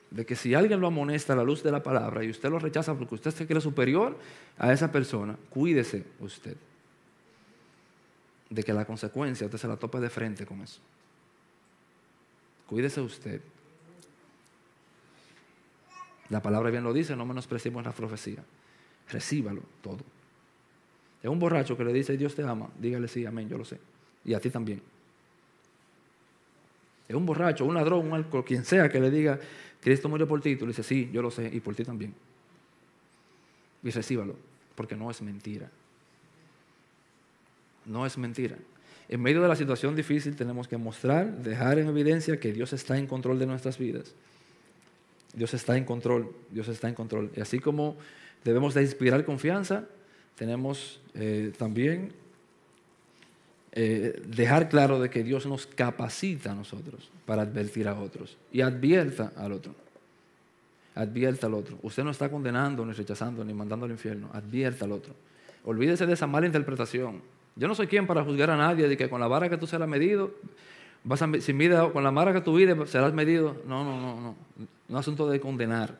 de 0.10 0.26
que 0.26 0.36
si 0.36 0.54
alguien 0.54 0.80
lo 0.80 0.88
amonesta 0.88 1.34
a 1.34 1.36
la 1.36 1.44
luz 1.44 1.64
de 1.64 1.72
la 1.72 1.84
palabra 1.84 2.24
y 2.24 2.30
usted 2.30 2.50
lo 2.50 2.60
rechaza 2.60 2.96
porque 2.96 3.16
usted 3.16 3.32
se 3.32 3.46
cree 3.46 3.62
superior 3.62 4.18
a 4.58 4.72
esa 4.72 4.92
persona, 4.92 5.36
cuídese 5.50 6.04
usted 6.20 6.56
de 8.54 8.63
que 8.63 8.74
la 8.74 8.86
consecuencia 8.86 9.46
usted 9.46 9.58
se 9.58 9.68
la 9.68 9.78
tope 9.78 10.00
de 10.00 10.10
frente 10.10 10.46
con 10.46 10.62
eso. 10.62 10.80
Cuídese 12.68 13.02
usted. 13.02 13.42
La 16.30 16.42
palabra 16.42 16.70
bien 16.70 16.84
lo 16.84 16.94
dice, 16.94 17.16
no 17.16 17.26
menospreciemos 17.26 17.84
la 17.84 17.92
profecía. 17.92 18.44
Recíbalo 19.10 19.62
todo. 19.82 20.00
Es 21.22 21.30
un 21.30 21.39
borracho 21.39 21.76
que 21.76 21.84
le 21.84 21.94
dice 21.94 22.16
Dios 22.16 22.36
te 22.36 22.44
ama, 22.44 22.70
dígale 22.78 23.08
sí, 23.08 23.26
amén, 23.26 23.50
yo 23.50 23.58
lo 23.58 23.66
sé. 23.66 23.80
Y 24.24 24.34
a 24.34 24.39
ti 24.39 24.50
también. 24.50 24.82
Es 27.08 27.16
un 27.16 27.26
borracho, 27.26 27.66
un 27.66 27.74
ladrón, 27.74 28.08
un 28.08 28.13
alcohol, 28.13 28.46
quien 28.46 28.63
sea 28.66 28.89
que 28.89 29.00
le 29.00 29.10
diga 29.10 29.39
Cristo 29.82 30.08
murió 30.10 30.28
por 30.28 30.42
ti, 30.42 30.56
tú 30.56 30.66
le 30.66 30.70
dices 30.70 30.86
sí, 30.86 31.10
yo 31.12 31.22
lo 31.22 31.32
sé, 31.32 31.50
y 31.52 31.60
por 31.60 31.76
ti 31.76 31.84
también. 31.84 32.13
Y 33.84 33.89
recíbalo, 33.89 34.36
porque 34.76 34.96
no 34.96 35.10
es 35.10 35.22
mentira. 35.22 35.70
No 37.86 38.06
es 38.06 38.17
mentira. 38.17 38.58
En 39.10 39.22
medio 39.22 39.41
de 39.41 39.48
la 39.48 39.56
situación 39.56 39.96
difícil 39.96 40.36
tenemos 40.36 40.67
que 40.67 40.78
mostrar, 40.78 41.38
dejar 41.39 41.78
en 41.80 41.88
evidencia 41.88 42.39
que 42.39 42.54
Dios 42.54 42.74
está 42.74 42.98
en 42.98 43.08
control 43.08 43.38
de 43.39 43.46
nuestras 43.46 43.78
vidas. 43.78 44.13
Dios 45.34 45.54
está 45.54 45.78
en 45.78 45.86
control, 45.86 46.32
Dios 46.52 46.67
está 46.67 46.88
en 46.88 46.96
control. 46.96 47.32
Y 47.36 47.41
así 47.41 47.60
como 47.60 47.98
debemos 48.43 48.74
de 48.74 48.84
inspirar 48.84 49.26
confianza, 49.26 49.86
tenemos 50.36 51.02
eh, 51.15 51.52
también 51.58 52.13
eh, 53.72 54.22
dejar 54.28 54.69
claro 54.69 55.00
de 55.00 55.10
que 55.10 55.24
Dios 55.24 55.46
nos 55.46 55.65
capacita 55.65 56.52
a 56.52 56.56
nosotros 56.56 57.10
para 57.26 57.41
advertir 57.41 57.88
a 57.88 58.00
otros 58.00 58.38
y 58.52 58.62
advierta 58.62 59.34
al 59.36 59.52
otro. 59.52 59.74
Advierta 60.96 61.48
al 61.48 61.56
otro. 61.56 61.80
Usted 61.82 62.04
no 62.04 62.12
está 62.12 62.30
condenando, 62.30 62.86
ni 62.86 62.93
rechazando, 62.93 63.43
ni 63.43 63.54
mandando 63.54 63.86
al 63.86 63.91
infierno. 63.91 64.30
Advierta 64.32 64.86
al 64.86 64.91
otro. 64.91 65.15
Olvídese 65.63 66.06
de 66.06 66.13
esa 66.13 66.28
mala 66.28 66.46
interpretación. 66.46 67.22
Yo 67.56 67.68
no 67.68 67.76
soy 67.76 67.88
quien 67.88 68.08
para 68.08 68.24
juzgar 68.24 68.50
a 68.50 68.58
nadie 68.58 68.88
de 68.88 68.98
que 68.98 69.10
con 69.10 69.20
la 69.22 69.28
vara 69.28 69.50
que 69.50 69.58
tú 69.58 69.68
serás 69.68 69.88
medido, 69.88 70.32
vas 71.04 71.22
a, 71.22 71.30
si 71.39 71.54
mide, 71.54 71.92
con 71.92 72.04
la 72.04 72.12
vara 72.12 72.34
que 72.34 72.42
tú 72.42 72.56
vives 72.56 72.89
serás 72.89 73.13
medido. 73.13 73.58
No, 73.68 73.84
no, 73.84 74.00
no, 74.00 74.22
no. 74.22 74.36
No 74.88 75.00
es 75.00 75.02
asunto 75.02 75.30
de 75.30 75.39
condenar. 75.39 75.98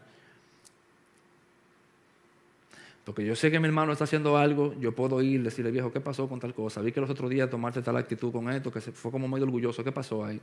Porque 3.06 3.26
yo 3.26 3.36
sé 3.36 3.52
que 3.52 3.60
mi 3.60 3.68
hermano 3.68 3.92
está 3.92 4.06
haciendo 4.06 4.38
algo, 4.38 4.74
yo 4.80 4.94
puedo 4.94 5.22
ir, 5.22 5.44
decirle, 5.44 5.72
viejo, 5.72 5.92
¿qué 5.92 6.00
pasó 6.00 6.30
con 6.30 6.39
tal 6.39 6.54
cosa? 6.54 6.82
Vi 6.82 6.94
que 6.94 7.02
los 7.02 7.10
otros 7.10 7.30
días 7.30 7.50
tomaste 7.50 7.82
tal 7.82 7.98
actitud 7.98 8.32
con 8.32 8.50
esto, 8.50 8.72
que 8.72 8.80
fue 8.80 9.12
como 9.12 9.28
medio 9.28 9.44
orgulloso. 9.44 9.84
¿Qué 9.84 9.92
pasó 9.92 10.24
ahí? 10.24 10.39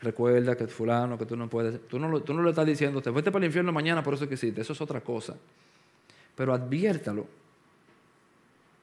Recuerda 0.00 0.56
que 0.56 0.66
fulano, 0.66 1.16
que 1.16 1.26
tú 1.26 1.36
no 1.36 1.48
puedes. 1.48 1.86
Tú 1.86 1.98
no, 1.98 2.20
tú 2.20 2.34
no 2.34 2.42
le 2.42 2.50
estás 2.50 2.66
diciendo, 2.66 3.00
te 3.00 3.12
fuiste 3.12 3.30
para 3.30 3.44
el 3.44 3.48
infierno 3.48 3.72
mañana, 3.72 4.02
por 4.02 4.14
eso 4.14 4.28
que 4.28 4.34
hiciste. 4.34 4.60
Eso 4.60 4.72
es 4.72 4.80
otra 4.80 5.00
cosa. 5.00 5.36
Pero 6.34 6.52
adviértalo 6.52 7.26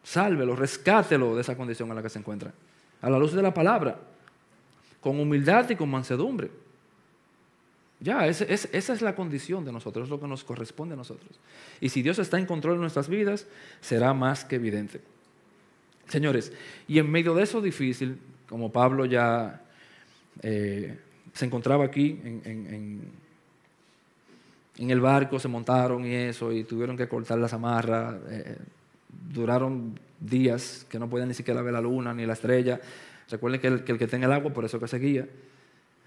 sálvelo, 0.04 0.56
rescátelo 0.56 1.36
de 1.36 1.42
esa 1.42 1.56
condición 1.56 1.90
en 1.90 1.96
la 1.96 2.04
que 2.04 2.10
se 2.10 2.20
encuentra. 2.20 2.54
A 3.02 3.10
la 3.10 3.18
luz 3.18 3.34
de 3.34 3.42
la 3.42 3.54
palabra, 3.54 4.00
con 5.02 5.20
humildad 5.20 5.70
y 5.70 5.76
con 5.76 5.90
mansedumbre. 5.90 6.52
Ya, 8.00 8.28
esa 8.28 8.44
es 8.44 9.02
la 9.02 9.16
condición 9.16 9.64
de 9.64 9.72
nosotros, 9.72 10.06
es 10.06 10.10
lo 10.10 10.20
que 10.20 10.28
nos 10.28 10.44
corresponde 10.44 10.94
a 10.94 10.98
nosotros. 10.98 11.40
Y 11.80 11.90
si 11.90 12.02
Dios 12.02 12.20
está 12.20 12.38
en 12.38 12.46
control 12.46 12.76
de 12.76 12.82
nuestras 12.82 13.08
vidas, 13.08 13.48
será 13.80 14.14
más 14.14 14.44
que 14.44 14.56
evidente. 14.56 15.00
Señores, 16.10 16.52
y 16.88 17.00
en 17.00 17.10
medio 17.10 17.34
de 17.34 17.44
eso 17.44 17.62
difícil, 17.62 18.20
como 18.50 18.72
Pablo 18.72 19.06
ya 19.06 19.62
eh, 20.42 21.00
se 21.34 21.46
encontraba 21.46 21.86
aquí 21.86 22.20
en, 22.24 23.02
el 24.78 25.00
barco, 25.00 25.40
se 25.40 25.48
montaron 25.48 26.06
y 26.06 26.14
eso, 26.14 26.52
y 26.52 26.66
tuvieron 26.66 26.98
que 26.98 27.08
cortar 27.08 27.40
las 27.40 27.54
amarras. 27.54 28.16
Eh, 28.30 28.58
duraron 29.32 30.00
días 30.20 30.86
que 30.90 31.00
no 31.00 31.10
podían 31.10 31.28
ni 31.28 31.34
siquiera 31.34 31.62
ver 31.62 31.74
la 31.74 31.82
luna 31.82 32.14
ni 32.14 32.26
la 32.26 32.34
estrella. 32.34 32.80
Recuerden 33.30 33.62
que 33.62 33.68
el 33.68 33.84
que, 33.84 33.92
el 33.94 33.98
que 33.98 34.08
tenga 34.08 34.26
el 34.26 34.34
agua, 34.34 34.52
por 34.54 34.66
eso 34.66 34.80
que 34.80 34.88
seguía. 34.88 35.28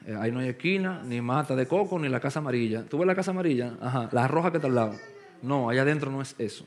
Eh, 0.07 0.15
ahí 0.19 0.31
no 0.31 0.41
hay 0.41 0.49
esquina, 0.49 1.03
ni 1.05 1.21
mata 1.21 1.57
de 1.57 1.67
coco, 1.67 1.99
ni 1.99 2.09
la 2.09 2.21
casa 2.21 2.39
amarilla. 2.39 2.85
¿Tú 2.85 2.99
ves 2.99 3.07
la 3.07 3.15
casa 3.15 3.31
amarilla? 3.31 3.77
Ajá, 3.81 4.09
la 4.13 4.29
roja 4.29 4.51
que 4.51 4.59
está 4.59 4.69
al 4.69 4.75
lado. 4.75 4.95
No, 5.43 5.69
allá 5.69 5.83
adentro 5.83 6.11
no 6.11 6.23
es 6.23 6.35
eso. 6.39 6.67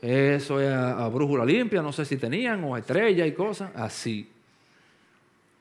Eso 0.00 0.60
es 0.60 0.70
a, 0.70 1.08
brújula 1.08 1.44
limpia, 1.44 1.82
no 1.82 1.92
sé 1.92 2.04
si 2.04 2.16
tenían, 2.16 2.62
o 2.64 2.76
estrella 2.76 3.26
y 3.26 3.32
cosas. 3.32 3.70
Así. 3.74 4.28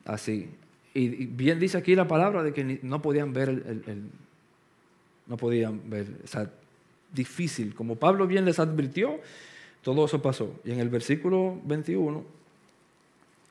Así. 0.05 0.49
Y, 0.93 1.25
bien 1.27 1.59
dice 1.59 1.77
aquí 1.77 1.95
la 1.95 2.07
palabra 2.07 2.43
de 2.43 2.53
que 2.53 2.79
no 2.83 3.01
podían 3.01 3.33
ver 3.33 3.49
el, 3.49 3.83
el 3.87 4.03
no 5.27 5.37
podían 5.37 5.89
ver. 5.89 6.07
O 6.23 6.27
sea, 6.27 6.49
difícil. 7.11 7.73
Como 7.73 7.95
Pablo 7.95 8.27
bien 8.27 8.45
les 8.45 8.59
advirtió, 8.59 9.19
todo 9.83 10.05
eso 10.05 10.21
pasó. 10.21 10.51
Y 10.63 10.71
en 10.71 10.79
el 10.79 10.89
versículo 10.89 11.59
21 11.65 12.23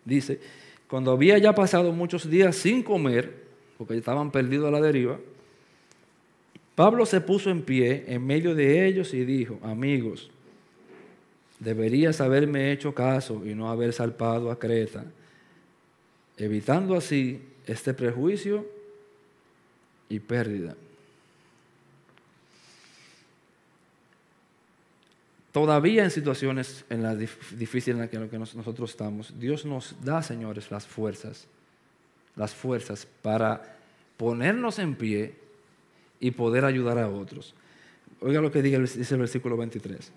dice, 0.04 0.40
cuando 0.88 1.12
había 1.12 1.38
ya 1.38 1.54
pasado 1.54 1.92
muchos 1.92 2.28
días 2.28 2.56
sin 2.56 2.82
comer, 2.82 3.42
porque 3.78 3.96
estaban 3.96 4.30
perdidos 4.30 4.68
a 4.68 4.70
la 4.70 4.80
deriva, 4.80 5.18
Pablo 6.74 7.04
se 7.04 7.20
puso 7.20 7.50
en 7.50 7.62
pie 7.62 8.04
en 8.08 8.26
medio 8.26 8.54
de 8.54 8.86
ellos 8.86 9.12
y 9.12 9.24
dijo, 9.24 9.58
amigos, 9.62 10.30
deberías 11.60 12.20
haberme 12.20 12.72
hecho 12.72 12.94
caso 12.94 13.42
y 13.44 13.54
no 13.54 13.70
haber 13.70 13.92
salpado 13.92 14.50
a 14.50 14.58
Creta, 14.58 15.04
evitando 16.36 16.96
así 16.96 17.42
este 17.66 17.92
prejuicio 17.94 18.66
y 20.08 20.18
pérdida. 20.18 20.76
Todavía 25.52 26.02
en 26.02 26.10
situaciones 26.10 26.84
en 26.90 27.02
las 27.02 27.18
difíciles 27.18 27.88
en 28.10 28.20
las 28.20 28.30
que 28.30 28.38
nosotros 28.38 28.90
estamos, 28.90 29.38
Dios 29.38 29.64
nos 29.64 29.94
da, 30.02 30.22
señores, 30.22 30.70
las 30.70 30.86
fuerzas, 30.86 31.46
las 32.34 32.54
fuerzas 32.54 33.06
para 33.20 33.76
ponernos 34.16 34.78
en 34.78 34.94
pie 34.94 35.34
y 36.18 36.30
poder 36.30 36.64
ayudar 36.64 36.98
a 36.98 37.08
otros. 37.08 37.54
Oiga 38.20 38.40
lo 38.40 38.50
que 38.50 38.62
dice 38.62 39.14
el 39.14 39.20
versículo 39.20 39.56
23. 39.56 40.12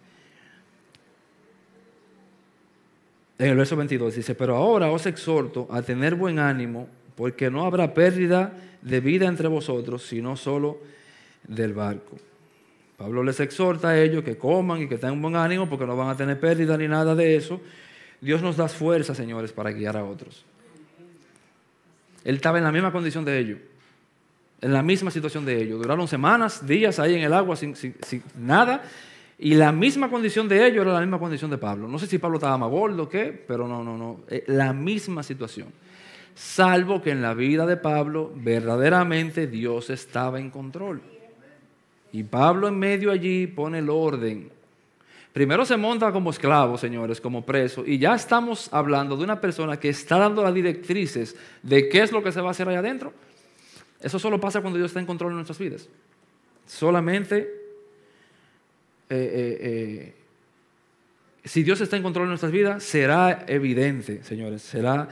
En 3.38 3.49
el 3.49 3.57
verso 3.57 3.75
22 3.75 4.15
dice, 4.15 4.36
pero 4.36 4.55
ahora 4.55 4.89
os 4.91 5.05
exhorto 5.05 5.67
a 5.69 5.81
tener 5.81 6.15
buen 6.15 6.39
ánimo, 6.39 6.88
porque 7.17 7.51
no 7.51 7.65
habrá 7.65 7.93
pérdida 7.93 8.53
de 8.81 8.99
vida 9.01 9.25
entre 9.25 9.49
vosotros, 9.49 10.03
sino 10.03 10.38
solo 10.38 10.79
del 11.47 11.73
barco. 11.73 12.17
Pablo 12.97 13.23
les 13.23 13.39
exhorta 13.39 13.89
a 13.89 14.01
ellos 14.01 14.23
que 14.23 14.37
coman 14.37 14.81
y 14.81 14.87
que 14.87 14.97
tengan 14.97 15.21
buen 15.21 15.35
ánimo, 15.35 15.69
porque 15.69 15.85
no 15.85 15.97
van 15.97 16.09
a 16.09 16.15
tener 16.15 16.39
pérdida 16.39 16.77
ni 16.77 16.87
nada 16.87 17.13
de 17.15 17.35
eso. 17.35 17.59
Dios 18.21 18.41
nos 18.41 18.57
da 18.57 18.67
fuerza, 18.67 19.13
señores, 19.13 19.51
para 19.51 19.71
guiar 19.71 19.97
a 19.97 20.05
otros. 20.05 20.45
Él 22.23 22.35
estaba 22.35 22.57
en 22.57 22.63
la 22.63 22.71
misma 22.71 22.91
condición 22.91 23.23
de 23.23 23.37
ellos, 23.37 23.59
en 24.61 24.73
la 24.73 24.81
misma 24.81 25.11
situación 25.11 25.45
de 25.45 25.61
ellos. 25.61 25.79
Duraron 25.79 26.07
semanas, 26.07 26.65
días 26.65 26.99
ahí 26.99 27.15
en 27.15 27.21
el 27.21 27.33
agua 27.33 27.55
sin, 27.55 27.75
nada 28.39 28.83
y 29.37 29.53
la 29.53 29.71
misma 29.71 30.09
condición 30.09 30.47
de 30.47 30.65
ellos 30.65 30.83
era 30.83 30.93
la 30.93 31.01
misma 31.01 31.19
condición 31.19 31.51
de 31.51 31.57
Pablo. 31.57 31.87
No 31.87 31.99
sé 31.99 32.07
si 32.07 32.17
Pablo 32.17 32.37
estaba 32.37 32.57
más 32.57 32.69
gordo 32.69 33.03
o 33.03 33.09
qué, 33.09 33.43
pero 33.47 33.67
no, 33.67 33.83
no, 33.83 33.97
no. 33.97 34.21
Eh, 34.29 34.43
la 34.47 34.71
misma 34.73 35.23
situación. 35.23 35.67
Salvo 36.33 37.01
que 37.01 37.11
en 37.11 37.21
la 37.21 37.33
vida 37.33 37.65
de 37.65 37.77
Pablo 37.77 38.31
verdaderamente 38.35 39.47
Dios 39.47 39.89
estaba 39.89 40.39
en 40.39 40.49
control. 40.49 41.01
Y 42.16 42.24
Pablo 42.24 42.70
en 42.70 42.80
medio 42.80 43.11
allí 43.11 43.45
pone 43.45 43.80
el 43.80 43.89
orden. 43.89 44.49
Primero 45.34 45.66
se 45.66 45.76
monta 45.76 46.13
como 46.13 46.30
esclavo, 46.30 46.78
señores, 46.78 47.20
como 47.20 47.45
preso. 47.45 47.84
Y 47.86 47.97
ya 47.97 48.16
estamos 48.16 48.70
hablando 48.72 49.18
de 49.18 49.26
una 49.26 49.41
persona 49.41 49.78
que 49.78 49.89
está 49.89 50.18
dando 50.18 50.41
las 50.41 50.53
directrices 50.53 51.36
de 51.61 51.89
qué 51.89 52.03
es 52.03 52.13
lo 52.13 52.24
que 52.24 52.32
se 52.32 52.39
va 52.39 52.47
a 52.47 52.51
hacer 52.51 52.70
allá 52.70 52.80
adentro. 52.80 53.11
Eso 53.99 54.18
solo 54.18 54.39
pasa 54.39 54.61
cuando 54.61 54.78
Dios 54.78 54.91
está 54.91 55.01
en 55.01 55.05
control 55.05 55.32
de 55.32 55.36
nuestras 55.36 55.59
vidas. 55.59 55.89
Solamente 56.66 57.36
eh, 59.09 59.09
eh, 59.09 59.57
eh, 59.59 60.13
si 61.43 61.63
Dios 61.63 61.82
está 61.82 61.97
en 61.97 62.03
control 62.03 62.28
de 62.28 62.30
nuestras 62.30 62.53
vidas, 62.53 62.82
será 62.82 63.43
evidente, 63.49 64.24
señores, 64.24 64.61
será 64.61 65.09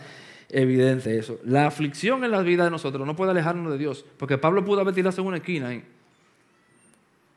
evidente 0.48 1.18
eso. 1.18 1.38
La 1.44 1.68
aflicción 1.68 2.24
en 2.24 2.32
la 2.32 2.42
vida 2.44 2.64
de 2.64 2.72
nosotros 2.72 3.06
no 3.06 3.18
puede 3.18 3.32
alejarnos 3.32 3.74
de 3.74 3.78
Dios, 3.78 4.06
porque 4.16 4.38
Pablo 4.38 4.64
pudo 4.64 4.80
haber 4.80 4.94
tirado 4.94 5.22
en 5.22 5.28
una 5.28 5.38
esquina 5.38 5.74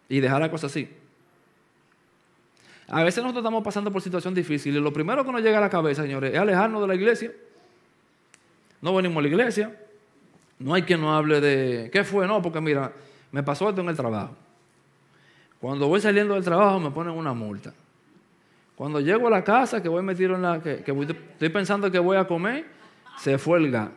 y 0.09 0.21
dejar 0.21 0.41
la 0.41 0.51
cosa 0.51 0.67
así. 0.67 0.89
A 2.89 3.03
veces 3.03 3.23
nosotros 3.23 3.43
estamos 3.43 3.65
pasando 3.65 3.91
por 3.91 4.01
situaciones 4.01 4.37
difíciles. 4.37 4.81
Lo 4.81 4.93
primero 4.93 5.25
que 5.25 5.33
nos 5.33 5.43
llega 5.43 5.59
a 5.59 5.61
la 5.61 5.71
cabeza, 5.71 6.03
señores, 6.03 6.33
es 6.33 6.39
alejarnos 6.39 6.81
de 6.81 6.89
la 6.89 6.95
iglesia. 6.95 7.33
No 8.81 8.95
venimos 8.95 9.19
a 9.19 9.23
la 9.23 9.29
iglesia. 9.29 9.77
No 10.59 10.73
hay 10.73 10.83
quien 10.83 11.01
nos 11.01 11.17
hable 11.17 11.41
de 11.41 11.91
qué 11.91 12.05
fue, 12.05 12.27
no, 12.27 12.41
porque 12.41 12.61
mira, 12.61 12.93
me 13.33 13.43
pasó 13.43 13.69
esto 13.69 13.81
en 13.81 13.89
el 13.89 13.97
trabajo. 13.97 14.35
Cuando 15.61 15.89
voy 15.89 16.01
saliendo 16.01 16.35
del 16.35 16.45
trabajo 16.45 16.79
me 16.79 16.91
ponen 16.91 17.13
una 17.13 17.35
multa. 17.35 17.75
Cuando 18.77 19.01
llego 19.01 19.27
a 19.27 19.31
la 19.31 19.43
casa, 19.43 19.83
que 19.83 19.89
voy 19.89 20.03
metido 20.03 20.35
en 20.35 20.43
la. 20.43 20.63
que, 20.63 20.85
estoy 20.85 21.49
pensando 21.49 21.91
que 21.91 21.99
voy 21.99 22.17
a 22.17 22.27
comer, 22.27 22.67
se 23.19 23.37
fue 23.37 23.59
el 23.59 23.71
gas. 23.71 23.91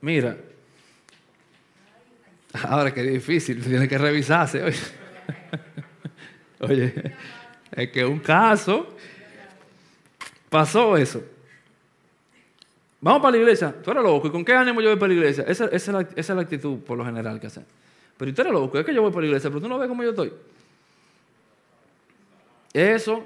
Mira. 0.00 0.36
Ahora 2.68 2.92
que 2.92 3.02
difícil, 3.02 3.62
tiene 3.62 3.88
que 3.88 3.98
revisarse. 3.98 4.62
Oye. 6.60 6.92
Es 7.70 7.90
que 7.90 8.04
un 8.04 8.18
caso 8.18 8.88
pasó 10.48 10.96
eso. 10.96 11.22
Vamos 13.00 13.22
para 13.22 13.32
la 13.32 13.38
iglesia. 13.38 13.74
Tú 13.82 13.90
eres 13.90 14.02
loco. 14.02 14.28
¿Y 14.28 14.30
con 14.30 14.44
qué 14.44 14.54
ánimo 14.54 14.80
yo 14.80 14.88
voy 14.88 14.98
para 14.98 15.12
la 15.12 15.14
iglesia? 15.14 15.44
Esa, 15.46 15.66
es, 15.66 15.86
la, 15.88 16.40
actitud 16.40 16.78
por 16.80 16.98
lo 16.98 17.04
general 17.04 17.38
que 17.38 17.46
hacen. 17.46 17.64
Pero 18.16 18.34
tú 18.34 18.40
eres 18.40 18.52
loco. 18.52 18.78
Es 18.78 18.84
que 18.84 18.94
yo 18.94 19.02
voy 19.02 19.10
para 19.10 19.22
la 19.22 19.26
iglesia, 19.28 19.50
pero 19.50 19.60
tú 19.60 19.68
no 19.68 19.78
ves 19.78 19.88
cómo 19.88 20.02
yo 20.02 20.10
estoy. 20.10 20.32
Eso. 22.72 23.24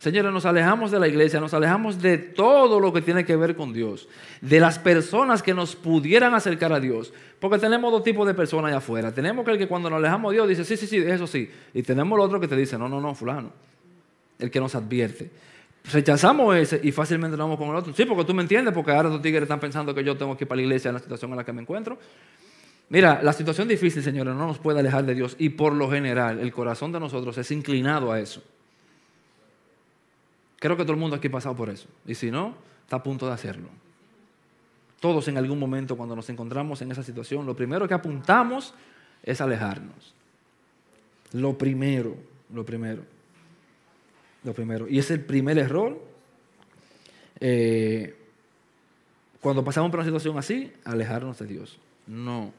Señores, 0.00 0.32
nos 0.32 0.46
alejamos 0.46 0.90
de 0.90 0.98
la 0.98 1.06
iglesia, 1.06 1.38
nos 1.38 1.54
alejamos 1.54 2.00
de 2.00 2.18
todo 2.18 2.80
lo 2.80 2.92
que 2.92 3.02
tiene 3.02 3.24
que 3.24 3.36
ver 3.36 3.54
con 3.54 3.72
Dios, 3.72 4.08
de 4.40 4.58
las 4.58 4.78
personas 4.78 5.42
que 5.42 5.54
nos 5.54 5.76
pudieran 5.76 6.34
acercar 6.34 6.72
a 6.72 6.80
Dios, 6.80 7.12
porque 7.38 7.58
tenemos 7.58 7.92
dos 7.92 8.02
tipos 8.02 8.26
de 8.26 8.34
personas 8.34 8.70
allá 8.70 8.78
afuera. 8.78 9.12
Tenemos 9.12 9.44
que 9.44 9.52
el 9.52 9.58
que 9.58 9.68
cuando 9.68 9.90
nos 9.90 9.98
alejamos 9.98 10.32
de 10.32 10.36
Dios 10.36 10.48
dice, 10.48 10.64
sí, 10.64 10.76
sí, 10.76 10.86
sí, 10.86 10.96
eso 10.96 11.26
sí. 11.26 11.50
Y 11.74 11.82
tenemos 11.82 12.18
el 12.18 12.24
otro 12.24 12.40
que 12.40 12.48
te 12.48 12.56
dice, 12.56 12.76
no, 12.78 12.88
no, 12.88 13.00
no, 13.00 13.14
fulano. 13.14 13.52
El 14.38 14.50
que 14.50 14.58
nos 14.58 14.74
advierte 14.74 15.30
rechazamos 15.92 16.54
ese 16.56 16.80
y 16.82 16.92
fácilmente 16.92 17.36
nos 17.36 17.46
vamos 17.46 17.58
con 17.58 17.68
el 17.68 17.76
otro. 17.76 17.92
Sí, 17.94 18.04
porque 18.04 18.24
tú 18.24 18.34
me 18.34 18.42
entiendes, 18.42 18.74
porque 18.74 18.92
ahora 18.92 19.08
los 19.08 19.22
tigres 19.22 19.42
están 19.42 19.60
pensando 19.60 19.94
que 19.94 20.04
yo 20.04 20.16
tengo 20.16 20.36
que 20.36 20.44
ir 20.44 20.48
para 20.48 20.56
la 20.56 20.62
iglesia 20.62 20.90
en 20.90 20.94
la 20.94 21.00
situación 21.00 21.30
en 21.30 21.36
la 21.38 21.44
que 21.44 21.52
me 21.52 21.62
encuentro. 21.62 21.98
Mira, 22.88 23.20
la 23.22 23.32
situación 23.32 23.68
difícil, 23.68 24.02
señores, 24.02 24.34
no 24.34 24.46
nos 24.46 24.58
puede 24.58 24.80
alejar 24.80 25.04
de 25.04 25.14
Dios 25.14 25.36
y 25.38 25.50
por 25.50 25.72
lo 25.72 25.90
general 25.90 26.40
el 26.40 26.52
corazón 26.52 26.92
de 26.92 27.00
nosotros 27.00 27.38
es 27.38 27.50
inclinado 27.50 28.12
a 28.12 28.20
eso. 28.20 28.42
Creo 30.60 30.76
que 30.76 30.84
todo 30.84 30.92
el 30.92 30.98
mundo 30.98 31.16
aquí 31.16 31.26
ha 31.26 31.32
pasado 31.32 31.56
por 31.56 31.70
eso. 31.70 31.88
Y 32.06 32.14
si 32.14 32.30
no, 32.30 32.54
está 32.84 32.96
a 32.96 33.02
punto 33.02 33.26
de 33.26 33.32
hacerlo. 33.32 33.68
Todos 35.00 35.26
en 35.28 35.38
algún 35.38 35.58
momento 35.58 35.96
cuando 35.96 36.14
nos 36.14 36.28
encontramos 36.28 36.82
en 36.82 36.92
esa 36.92 37.02
situación, 37.02 37.46
lo 37.46 37.56
primero 37.56 37.88
que 37.88 37.94
apuntamos 37.94 38.74
es 39.22 39.40
alejarnos. 39.40 40.14
Lo 41.32 41.56
primero, 41.56 42.14
lo 42.52 42.64
primero. 42.64 43.02
Lo 44.44 44.52
primero. 44.52 44.86
Y 44.86 44.98
es 44.98 45.10
el 45.10 45.24
primer 45.24 45.58
error. 45.58 45.98
Eh, 47.40 48.14
cuando 49.40 49.64
pasamos 49.64 49.90
por 49.90 50.00
una 50.00 50.06
situación 50.06 50.36
así, 50.36 50.70
alejarnos 50.84 51.38
de 51.38 51.46
Dios. 51.46 51.78
No. 52.06 52.52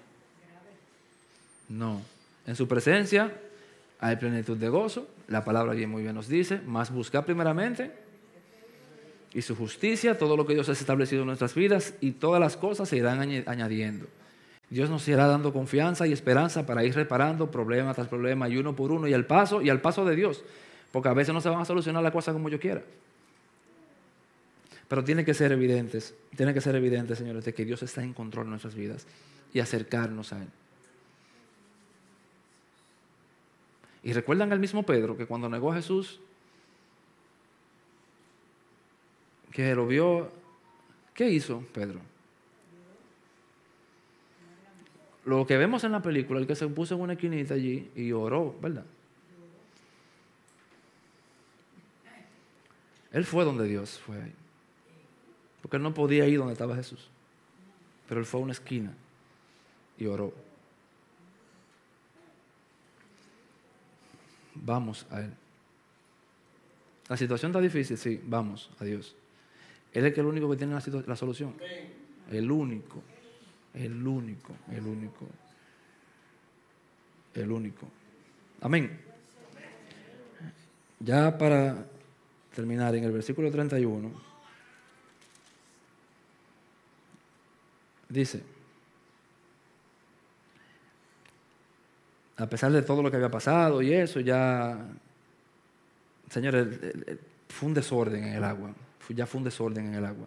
No. 1.70 2.02
En 2.48 2.56
su 2.56 2.68
presencia 2.68 3.32
hay 4.02 4.18
plenitud 4.18 4.58
de 4.58 4.68
gozo. 4.68 5.08
La 5.28 5.46
palabra 5.46 5.74
bien 5.74 5.90
muy 5.90 6.02
bien 6.02 6.16
nos 6.16 6.28
dice, 6.28 6.60
más 6.66 6.92
buscar 6.92 7.24
primeramente 7.24 7.92
y 9.34 9.42
su 9.42 9.56
justicia, 9.56 10.18
todo 10.18 10.36
lo 10.36 10.46
que 10.46 10.54
Dios 10.54 10.68
ha 10.68 10.74
establecido 10.74 11.22
en 11.22 11.28
nuestras 11.28 11.56
vidas 11.56 11.94
y 12.02 12.12
todas 12.12 12.42
las 12.42 12.58
cosas 12.58 12.90
se 12.90 12.98
irán 12.98 13.22
añadiendo. 13.46 14.08
Dios 14.70 14.90
nos 14.90 15.08
irá 15.08 15.28
dando 15.28 15.54
confianza 15.54 16.08
y 16.08 16.12
esperanza 16.12 16.66
para 16.66 16.84
ir 16.84 16.96
reparando 16.96 17.52
problema 17.52 17.94
tras 17.94 18.08
problema 18.08 18.50
y 18.50 18.58
uno 18.58 18.76
por 18.76 18.92
uno 18.92 19.08
y 19.08 19.14
al 19.14 19.26
paso 19.26 19.62
y 19.62 19.70
al 19.70 19.82
paso 19.82 20.06
de 20.06 20.16
Dios. 20.16 20.44
Porque 20.92 21.10
a 21.10 21.14
veces 21.14 21.34
no 21.34 21.42
se 21.42 21.50
van 21.50 21.62
a 21.62 21.66
solucionar 21.66 22.04
las 22.04 22.12
cosas 22.12 22.34
como 22.34 22.50
yo 22.50 22.60
quiera. 22.60 22.82
Pero 24.88 25.04
tiene 25.04 25.24
que 25.24 25.34
ser 25.34 25.54
evidentes, 25.54 26.14
tiene 26.36 26.54
que 26.54 26.60
ser 26.60 26.76
evidente, 26.76 27.16
señores, 27.16 27.46
de 27.46 27.54
que 27.54 27.64
Dios 27.64 27.82
está 27.84 28.04
en 28.04 28.14
control 28.14 28.46
de 28.46 28.50
nuestras 28.52 28.76
vidas 28.76 29.08
y 29.54 29.60
acercarnos 29.60 30.34
a 30.34 30.42
Él. 30.42 30.48
Y 34.04 34.14
recuerdan 34.14 34.52
al 34.52 34.60
mismo 34.60 34.84
Pedro 34.84 35.16
que 35.16 35.26
cuando 35.26 35.48
negó 35.48 35.72
a 35.72 35.76
Jesús, 35.76 36.20
que 39.52 39.76
lo 39.76 39.86
vio, 39.86 40.32
¿qué 41.14 41.30
hizo 41.30 41.64
Pedro? 41.74 42.00
Lo 45.26 45.46
que 45.46 45.58
vemos 45.58 45.84
en 45.84 45.92
la 45.92 46.02
película, 46.02 46.40
el 46.40 46.48
que 46.48 46.56
se 46.56 46.68
puso 46.68 46.96
en 46.96 47.02
una 47.02 47.14
esquinita 47.14 47.54
allí 47.54 47.92
y 47.96 48.12
oró, 48.12 48.56
¿verdad? 48.60 48.86
Él 53.12 53.26
fue 53.26 53.44
donde 53.44 53.68
Dios 53.68 54.00
fue 54.00 54.22
ahí. 54.22 54.34
Porque 55.62 55.78
él 55.78 55.84
no 55.84 55.94
podía 55.94 56.28
ir 56.28 56.40
donde 56.40 56.54
estaba 56.54 56.76
Jesús. 56.76 57.10
Pero 58.08 58.20
él 58.20 58.26
fue 58.26 58.40
a 58.40 58.44
una 58.44 58.54
esquina 58.54 58.94
y 59.98 60.08
oró. 60.08 60.34
Vamos 64.56 65.06
a 65.10 65.22
Él. 65.22 65.34
La 67.08 67.18
situación 67.18 67.52
está 67.52 67.60
difícil, 67.60 67.98
sí, 67.98 68.22
vamos 68.24 68.70
a 68.80 68.86
Dios. 68.86 69.16
Él 69.94 70.06
es 70.06 70.18
el 70.18 70.26
único 70.26 70.50
que 70.50 70.58
tiene 70.58 70.74
la, 70.74 71.04
la 71.06 71.16
solución. 71.16 71.56
El 72.30 72.50
único, 72.50 73.02
el 73.74 74.08
único, 74.08 74.54
el 74.72 74.86
único, 74.86 75.28
el 77.34 77.52
único. 77.52 77.88
Amén. 78.62 79.00
Ya 81.00 81.38
para 81.38 81.86
terminar 82.56 82.96
en 82.96 83.04
el 83.04 83.12
versículo 83.12 83.52
31, 83.52 84.12
dice, 88.08 88.44
a 92.42 92.48
pesar 92.50 92.72
de 92.72 92.82
todo 92.82 93.04
lo 93.04 93.12
que 93.12 93.18
había 93.18 93.30
pasado 93.30 93.82
y 93.82 93.94
eso, 93.94 94.20
ya, 94.20 94.78
señores, 96.30 96.68
fue 97.48 97.68
un 97.68 97.74
desorden 97.76 98.24
en 98.24 98.34
el 98.34 98.44
agua, 98.44 98.72
ya 99.10 99.26
fue 99.26 99.40
un 99.40 99.44
desorden 99.44 99.88
en 99.88 99.96
el 99.96 100.06
agua. 100.06 100.26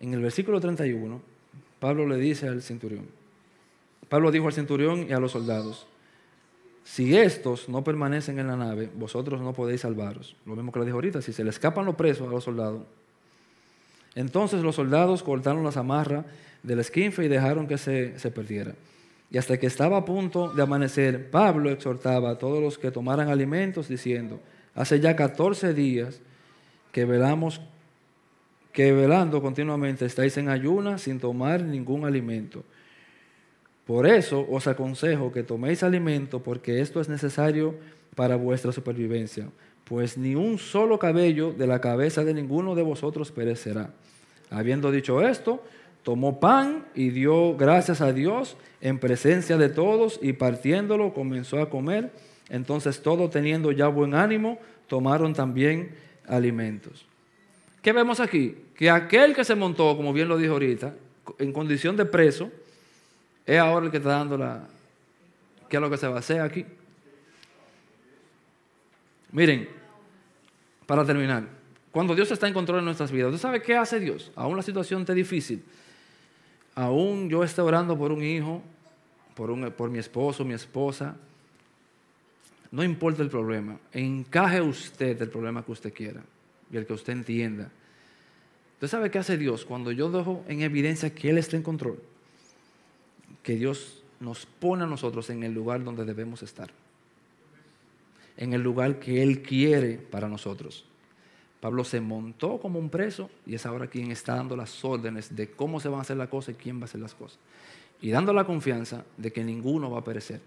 En 0.00 0.14
el 0.14 0.20
versículo 0.20 0.60
31, 0.60 1.20
Pablo 1.78 2.06
le 2.06 2.16
dice 2.16 2.48
al 2.48 2.62
centurión, 2.62 3.06
Pablo 4.08 4.30
dijo 4.30 4.46
al 4.46 4.52
centurión 4.52 5.06
y 5.08 5.12
a 5.12 5.18
los 5.18 5.32
soldados, 5.32 5.86
si 6.84 7.16
estos 7.16 7.68
no 7.68 7.84
permanecen 7.84 8.38
en 8.38 8.48
la 8.48 8.56
nave, 8.56 8.90
vosotros 8.94 9.40
no 9.40 9.52
podéis 9.52 9.82
salvaros. 9.82 10.34
Lo 10.46 10.56
mismo 10.56 10.72
que 10.72 10.80
le 10.80 10.86
dijo 10.86 10.96
ahorita, 10.96 11.22
si 11.22 11.32
se 11.32 11.44
le 11.44 11.50
escapan 11.50 11.84
los 11.84 11.94
presos 11.94 12.26
a 12.26 12.30
los 12.30 12.44
soldados, 12.44 12.82
Entonces 14.14 14.62
los 14.62 14.76
soldados 14.76 15.22
cortaron 15.22 15.64
las 15.64 15.76
amarras 15.76 16.26
del 16.62 16.80
esquinfe 16.80 17.24
y 17.24 17.28
dejaron 17.28 17.66
que 17.66 17.78
se, 17.78 18.18
se 18.18 18.30
perdiera. 18.30 18.74
Y 19.32 19.38
hasta 19.38 19.58
que 19.58 19.66
estaba 19.66 19.96
a 19.96 20.04
punto 20.04 20.52
de 20.52 20.62
amanecer, 20.62 21.30
Pablo 21.30 21.70
exhortaba 21.70 22.30
a 22.30 22.38
todos 22.38 22.62
los 22.62 22.78
que 22.78 22.90
tomaran 22.90 23.30
alimentos 23.30 23.88
diciendo, 23.88 24.40
hace 24.74 25.00
ya 25.00 25.16
14 25.16 25.72
días 25.72 26.20
que 26.92 27.06
velamos 27.06 27.62
que 28.72 28.92
velando 28.92 29.42
continuamente 29.42 30.06
estáis 30.06 30.36
en 30.38 30.48
ayuna 30.48 30.98
sin 30.98 31.18
tomar 31.18 31.62
ningún 31.62 32.04
alimento. 32.04 32.64
Por 33.86 34.06
eso 34.06 34.46
os 34.50 34.66
aconsejo 34.66 35.32
que 35.32 35.42
toméis 35.42 35.82
alimento 35.82 36.42
porque 36.42 36.80
esto 36.80 37.00
es 37.00 37.08
necesario 37.08 37.74
para 38.14 38.36
vuestra 38.36 38.72
supervivencia, 38.72 39.48
pues 39.84 40.16
ni 40.16 40.34
un 40.34 40.58
solo 40.58 40.98
cabello 40.98 41.52
de 41.52 41.66
la 41.66 41.80
cabeza 41.80 42.24
de 42.24 42.34
ninguno 42.34 42.74
de 42.74 42.82
vosotros 42.82 43.32
perecerá. 43.32 43.90
Habiendo 44.50 44.90
dicho 44.90 45.26
esto, 45.26 45.62
tomó 46.02 46.40
pan 46.40 46.84
y 46.94 47.10
dio 47.10 47.56
gracias 47.56 48.00
a 48.00 48.12
Dios 48.12 48.56
en 48.80 48.98
presencia 48.98 49.56
de 49.56 49.68
todos 49.68 50.18
y 50.22 50.32
partiéndolo 50.32 51.14
comenzó 51.14 51.60
a 51.60 51.70
comer. 51.70 52.10
Entonces 52.48 53.02
todos 53.02 53.30
teniendo 53.30 53.72
ya 53.72 53.88
buen 53.88 54.14
ánimo, 54.14 54.58
tomaron 54.88 55.32
también 55.32 55.94
alimentos. 56.26 57.06
¿Qué 57.80 57.92
vemos 57.92 58.20
aquí? 58.20 58.56
Que 58.76 58.90
aquel 58.90 59.34
que 59.34 59.44
se 59.44 59.54
montó, 59.54 59.96
como 59.96 60.12
bien 60.12 60.28
lo 60.28 60.36
dijo 60.36 60.52
ahorita, 60.52 60.94
en 61.38 61.52
condición 61.52 61.96
de 61.96 62.04
preso, 62.04 62.50
es 63.46 63.58
ahora 63.58 63.86
el 63.86 63.90
que 63.90 63.98
está 63.98 64.10
dando 64.10 64.36
la... 64.36 64.68
¿Qué 65.68 65.76
es 65.76 65.80
lo 65.80 65.90
que 65.90 65.96
se 65.96 66.06
va 66.06 66.16
a 66.16 66.18
hacer 66.18 66.40
aquí? 66.40 66.66
Miren, 69.30 69.68
para 70.86 71.04
terminar, 71.04 71.44
cuando 71.90 72.14
Dios 72.14 72.30
está 72.30 72.46
en 72.46 72.54
control 72.54 72.80
de 72.80 72.84
nuestras 72.84 73.10
vidas, 73.10 73.28
¿usted 73.28 73.40
sabe 73.40 73.62
qué 73.62 73.76
hace 73.76 73.98
Dios? 73.98 74.30
Aún 74.36 74.56
la 74.56 74.62
situación 74.62 75.00
está 75.00 75.14
difícil. 75.14 75.64
Aún 76.74 77.28
yo 77.28 77.44
esté 77.44 77.60
orando 77.60 77.98
por 77.98 78.12
un 78.12 78.22
hijo, 78.22 78.62
por, 79.34 79.50
un, 79.50 79.70
por 79.72 79.90
mi 79.90 79.98
esposo, 79.98 80.44
mi 80.44 80.54
esposa. 80.54 81.16
No 82.70 82.82
importa 82.82 83.22
el 83.22 83.28
problema. 83.28 83.78
Encaje 83.92 84.60
usted 84.60 85.20
el 85.20 85.28
problema 85.28 85.64
que 85.64 85.72
usted 85.72 85.92
quiera 85.92 86.22
y 86.70 86.76
el 86.76 86.86
que 86.86 86.94
usted 86.94 87.12
entienda. 87.12 87.70
¿Usted 88.74 88.88
sabe 88.88 89.10
qué 89.10 89.18
hace 89.18 89.36
Dios 89.36 89.64
cuando 89.64 89.92
yo 89.92 90.10
dejo 90.10 90.44
en 90.48 90.62
evidencia 90.62 91.14
que 91.14 91.30
Él 91.30 91.38
está 91.38 91.56
en 91.56 91.62
control? 91.62 92.00
Que 93.42 93.56
Dios 93.56 94.02
nos 94.18 94.46
pone 94.46 94.84
a 94.84 94.86
nosotros 94.86 95.28
en 95.30 95.42
el 95.42 95.52
lugar 95.52 95.84
donde 95.84 96.04
debemos 96.04 96.42
estar. 96.42 96.70
En 98.36 98.54
el 98.54 98.62
lugar 98.62 98.98
que 98.98 99.22
Él 99.22 99.42
quiere 99.42 99.98
para 99.98 100.28
nosotros. 100.28 100.86
Pablo 101.62 101.84
se 101.84 102.00
montó 102.00 102.58
como 102.58 102.80
un 102.80 102.90
preso 102.90 103.30
y 103.46 103.54
es 103.54 103.66
ahora 103.66 103.86
quien 103.86 104.10
está 104.10 104.34
dando 104.34 104.56
las 104.56 104.84
órdenes 104.84 105.36
de 105.36 105.52
cómo 105.52 105.78
se 105.78 105.88
van 105.88 106.00
a 106.00 106.02
hacer 106.02 106.16
las 106.16 106.28
cosas 106.28 106.56
y 106.56 106.58
quién 106.58 106.78
va 106.78 106.82
a 106.82 106.84
hacer 106.86 107.00
las 107.00 107.14
cosas. 107.14 107.38
Y 108.00 108.10
dando 108.10 108.32
la 108.32 108.44
confianza 108.44 109.04
de 109.16 109.32
que 109.32 109.44
ninguno 109.44 109.88
va 109.88 110.00
a 110.00 110.04
perecer. 110.04 110.40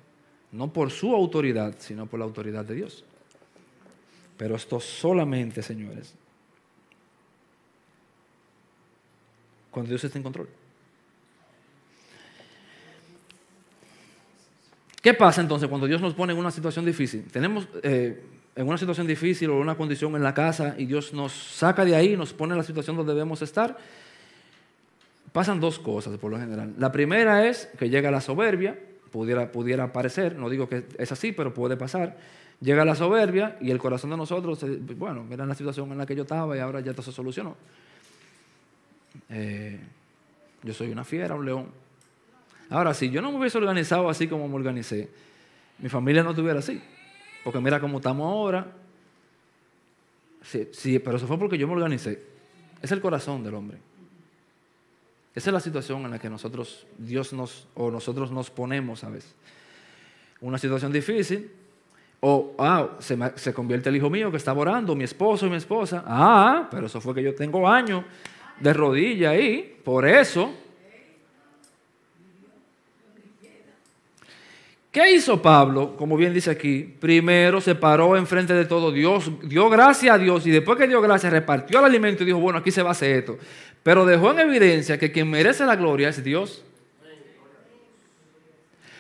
No 0.51 0.74
por 0.74 0.91
su 0.91 1.16
autoridad, 1.16 1.74
sino 1.80 2.05
por 2.05 2.20
la 2.20 2.26
autoridad 2.26 2.66
de 2.66 2.76
Dios. 2.76 3.05
Pero 4.36 4.57
esto 4.57 4.78
solamente, 4.82 5.63
señores, 5.63 6.13
cuando 9.72 9.91
Dios 9.91 10.03
está 10.03 10.18
en 10.18 10.24
control. 10.24 10.49
¿Qué 15.01 15.13
pasa 15.13 15.39
entonces 15.39 15.70
cuando 15.70 15.88
Dios 15.88 16.01
nos 16.01 16.13
pone 16.13 16.34
en 16.34 16.39
una 16.39 16.51
situación 16.51 16.84
difícil? 16.84 17.24
Tenemos 17.32 17.70
eh, 17.84 18.22
en 18.56 18.68
una 18.68 18.78
situación 18.78 19.08
difícil 19.08 19.49
o 19.49 19.58
una 19.58 19.76
condición 19.76 20.16
en 20.16 20.24
la 20.24 20.34
casa 20.34 20.76
y 20.78 20.86
Dios 20.86 21.14
nos 21.14 21.34
saca 21.34 21.84
de 21.84 21.95
ahí 21.95 22.16
nos 22.16 22.34
pone 22.34 22.53
en 22.53 22.58
la 22.58 22.64
situación 22.64 22.95
donde 22.95 23.14
debemos 23.14 23.41
estar. 23.41 23.78
Pasan 25.32 25.60
dos 25.60 25.80
cosas 25.80 26.18
por 26.18 26.32
lo 26.32 26.39
general. 26.39 26.74
La 26.78 26.91
primera 26.91 27.45
es 27.45 27.70
que 27.78 27.89
llega 27.89 28.10
la 28.10 28.22
soberbia, 28.22 28.80
pudiera, 29.12 29.51
pudiera 29.51 29.91
parecer, 29.91 30.38
no 30.38 30.49
digo 30.49 30.70
que 30.70 30.86
es 30.97 31.12
así, 31.12 31.32
pero 31.34 31.53
puede 31.53 31.76
pasar 31.76 32.18
Llega 32.62 32.86
la 32.86 32.95
soberbia 32.95 33.58
y 33.60 33.70
el 33.70 33.78
corazón 33.78 34.12
de 34.12 34.18
nosotros, 34.18 34.66
bueno, 34.97 35.24
mira 35.24 35.45
la 35.45 35.56
situación 35.56 35.91
en 35.91 35.97
la 35.97 36.06
que 36.06 36.16
yo 36.16 36.24
estaba 36.24 36.56
y 36.56 36.60
ahora 36.60 36.80
ya 36.80 36.93
todo 36.93 37.03
se 37.03 37.12
solucionó. 37.12 37.56
Eh, 39.30 39.80
yo 40.64 40.74
soy 40.74 40.89
una 40.89 41.03
fiera, 41.03 41.36
un 41.36 41.45
león. 41.45 41.68
Ahora, 42.70 42.93
si 42.93 43.10
yo 43.10 43.22
no 43.22 43.32
me 43.32 43.39
hubiese 43.39 43.58
organizado 43.58 44.10
así 44.10 44.28
como 44.28 44.47
me 44.47 44.56
organicé, 44.56 45.10
mi 45.80 45.89
familia 45.89 46.24
no 46.24 46.30
estuviera 46.30 46.60
así. 46.60 46.82
Porque 47.46 47.60
mira 47.60 47.80
cómo 47.80 48.00
estamos 48.00 48.26
ahora. 48.26 48.66
Sí, 50.41 50.68
sí, 50.74 50.98
pero 50.98 51.18
eso 51.18 51.28
fue 51.28 51.38
porque 51.38 51.60
yo 51.60 51.68
me 51.68 51.74
organicé. 51.74 52.20
Es 52.82 52.91
el 52.91 53.00
corazón 53.00 53.43
del 53.43 53.54
hombre. 53.54 53.78
Esa 55.36 55.52
es 55.52 55.54
la 55.54 55.60
situación 55.60 56.04
en 56.06 56.12
la 56.12 56.18
que 56.18 56.28
nosotros, 56.28 56.88
Dios 56.98 57.34
nos, 57.34 57.68
o 57.76 57.91
nosotros 57.91 58.32
nos 58.32 58.50
ponemos 58.50 59.04
a 59.04 59.10
veces. 59.10 59.36
Una 60.41 60.58
situación 60.58 60.91
difícil, 60.91 61.52
o, 62.20 62.56
ah, 62.58 62.98
se, 62.98 63.54
convierte 63.54 63.89
el 63.89 63.98
hijo 63.98 64.10
mío 64.10 64.32
que 64.32 64.38
estaba 64.38 64.62
orando, 64.62 64.96
mi 64.96 65.04
esposo 65.04 65.46
y 65.46 65.52
mi 65.52 65.58
esposa. 65.58 66.04
Ah, 66.08 66.68
pero 66.72 66.88
eso 66.88 67.00
fue 67.00 67.14
que 67.14 67.22
yo 67.22 67.36
tengo 67.36 67.70
años 67.70 68.06
de 68.60 68.74
rodilla 68.74 69.30
ahí, 69.30 69.80
por 69.84 70.08
eso. 70.08 70.52
¿Qué 74.96 75.12
hizo 75.12 75.41
Pablo? 75.41 75.98
Como 75.98 76.16
bien 76.16 76.34
dice 76.34 76.50
aquí, 76.50 76.96
primero 77.02 77.60
se 77.60 77.76
paró 77.76 78.16
enfrente 78.16 78.54
de 78.54 78.64
todo 78.64 78.93
Dios, 78.93 79.30
dio 79.43 79.70
gracias 79.70 80.16
a 80.16 80.18
Dios 80.18 80.48
y 80.48 80.52
después 80.52 80.78
que 80.78 80.88
dio 80.88 81.02
gracias 81.02 81.34
repartió 81.34 81.80
el 81.80 81.86
alimento 81.86 82.24
y 82.24 82.28
dijo, 82.28 82.39
bueno, 82.39 82.60
aquí 82.60 82.72
se 82.72 82.82
va 82.82 82.88
a 82.88 82.91
hacer 82.93 83.18
esto. 83.18 83.38
Pero 83.84 84.06
dejó 84.06 84.32
en 84.32 84.39
evidencia 84.39 84.98
que 84.98 85.12
quien 85.12 85.30
merece 85.30 85.66
la 85.66 85.76
gloria 85.76 86.08
es 86.08 86.24
Dios. 86.24 86.64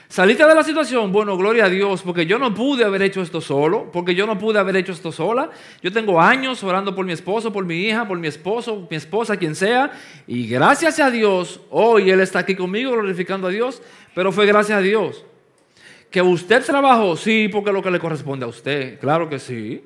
Saliste 0.09 0.45
de 0.45 0.53
la 0.53 0.65
situación, 0.65 1.13
bueno, 1.13 1.37
gloria 1.37 1.63
a 1.63 1.69
Dios, 1.69 2.01
porque 2.01 2.25
yo 2.25 2.39
no 2.39 2.53
pude 2.53 2.83
haber 2.83 3.01
hecho 3.01 3.21
esto 3.21 3.39
solo, 3.39 3.89
porque 3.93 4.15
yo 4.15 4.27
no 4.27 4.37
pude 4.37 4.59
haber 4.59 4.75
hecho 4.75 4.91
esto 4.91 5.13
sola. 5.13 5.49
Yo 5.81 5.93
tengo 5.93 6.19
años 6.19 6.61
orando 6.61 6.93
por 6.93 7.05
mi 7.05 7.13
esposo, 7.13 7.53
por 7.53 7.63
mi 7.63 7.83
hija, 7.83 8.05
por 8.05 8.19
mi 8.19 8.27
esposo, 8.27 8.85
mi 8.91 8.97
esposa, 8.97 9.37
quien 9.37 9.55
sea, 9.55 9.93
y 10.27 10.45
gracias 10.49 10.99
a 10.99 11.09
Dios, 11.09 11.61
hoy 11.69 12.11
Él 12.11 12.19
está 12.19 12.39
aquí 12.39 12.53
conmigo 12.53 12.91
glorificando 12.91 13.47
a 13.47 13.49
Dios, 13.49 13.81
pero 14.13 14.33
fue 14.33 14.45
gracias 14.45 14.77
a 14.77 14.81
Dios. 14.81 15.23
Que 16.15 16.21
usted 16.21 16.63
trabajó, 16.63 17.17
sí, 17.17 17.49
porque 17.49 17.71
es 17.71 17.73
lo 17.73 17.83
que 17.83 17.91
le 17.91 17.99
corresponde 17.99 18.45
a 18.45 18.47
usted, 18.47 18.97
claro 19.01 19.27
que 19.27 19.37
sí. 19.37 19.83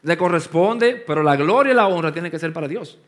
Le 0.00 0.16
corresponde, 0.16 1.04
pero 1.06 1.22
la 1.22 1.36
gloria 1.36 1.74
y 1.74 1.76
la 1.76 1.86
honra 1.86 2.14
tienen 2.14 2.30
que 2.30 2.38
ser 2.38 2.50
para 2.54 2.66
Dios. 2.66 2.98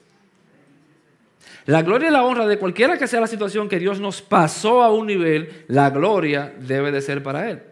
La 1.64 1.80
gloria 1.80 2.10
y 2.10 2.12
la 2.12 2.24
honra 2.24 2.46
de 2.46 2.58
cualquiera 2.58 2.98
que 2.98 3.06
sea 3.06 3.22
la 3.22 3.26
situación 3.26 3.70
que 3.70 3.78
Dios 3.78 4.00
nos 4.00 4.20
pasó 4.20 4.82
a 4.82 4.92
un 4.92 5.06
nivel, 5.06 5.64
la 5.68 5.88
gloria 5.88 6.54
debe 6.58 6.92
de 6.92 7.00
ser 7.00 7.22
para 7.22 7.48
Él. 7.48 7.62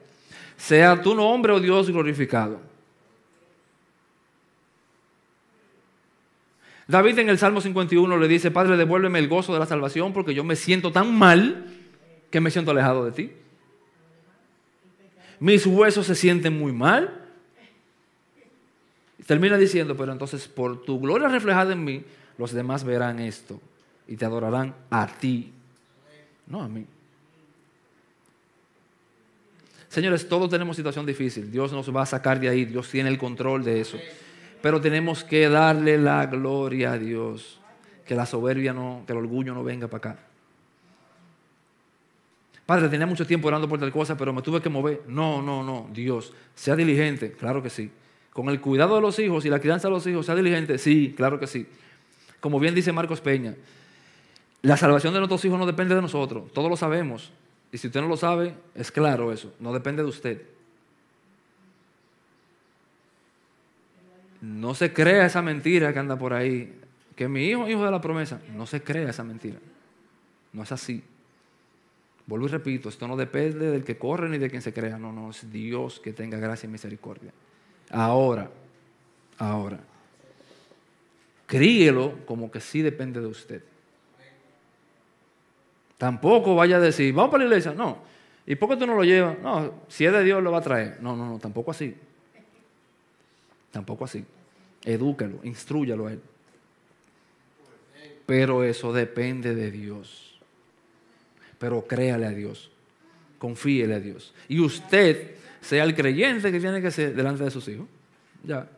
Sea 0.56 1.02
tu 1.02 1.14
nombre 1.14 1.52
o 1.52 1.56
oh 1.56 1.60
Dios 1.60 1.90
glorificado. 1.90 2.62
David 6.88 7.18
en 7.18 7.28
el 7.28 7.36
Salmo 7.36 7.60
51 7.60 8.16
le 8.16 8.28
dice, 8.28 8.50
Padre, 8.50 8.78
devuélveme 8.78 9.18
el 9.18 9.28
gozo 9.28 9.52
de 9.52 9.58
la 9.58 9.66
salvación 9.66 10.14
porque 10.14 10.32
yo 10.32 10.42
me 10.42 10.56
siento 10.56 10.90
tan 10.90 11.14
mal 11.14 11.66
que 12.30 12.40
me 12.40 12.50
siento 12.50 12.70
alejado 12.70 13.04
de 13.04 13.12
ti. 13.12 13.43
Mis 15.40 15.66
huesos 15.66 16.06
se 16.06 16.14
sienten 16.14 16.58
muy 16.58 16.72
mal. 16.72 17.22
Termina 19.26 19.56
diciendo, 19.56 19.96
pero 19.96 20.12
entonces 20.12 20.46
por 20.48 20.84
tu 20.84 21.00
gloria 21.00 21.28
reflejada 21.28 21.72
en 21.72 21.84
mí, 21.84 22.04
los 22.36 22.52
demás 22.52 22.84
verán 22.84 23.20
esto 23.20 23.60
y 24.06 24.16
te 24.16 24.24
adorarán 24.24 24.74
a 24.90 25.06
ti, 25.06 25.50
no 26.46 26.62
a 26.62 26.68
mí. 26.68 26.86
Señores, 29.88 30.28
todos 30.28 30.50
tenemos 30.50 30.74
situación 30.76 31.06
difícil. 31.06 31.52
Dios 31.52 31.72
nos 31.72 31.94
va 31.94 32.02
a 32.02 32.06
sacar 32.06 32.40
de 32.40 32.48
ahí. 32.48 32.64
Dios 32.64 32.90
tiene 32.90 33.08
el 33.08 33.16
control 33.16 33.62
de 33.62 33.80
eso. 33.80 33.96
Pero 34.60 34.80
tenemos 34.80 35.22
que 35.22 35.48
darle 35.48 35.98
la 35.98 36.26
gloria 36.26 36.92
a 36.92 36.98
Dios. 36.98 37.60
Que 38.04 38.16
la 38.16 38.26
soberbia 38.26 38.72
no, 38.72 39.04
que 39.06 39.12
el 39.12 39.18
orgullo 39.18 39.54
no 39.54 39.62
venga 39.62 39.86
para 39.86 40.10
acá. 40.10 40.18
Padre, 42.66 42.88
tenía 42.88 43.06
mucho 43.06 43.26
tiempo 43.26 43.48
orando 43.48 43.68
por 43.68 43.78
tal 43.78 43.92
cosa, 43.92 44.16
pero 44.16 44.32
me 44.32 44.40
tuve 44.40 44.60
que 44.60 44.68
mover. 44.68 45.02
No, 45.06 45.42
no, 45.42 45.62
no. 45.62 45.88
Dios, 45.92 46.32
sea 46.54 46.74
diligente. 46.76 47.32
Claro 47.32 47.62
que 47.62 47.70
sí. 47.70 47.90
Con 48.32 48.48
el 48.48 48.60
cuidado 48.60 48.96
de 48.96 49.00
los 49.00 49.18
hijos 49.18 49.44
y 49.44 49.50
la 49.50 49.60
crianza 49.60 49.88
de 49.88 49.94
los 49.94 50.06
hijos, 50.06 50.26
sea 50.26 50.34
diligente. 50.34 50.78
Sí, 50.78 51.14
claro 51.16 51.38
que 51.38 51.46
sí. 51.46 51.66
Como 52.40 52.58
bien 52.58 52.74
dice 52.74 52.92
Marcos 52.92 53.20
Peña, 53.20 53.54
la 54.62 54.76
salvación 54.76 55.12
de 55.12 55.20
nuestros 55.20 55.44
hijos 55.44 55.58
no 55.58 55.66
depende 55.66 55.94
de 55.94 56.02
nosotros, 56.02 56.52
todos 56.52 56.70
lo 56.70 56.76
sabemos. 56.76 57.32
Y 57.70 57.78
si 57.78 57.86
usted 57.86 58.00
no 58.00 58.08
lo 58.08 58.16
sabe, 58.16 58.54
es 58.74 58.90
claro 58.90 59.32
eso, 59.32 59.52
no 59.60 59.72
depende 59.72 60.02
de 60.02 60.08
usted. 60.08 60.42
No 64.40 64.74
se 64.74 64.92
crea 64.92 65.26
esa 65.26 65.40
mentira 65.42 65.92
que 65.92 65.98
anda 65.98 66.18
por 66.18 66.34
ahí, 66.34 66.78
que 67.16 67.28
mi 67.28 67.46
hijo 67.46 67.64
es 67.64 67.70
hijo 67.70 67.84
de 67.84 67.90
la 67.90 68.00
promesa. 68.00 68.40
No 68.54 68.66
se 68.66 68.82
crea 68.82 69.08
esa 69.08 69.24
mentira. 69.24 69.58
No 70.52 70.62
es 70.62 70.72
así. 70.72 71.02
Vuelvo 72.26 72.46
y 72.46 72.50
repito, 72.50 72.88
esto 72.88 73.06
no 73.06 73.16
depende 73.16 73.70
del 73.70 73.84
que 73.84 73.98
corre 73.98 74.28
ni 74.28 74.38
de 74.38 74.48
quien 74.48 74.62
se 74.62 74.72
crea. 74.72 74.98
No, 74.98 75.12
no, 75.12 75.30
es 75.30 75.50
Dios 75.52 76.00
que 76.00 76.12
tenga 76.12 76.38
gracia 76.38 76.66
y 76.66 76.70
misericordia. 76.70 77.32
Ahora, 77.90 78.50
ahora 79.38 79.80
críelo 81.46 82.18
como 82.26 82.50
que 82.50 82.60
sí 82.60 82.82
depende 82.82 83.20
de 83.20 83.26
usted. 83.26 83.62
Tampoco 85.98 86.54
vaya 86.54 86.76
a 86.76 86.80
decir, 86.80 87.14
vamos 87.14 87.30
para 87.30 87.44
la 87.44 87.50
iglesia. 87.50 87.72
No. 87.72 87.98
¿Y 88.46 88.56
por 88.56 88.68
qué 88.68 88.76
tú 88.76 88.86
no 88.86 88.94
lo 88.94 89.04
llevas? 89.04 89.38
No, 89.38 89.72
si 89.88 90.04
es 90.04 90.12
de 90.12 90.24
Dios 90.24 90.42
lo 90.42 90.50
va 90.50 90.58
a 90.58 90.62
traer. 90.62 90.98
No, 91.00 91.16
no, 91.16 91.28
no, 91.28 91.38
tampoco 91.38 91.70
así. 91.70 91.94
Tampoco 93.70 94.04
así. 94.04 94.24
Edúquelo, 94.84 95.38
instruyalo 95.44 96.08
a 96.08 96.12
él. 96.12 96.20
Pero 98.26 98.64
eso 98.64 98.92
depende 98.92 99.54
de 99.54 99.70
Dios. 99.70 100.33
Pero 101.64 101.86
créale 101.86 102.26
a 102.26 102.30
Dios. 102.30 102.70
Confíele 103.38 103.94
a 103.94 103.98
Dios. 103.98 104.34
Y 104.48 104.60
usted 104.60 105.30
sea 105.62 105.82
el 105.84 105.94
creyente 105.94 106.52
que 106.52 106.60
tiene 106.60 106.82
que 106.82 106.90
ser 106.90 107.14
delante 107.14 107.42
de 107.42 107.50
sus 107.50 107.66
hijos. 107.68 107.86
Ya. 108.46 108.68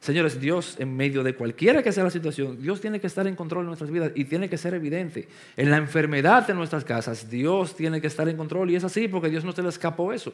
Señores, 0.00 0.40
Dios 0.40 0.76
en 0.78 0.96
medio 0.96 1.22
de 1.22 1.34
cualquiera 1.34 1.82
que 1.82 1.92
sea 1.92 2.04
la 2.04 2.10
situación, 2.10 2.62
Dios 2.62 2.80
tiene 2.80 2.98
que 2.98 3.08
estar 3.08 3.26
en 3.26 3.36
control 3.36 3.64
de 3.64 3.66
nuestras 3.66 3.90
vidas 3.90 4.12
y 4.14 4.24
tiene 4.24 4.48
que 4.48 4.56
ser 4.56 4.72
evidente. 4.72 5.28
En 5.54 5.70
la 5.70 5.76
enfermedad 5.76 6.46
de 6.46 6.54
nuestras 6.54 6.82
casas, 6.82 7.28
Dios 7.28 7.76
tiene 7.76 8.00
que 8.00 8.06
estar 8.06 8.26
en 8.26 8.38
control 8.38 8.70
y 8.70 8.76
es 8.76 8.84
así 8.84 9.08
porque 9.08 9.28
Dios 9.28 9.44
no 9.44 9.52
se 9.52 9.62
le 9.62 9.68
escapó 9.68 10.14
eso. 10.14 10.32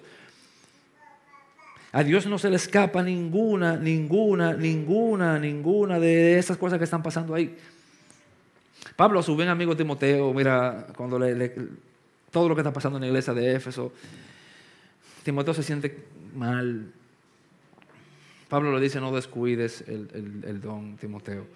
A 1.91 2.05
Dios 2.05 2.25
no 2.27 2.39
se 2.39 2.51
le 2.51 2.55
escapa 2.55 3.03
ninguna, 3.03 3.77
ninguna, 3.77 4.53
ninguna, 4.53 5.41
ninguna 5.41 5.99
de 5.99 6.39
esas 6.39 6.57
cosas 6.57 6.79
que 6.79 6.85
están 6.85 7.03
pasando 7.03 7.35
ahí. 7.35 7.57
Pablo, 8.99 9.21
a 9.21 9.23
su 9.23 9.37
buen 9.37 9.49
amigo 9.49 9.77
Timoteo, 9.77 10.35
mira, 10.35 10.89
cuando 10.97 11.21
todo 12.33 12.49
lo 12.49 12.57
que 12.57 12.63
está 12.63 12.73
pasando 12.73 12.99
en 12.99 13.03
la 13.03 13.07
iglesia 13.07 13.33
de 13.33 13.55
Éfeso, 13.55 13.93
Timoteo 15.23 15.55
se 15.55 15.63
siente 15.63 16.05
mal, 16.35 16.91
Pablo 18.49 18.75
le 18.75 18.81
dice, 18.83 19.01
no 19.01 19.15
descuides 19.15 19.85
el, 19.87 20.61
don, 20.61 20.97
Timoteo. 20.97 21.47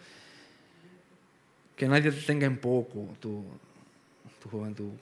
Que 1.74 1.88
nadie 1.88 2.12
te 2.12 2.20
tenga 2.20 2.46
en 2.46 2.58
poco 2.58 3.08
tu, 3.18 3.42
juventud. 4.48 4.92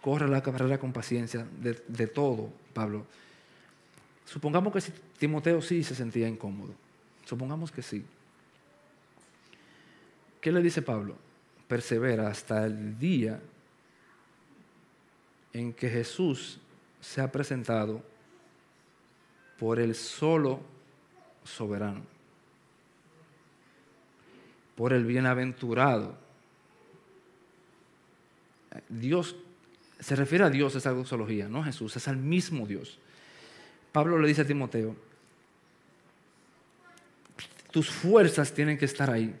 Corre 0.00 0.28
la 0.28 0.44
carrera 0.44 0.78
con 0.78 0.92
paciencia 0.92 1.44
de, 1.60 1.76
de 1.88 2.06
todo, 2.06 2.50
Pablo. 2.72 3.04
Supongamos 4.26 4.72
que 4.72 4.92
Timoteo 5.18 5.60
sí 5.60 5.82
se 5.82 5.96
sentía 5.96 6.28
incómodo. 6.28 6.72
Supongamos 7.24 7.72
que 7.72 7.82
sí. 7.82 8.04
¿Qué 10.40 10.52
le 10.52 10.62
dice 10.62 10.82
Pablo? 10.82 11.16
Persevera 11.70 12.26
hasta 12.26 12.66
el 12.66 12.98
día 12.98 13.38
en 15.52 15.72
que 15.72 15.88
Jesús 15.88 16.58
se 17.00 17.20
ha 17.20 17.30
presentado 17.30 18.02
por 19.56 19.78
el 19.78 19.94
solo 19.94 20.58
soberano, 21.44 22.02
por 24.74 24.92
el 24.92 25.04
bienaventurado. 25.04 26.18
Dios, 28.88 29.36
se 30.00 30.16
refiere 30.16 30.42
a 30.42 30.50
Dios 30.50 30.74
esa 30.74 30.90
doxología, 30.90 31.48
no 31.48 31.62
Jesús, 31.62 31.96
es 31.96 32.08
al 32.08 32.16
mismo 32.16 32.66
Dios. 32.66 32.98
Pablo 33.92 34.18
le 34.18 34.26
dice 34.26 34.42
a 34.42 34.44
Timoteo, 34.44 34.96
tus 37.70 37.88
fuerzas 37.88 38.52
tienen 38.52 38.76
que 38.76 38.86
estar 38.86 39.08
ahí. 39.08 39.32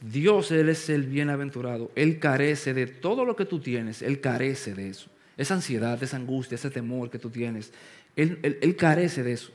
Dios, 0.00 0.50
Él 0.50 0.68
es 0.68 0.88
el 0.88 1.06
bienaventurado. 1.06 1.90
Él 1.94 2.18
carece 2.18 2.74
de 2.74 2.86
todo 2.86 3.24
lo 3.24 3.36
que 3.36 3.44
tú 3.44 3.60
tienes. 3.60 4.02
Él 4.02 4.20
carece 4.20 4.74
de 4.74 4.88
eso. 4.90 5.10
Esa 5.36 5.54
ansiedad, 5.54 6.02
esa 6.02 6.16
angustia, 6.16 6.56
ese 6.56 6.70
temor 6.70 7.10
que 7.10 7.18
tú 7.18 7.30
tienes. 7.30 7.72
Él, 8.16 8.38
él 8.42 8.76
carece 8.76 9.22
de 9.22 9.32
eso. 9.32 9.52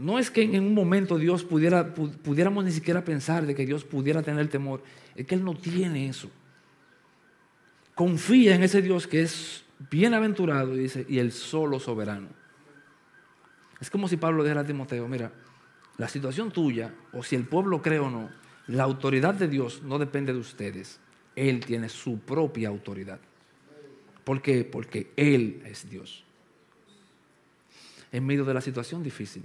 No 0.00 0.18
es 0.18 0.30
que 0.30 0.42
en 0.42 0.64
un 0.64 0.72
momento 0.72 1.18
Dios 1.18 1.44
pudiera, 1.44 1.92
pudiéramos 1.92 2.64
ni 2.64 2.72
siquiera 2.72 3.04
pensar 3.04 3.44
de 3.44 3.54
que 3.54 3.66
Dios 3.66 3.84
pudiera 3.84 4.22
tener 4.22 4.48
temor. 4.48 4.82
Es 5.14 5.26
que 5.26 5.34
Él 5.34 5.44
no 5.44 5.54
tiene 5.54 6.08
eso. 6.08 6.30
Confía 7.94 8.54
en 8.54 8.62
ese 8.62 8.80
Dios 8.80 9.06
que 9.06 9.20
es 9.20 9.62
bienaventurado 9.90 10.74
y 10.74 10.78
dice, 10.78 11.04
y 11.06 11.18
el 11.18 11.32
solo 11.32 11.78
soberano. 11.78 12.28
Es 13.78 13.90
como 13.90 14.08
si 14.08 14.16
Pablo 14.16 14.42
dijera 14.42 14.62
a 14.62 14.66
Timoteo, 14.66 15.06
mira, 15.06 15.32
la 15.98 16.08
situación 16.08 16.50
tuya, 16.50 16.94
o 17.12 17.22
si 17.22 17.36
el 17.36 17.44
pueblo 17.44 17.82
cree 17.82 17.98
o 17.98 18.10
no, 18.10 18.30
la 18.70 18.84
autoridad 18.84 19.34
de 19.34 19.48
Dios 19.48 19.82
no 19.82 19.98
depende 19.98 20.32
de 20.32 20.38
ustedes. 20.38 21.00
Él 21.34 21.64
tiene 21.64 21.88
su 21.88 22.18
propia 22.20 22.68
autoridad. 22.68 23.18
¿Por 24.24 24.40
qué? 24.40 24.64
Porque 24.64 25.10
Él 25.16 25.62
es 25.66 25.88
Dios. 25.88 26.24
En 28.12 28.24
medio 28.24 28.44
de 28.44 28.54
la 28.54 28.60
situación 28.60 29.02
difícil. 29.02 29.44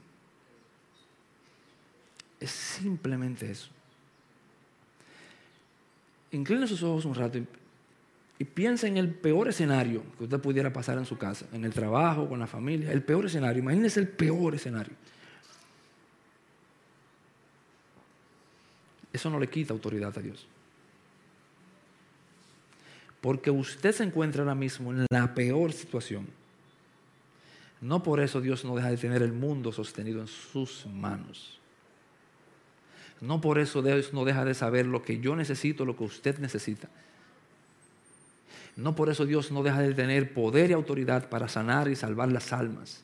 Es 2.40 2.52
simplemente 2.52 3.50
eso. 3.50 3.70
Incline 6.32 6.68
sus 6.68 6.84
ojos 6.84 7.06
un 7.06 7.16
rato 7.16 7.38
y, 7.38 7.48
y 8.38 8.44
piensa 8.44 8.88
en 8.88 8.98
el 8.98 9.10
peor 9.10 9.48
escenario 9.48 10.04
que 10.18 10.26
usted 10.26 10.40
pudiera 10.40 10.72
pasar 10.74 10.98
en 10.98 11.06
su 11.06 11.18
casa, 11.18 11.48
en 11.54 11.64
el 11.66 11.74
trabajo, 11.74 12.28
con 12.28 12.40
la 12.40 12.48
familia. 12.48 12.92
El 12.92 13.02
peor 13.02 13.26
escenario. 13.26 13.64
Imagínese 13.64 14.02
el 14.02 14.10
peor 14.10 14.54
escenario. 14.56 14.94
Eso 19.16 19.30
no 19.30 19.40
le 19.40 19.48
quita 19.48 19.72
autoridad 19.72 20.16
a 20.18 20.22
Dios. 20.22 20.46
Porque 23.22 23.50
usted 23.50 23.94
se 23.94 24.04
encuentra 24.04 24.42
ahora 24.42 24.56
mismo 24.56 24.92
en 24.92 25.06
la 25.10 25.34
peor 25.34 25.72
situación. 25.72 26.28
No 27.80 28.04
por 28.04 28.20
eso 28.20 28.42
Dios 28.42 28.66
no 28.66 28.76
deja 28.76 28.90
de 28.90 28.98
tener 28.98 29.24
el 29.24 29.32
mundo 29.32 29.72
sostenido 29.72 30.20
en 30.20 30.28
sus 30.28 30.86
manos. 30.88 31.62
No 33.22 33.40
por 33.40 33.58
eso 33.58 33.82
Dios 33.82 34.14
no 34.14 34.26
deja 34.26 34.44
de 34.44 34.54
saber 34.54 34.86
lo 34.86 35.02
que 35.02 35.22
yo 35.22 35.38
necesito, 35.38 35.86
lo 35.86 35.96
que 35.96 36.04
usted 36.04 36.38
necesita. 36.40 36.90
No 38.76 38.98
por 38.98 39.08
eso 39.08 39.26
Dios 39.26 39.50
no 39.50 39.64
deja 39.64 39.80
de 39.80 39.94
tener 39.94 40.34
poder 40.34 40.72
y 40.72 40.74
autoridad 40.74 41.30
para 41.30 41.48
sanar 41.48 41.88
y 41.88 41.96
salvar 41.96 42.34
las 42.34 42.52
almas. 42.52 43.02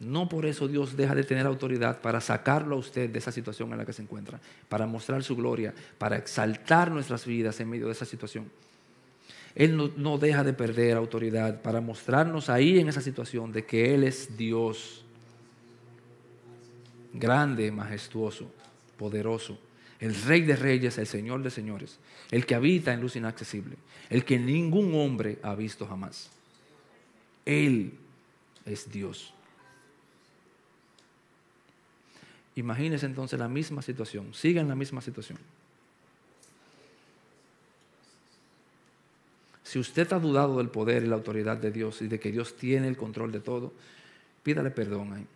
No 0.00 0.28
por 0.28 0.46
eso 0.46 0.66
Dios 0.66 0.96
deja 0.96 1.14
de 1.14 1.24
tener 1.24 1.46
autoridad 1.46 2.00
para 2.00 2.20
sacarlo 2.20 2.76
a 2.76 2.78
usted 2.78 3.10
de 3.10 3.18
esa 3.18 3.30
situación 3.30 3.70
en 3.72 3.78
la 3.78 3.84
que 3.84 3.92
se 3.92 4.02
encuentra, 4.02 4.40
para 4.68 4.86
mostrar 4.86 5.22
su 5.22 5.36
gloria, 5.36 5.74
para 5.98 6.16
exaltar 6.16 6.90
nuestras 6.90 7.26
vidas 7.26 7.60
en 7.60 7.68
medio 7.68 7.86
de 7.86 7.92
esa 7.92 8.06
situación. 8.06 8.50
Él 9.54 9.76
no, 9.76 9.90
no 9.96 10.16
deja 10.16 10.42
de 10.42 10.54
perder 10.54 10.96
autoridad 10.96 11.60
para 11.60 11.80
mostrarnos 11.82 12.48
ahí 12.48 12.78
en 12.78 12.88
esa 12.88 13.02
situación 13.02 13.52
de 13.52 13.66
que 13.66 13.94
Él 13.94 14.04
es 14.04 14.36
Dios 14.38 15.04
grande, 17.12 17.70
majestuoso, 17.70 18.50
poderoso, 18.96 19.58
el 19.98 20.14
Rey 20.14 20.42
de 20.42 20.56
Reyes, 20.56 20.96
el 20.98 21.06
Señor 21.06 21.42
de 21.42 21.50
Señores, 21.50 21.98
el 22.30 22.46
que 22.46 22.54
habita 22.54 22.92
en 22.92 23.00
luz 23.00 23.16
inaccesible, 23.16 23.76
el 24.08 24.24
que 24.24 24.38
ningún 24.38 24.94
hombre 24.94 25.38
ha 25.42 25.54
visto 25.54 25.86
jamás. 25.86 26.30
Él 27.44 27.92
es 28.64 28.90
Dios. 28.90 29.34
Imagínese 32.60 33.06
entonces 33.06 33.38
la 33.38 33.48
misma 33.48 33.80
situación, 33.80 34.34
siga 34.34 34.60
en 34.60 34.68
la 34.68 34.74
misma 34.74 35.00
situación. 35.00 35.38
Si 39.64 39.78
usted 39.78 40.12
ha 40.12 40.18
dudado 40.18 40.58
del 40.58 40.68
poder 40.68 41.02
y 41.02 41.06
la 41.06 41.14
autoridad 41.14 41.56
de 41.56 41.70
Dios 41.70 42.02
y 42.02 42.08
de 42.08 42.20
que 42.20 42.30
Dios 42.30 42.56
tiene 42.56 42.86
el 42.86 42.98
control 42.98 43.32
de 43.32 43.40
todo, 43.40 43.72
pídale 44.42 44.70
perdón 44.70 45.14
ahí. 45.14 45.26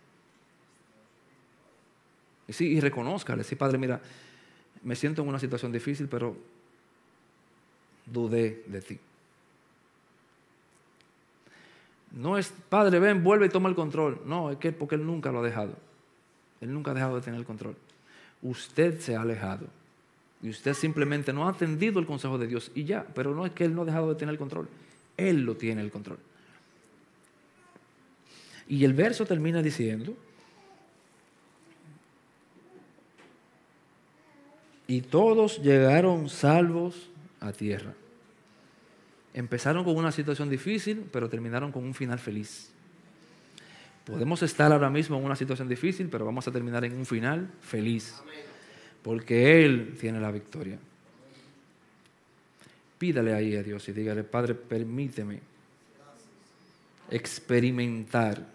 Y 2.47 2.53
sí, 2.53 2.67
y 2.67 2.79
reconózcale, 2.79 3.43
sí, 3.43 3.55
Padre, 3.55 3.79
mira, 3.79 3.99
me 4.83 4.95
siento 4.95 5.23
en 5.23 5.29
una 5.29 5.39
situación 5.39 5.71
difícil, 5.71 6.07
pero 6.07 6.37
dudé 8.05 8.61
de 8.67 8.81
ti. 8.81 8.99
No 12.11 12.37
es, 12.37 12.53
Padre, 12.69 12.99
ven, 12.99 13.23
vuelve 13.23 13.47
y 13.47 13.49
toma 13.49 13.69
el 13.69 13.75
control. 13.75 14.21
No, 14.25 14.51
es 14.51 14.57
que 14.57 14.71
porque 14.71 14.93
Él 14.93 15.07
nunca 15.07 15.31
lo 15.31 15.39
ha 15.39 15.43
dejado. 15.43 15.75
Él 16.61 16.73
nunca 16.73 16.91
ha 16.91 16.93
dejado 16.93 17.15
de 17.15 17.21
tener 17.21 17.39
el 17.39 17.45
control. 17.45 17.75
Usted 18.41 18.99
se 18.99 19.15
ha 19.15 19.21
alejado. 19.21 19.67
Y 20.41 20.49
usted 20.49 20.73
simplemente 20.73 21.33
no 21.33 21.47
ha 21.47 21.51
atendido 21.51 21.99
el 21.99 22.05
consejo 22.05 22.37
de 22.37 22.47
Dios 22.47 22.71
y 22.75 22.83
ya. 22.83 23.05
Pero 23.15 23.33
no 23.33 23.45
es 23.45 23.51
que 23.51 23.65
Él 23.65 23.73
no 23.73 23.81
ha 23.81 23.85
dejado 23.85 24.09
de 24.09 24.15
tener 24.15 24.33
el 24.33 24.39
control. 24.39 24.67
Él 25.17 25.41
lo 25.41 25.55
tiene 25.55 25.81
el 25.81 25.91
control. 25.91 26.19
Y 28.67 28.83
el 28.83 28.93
verso 28.93 29.25
termina 29.25 29.61
diciendo, 29.61 30.15
y 34.87 35.01
todos 35.01 35.61
llegaron 35.61 36.29
salvos 36.29 37.09
a 37.39 37.51
tierra. 37.51 37.93
Empezaron 39.33 39.83
con 39.83 39.95
una 39.95 40.11
situación 40.11 40.49
difícil, 40.49 41.07
pero 41.11 41.29
terminaron 41.29 41.71
con 41.71 41.83
un 41.83 41.93
final 41.93 42.19
feliz. 42.19 42.71
Podemos 44.05 44.41
estar 44.43 44.71
ahora 44.71 44.89
mismo 44.89 45.17
en 45.17 45.25
una 45.25 45.35
situación 45.35 45.67
difícil, 45.67 46.09
pero 46.09 46.25
vamos 46.25 46.47
a 46.47 46.51
terminar 46.51 46.85
en 46.85 46.95
un 46.95 47.05
final 47.05 47.49
feliz, 47.61 48.15
porque 49.01 49.65
Él 49.65 49.97
tiene 49.99 50.19
la 50.19 50.31
victoria. 50.31 50.77
Pídale 52.97 53.33
ahí 53.33 53.55
a 53.55 53.63
Dios 53.63 53.87
y 53.89 53.93
dígale, 53.93 54.23
Padre, 54.23 54.53
permíteme 54.55 55.39
experimentar 57.09 58.45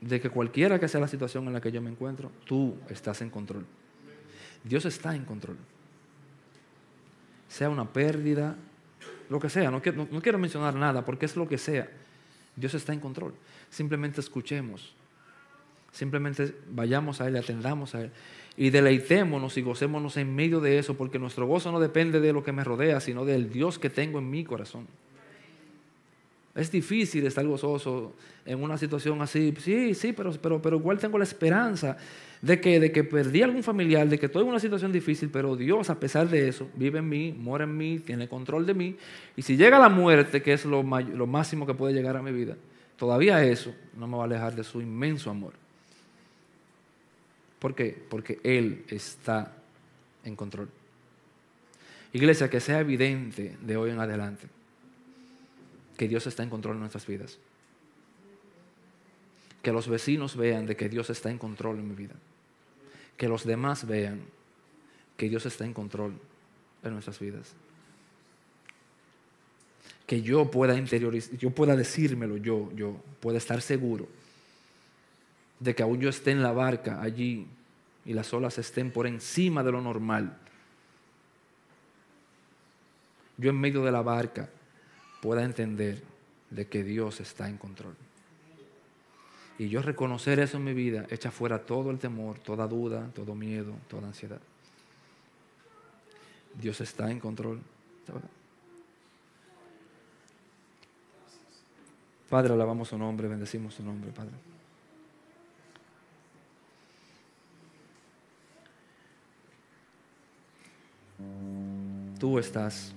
de 0.00 0.20
que 0.20 0.30
cualquiera 0.30 0.78
que 0.78 0.88
sea 0.88 1.00
la 1.00 1.08
situación 1.08 1.46
en 1.46 1.52
la 1.52 1.60
que 1.60 1.72
yo 1.72 1.80
me 1.80 1.90
encuentro, 1.90 2.30
tú 2.44 2.76
estás 2.88 3.20
en 3.22 3.30
control. 3.30 3.64
Dios 4.64 4.84
está 4.84 5.14
en 5.14 5.24
control. 5.24 5.56
Sea 7.48 7.70
una 7.70 7.84
pérdida, 7.84 8.56
lo 9.28 9.40
que 9.40 9.48
sea, 9.48 9.70
no 9.70 9.80
quiero, 9.82 10.38
mencionar 10.38 10.74
nada 10.74 11.04
porque 11.04 11.26
es 11.26 11.36
lo 11.36 11.48
que 11.48 11.58
sea. 11.58 11.88
Dios 12.54 12.74
está 12.74 12.92
en 12.92 13.00
control. 13.00 13.34
Simplemente 13.70 14.20
escuchemos. 14.20 14.94
Simplemente 15.92 16.54
vayamos 16.70 17.20
a 17.20 17.28
Él, 17.28 17.36
atendamos 17.36 17.94
a 17.94 18.02
Él 18.02 18.10
y 18.56 18.70
deleitémonos 18.70 19.56
y 19.58 19.62
gocémonos 19.62 20.16
en 20.16 20.34
medio 20.34 20.60
de 20.60 20.78
eso, 20.78 20.96
porque 20.96 21.18
nuestro 21.18 21.46
gozo 21.46 21.70
no 21.70 21.78
depende 21.78 22.20
de 22.20 22.32
lo 22.32 22.42
que 22.42 22.52
me 22.52 22.64
rodea, 22.64 23.00
sino 23.00 23.24
del 23.24 23.50
Dios 23.50 23.78
que 23.78 23.90
tengo 23.90 24.18
en 24.18 24.30
mi 24.30 24.44
corazón. 24.44 24.86
Es 26.54 26.72
difícil 26.72 27.26
estar 27.26 27.46
gozoso 27.46 28.14
en 28.46 28.62
una 28.62 28.78
situación 28.78 29.20
así. 29.20 29.52
Sí, 29.58 29.92
sí, 29.92 30.14
pero, 30.14 30.32
pero, 30.40 30.62
pero 30.62 30.76
igual 30.78 30.98
tengo 30.98 31.18
la 31.18 31.24
esperanza 31.24 31.98
de 32.40 32.58
que, 32.58 32.80
de 32.80 32.90
que 32.90 33.04
perdí 33.04 33.42
algún 33.42 33.62
familiar, 33.62 34.08
de 34.08 34.18
que 34.18 34.24
estoy 34.24 34.42
en 34.42 34.48
una 34.48 34.58
situación 34.58 34.90
difícil, 34.90 35.28
pero 35.30 35.54
Dios, 35.54 35.90
a 35.90 36.00
pesar 36.00 36.30
de 36.30 36.48
eso, 36.48 36.66
vive 36.74 37.00
en 37.00 37.10
mí, 37.10 37.36
mora 37.38 37.64
en 37.64 37.76
mí, 37.76 37.98
tiene 37.98 38.26
control 38.26 38.64
de 38.64 38.72
mí. 38.72 38.96
Y 39.36 39.42
si 39.42 39.58
llega 39.58 39.78
la 39.78 39.90
muerte, 39.90 40.40
que 40.40 40.54
es 40.54 40.64
lo, 40.64 40.82
lo 40.82 41.26
máximo 41.26 41.66
que 41.66 41.74
puede 41.74 41.92
llegar 41.92 42.16
a 42.16 42.22
mi 42.22 42.32
vida, 42.32 42.56
todavía 42.96 43.42
eso 43.44 43.74
no 43.94 44.06
me 44.06 44.16
va 44.16 44.22
a 44.22 44.26
alejar 44.26 44.54
de 44.54 44.64
su 44.64 44.80
inmenso 44.80 45.30
amor. 45.30 45.54
¿Por 47.58 47.74
qué? 47.74 48.04
Porque 48.08 48.40
Él 48.42 48.84
está 48.88 49.52
en 50.24 50.36
control. 50.36 50.68
Iglesia, 52.12 52.48
que 52.48 52.60
sea 52.60 52.80
evidente 52.80 53.56
de 53.60 53.76
hoy 53.76 53.90
en 53.90 54.00
adelante 54.00 54.48
que 55.96 56.08
Dios 56.08 56.26
está 56.26 56.42
en 56.42 56.50
control 56.50 56.76
de 56.76 56.80
nuestras 56.80 57.06
vidas. 57.06 57.38
Que 59.62 59.72
los 59.72 59.88
vecinos 59.88 60.36
vean 60.36 60.66
de 60.66 60.76
que 60.76 60.88
Dios 60.88 61.10
está 61.10 61.30
en 61.30 61.38
control 61.38 61.78
en 61.78 61.88
mi 61.88 61.94
vida. 61.94 62.14
Que 63.16 63.28
los 63.28 63.44
demás 63.44 63.86
vean 63.86 64.20
que 65.16 65.28
Dios 65.28 65.46
está 65.46 65.64
en 65.64 65.72
control 65.72 66.18
en 66.82 66.92
nuestras 66.92 67.18
vidas. 67.18 67.54
Que 70.06 70.22
yo 70.22 70.50
pueda 70.50 70.76
interiorizar, 70.76 71.36
yo 71.36 71.50
pueda 71.50 71.74
decírmelo 71.76 72.36
yo, 72.36 72.70
yo 72.74 72.96
pueda 73.20 73.38
estar 73.38 73.60
seguro 73.60 74.08
de 75.58 75.74
que 75.74 75.82
aún 75.82 76.00
yo 76.00 76.08
esté 76.08 76.30
en 76.30 76.42
la 76.42 76.52
barca 76.52 77.00
allí 77.00 77.46
y 78.04 78.12
las 78.12 78.32
olas 78.32 78.58
estén 78.58 78.90
por 78.90 79.06
encima 79.06 79.62
de 79.62 79.72
lo 79.72 79.80
normal, 79.80 80.36
yo 83.36 83.50
en 83.50 83.60
medio 83.60 83.82
de 83.82 83.92
la 83.92 84.02
barca 84.02 84.48
pueda 85.20 85.44
entender 85.44 86.02
de 86.50 86.66
que 86.66 86.84
Dios 86.84 87.20
está 87.20 87.48
en 87.48 87.58
control. 87.58 87.94
Y 89.58 89.68
yo 89.68 89.80
reconocer 89.80 90.38
eso 90.38 90.58
en 90.58 90.64
mi 90.64 90.74
vida 90.74 91.06
echa 91.10 91.30
fuera 91.30 91.58
todo 91.58 91.90
el 91.90 91.98
temor, 91.98 92.38
toda 92.38 92.66
duda, 92.66 93.10
todo 93.14 93.34
miedo, 93.34 93.74
toda 93.88 94.06
ansiedad. 94.06 94.40
Dios 96.60 96.80
está 96.80 97.10
en 97.10 97.20
control. 97.20 97.60
Padre, 102.28 102.52
alabamos 102.52 102.88
su 102.88 102.98
nombre, 102.98 103.28
bendecimos 103.28 103.74
su 103.74 103.84
nombre, 103.84 104.10
Padre. 104.10 104.32
Tú 112.18 112.38
estás 112.38 112.92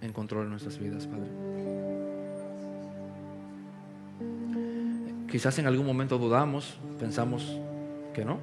en 0.00 0.12
control 0.12 0.44
de 0.44 0.50
nuestras 0.50 0.78
vidas, 0.78 1.06
Padre. 1.06 1.26
Quizás 5.30 5.58
en 5.58 5.66
algún 5.66 5.84
momento 5.84 6.18
dudamos, 6.18 6.78
pensamos 7.00 7.58
que 8.14 8.24
no. 8.24 8.38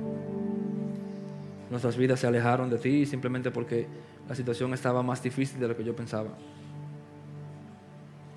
Nuestras 1.69 1.95
vidas 1.95 2.19
se 2.19 2.27
alejaron 2.27 2.69
de 2.69 2.77
ti 2.77 3.05
simplemente 3.05 3.51
porque 3.51 3.87
la 4.27 4.35
situación 4.35 4.73
estaba 4.73 5.01
más 5.01 5.23
difícil 5.23 5.59
de 5.59 5.67
lo 5.69 5.77
que 5.77 5.83
yo 5.83 5.95
pensaba. 5.95 6.29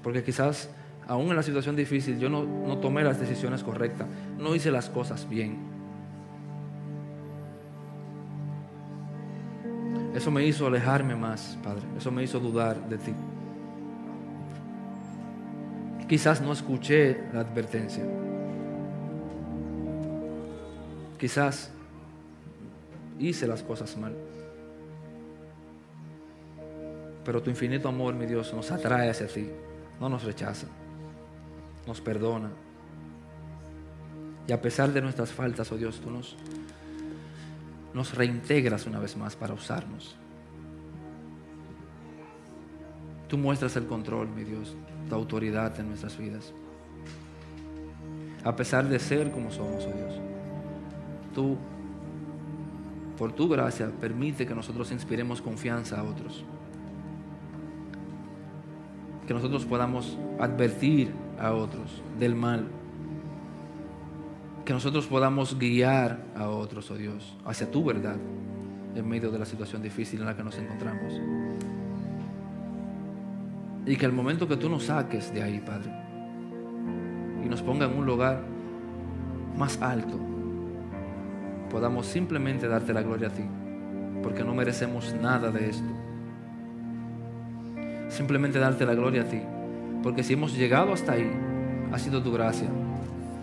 Porque 0.02 0.22
quizás 0.22 0.70
aún 1.08 1.30
en 1.30 1.36
la 1.36 1.42
situación 1.42 1.76
difícil 1.76 2.18
yo 2.18 2.28
no, 2.28 2.44
no 2.44 2.78
tomé 2.78 3.02
las 3.02 3.20
decisiones 3.20 3.62
correctas, 3.62 4.06
no 4.38 4.54
hice 4.54 4.70
las 4.70 4.88
cosas 4.88 5.28
bien. 5.28 5.76
Eso 10.16 10.30
me 10.30 10.46
hizo 10.46 10.66
alejarme 10.66 11.14
más, 11.14 11.58
Padre. 11.62 11.82
Eso 11.98 12.10
me 12.10 12.22
hizo 12.22 12.40
dudar 12.40 12.88
de 12.88 12.96
ti. 12.96 13.12
Quizás 16.08 16.40
no 16.40 16.54
escuché 16.54 17.20
la 17.34 17.40
advertencia. 17.40 18.02
Quizás 21.18 21.70
hice 23.18 23.46
las 23.46 23.62
cosas 23.62 23.94
mal. 23.98 24.14
Pero 27.22 27.42
tu 27.42 27.50
infinito 27.50 27.88
amor, 27.88 28.14
mi 28.14 28.24
Dios, 28.24 28.54
nos 28.54 28.70
atrae 28.70 29.10
hacia 29.10 29.26
ti. 29.26 29.50
No 30.00 30.08
nos 30.08 30.24
rechaza. 30.24 30.66
Nos 31.86 32.00
perdona. 32.00 32.50
Y 34.48 34.52
a 34.52 34.60
pesar 34.60 34.92
de 34.92 35.00
nuestras 35.00 35.32
faltas, 35.32 35.70
oh 35.72 35.76
Dios, 35.76 36.00
tú 36.00 36.10
nos 37.92 38.14
reintegras 38.14 38.86
una 38.86 38.98
vez 38.98 39.16
más 39.16 39.34
para 39.34 39.54
usarnos. 39.54 40.16
Tú 43.28 43.38
muestras 43.38 43.74
el 43.76 43.86
control, 43.86 44.28
mi 44.28 44.44
Dios, 44.44 44.76
tu 45.08 45.14
autoridad 45.14 45.78
en 45.80 45.88
nuestras 45.88 46.16
vidas. 46.16 46.52
A 48.44 48.54
pesar 48.54 48.88
de 48.88 49.00
ser 49.00 49.32
como 49.32 49.50
somos, 49.50 49.84
oh 49.84 49.92
Dios, 49.96 50.14
tú, 51.34 51.56
por 53.18 53.32
tu 53.32 53.48
gracia, 53.48 53.90
permite 54.00 54.46
que 54.46 54.54
nosotros 54.54 54.92
inspiremos 54.92 55.42
confianza 55.42 55.98
a 55.98 56.04
otros. 56.04 56.44
Que 59.26 59.34
nosotros 59.34 59.64
podamos 59.64 60.16
advertir 60.38 61.10
a 61.38 61.52
otros 61.52 62.02
del 62.18 62.34
mal 62.34 62.66
que 64.66 64.72
nosotros 64.72 65.06
podamos 65.06 65.56
guiar 65.58 66.18
a 66.34 66.48
otros, 66.48 66.90
oh 66.90 66.96
Dios, 66.96 67.36
hacia 67.44 67.70
tu 67.70 67.84
verdad 67.84 68.16
en 68.96 69.08
medio 69.08 69.30
de 69.30 69.38
la 69.38 69.44
situación 69.44 69.80
difícil 69.80 70.20
en 70.20 70.26
la 70.26 70.36
que 70.36 70.42
nos 70.42 70.58
encontramos. 70.58 71.12
Y 73.86 73.96
que 73.96 74.04
al 74.04 74.12
momento 74.12 74.48
que 74.48 74.56
tú 74.56 74.68
nos 74.68 74.86
saques 74.86 75.32
de 75.32 75.40
ahí, 75.40 75.60
Padre, 75.60 75.92
y 77.44 77.48
nos 77.48 77.62
ponga 77.62 77.86
en 77.86 77.96
un 77.96 78.04
lugar 78.04 78.42
más 79.56 79.80
alto, 79.80 80.18
podamos 81.70 82.06
simplemente 82.06 82.66
darte 82.66 82.92
la 82.92 83.02
gloria 83.02 83.28
a 83.28 83.32
ti, 83.32 83.44
porque 84.20 84.42
no 84.42 84.52
merecemos 84.52 85.14
nada 85.22 85.52
de 85.52 85.70
esto. 85.70 85.88
Simplemente 88.08 88.58
darte 88.58 88.84
la 88.84 88.94
gloria 88.94 89.22
a 89.22 89.26
ti, 89.26 89.40
porque 90.06 90.22
si 90.22 90.34
hemos 90.34 90.56
llegado 90.56 90.92
hasta 90.92 91.14
ahí, 91.14 91.28
ha 91.90 91.98
sido 91.98 92.22
tu 92.22 92.30
gracia, 92.30 92.68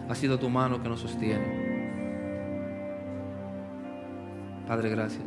ha 0.07 0.15
sido 0.15 0.39
tu 0.39 0.49
mano 0.49 0.81
que 0.81 0.87
nos 0.87 1.01
sostiene. 1.01 1.43
Padre, 4.65 4.89
gracias. 4.89 5.25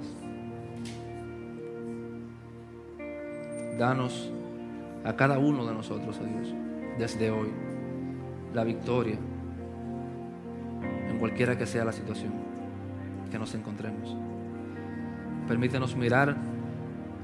Danos 3.79 4.33
a 5.05 5.15
cada 5.15 5.39
uno 5.39 5.67
de 5.67 5.75
nosotros, 5.75 6.19
oh 6.19 6.25
Dios, 6.25 6.55
desde 6.99 7.31
hoy, 7.31 7.49
la 8.55 8.65
victoria 8.65 9.19
en 11.11 11.19
cualquiera 11.19 11.59
que 11.59 11.67
sea 11.67 11.85
la 11.85 11.93
situación 11.93 12.33
que 13.31 13.39
nos 13.39 13.55
encontremos. 13.55 14.17
Permítenos 15.47 15.97
mirar 15.97 16.35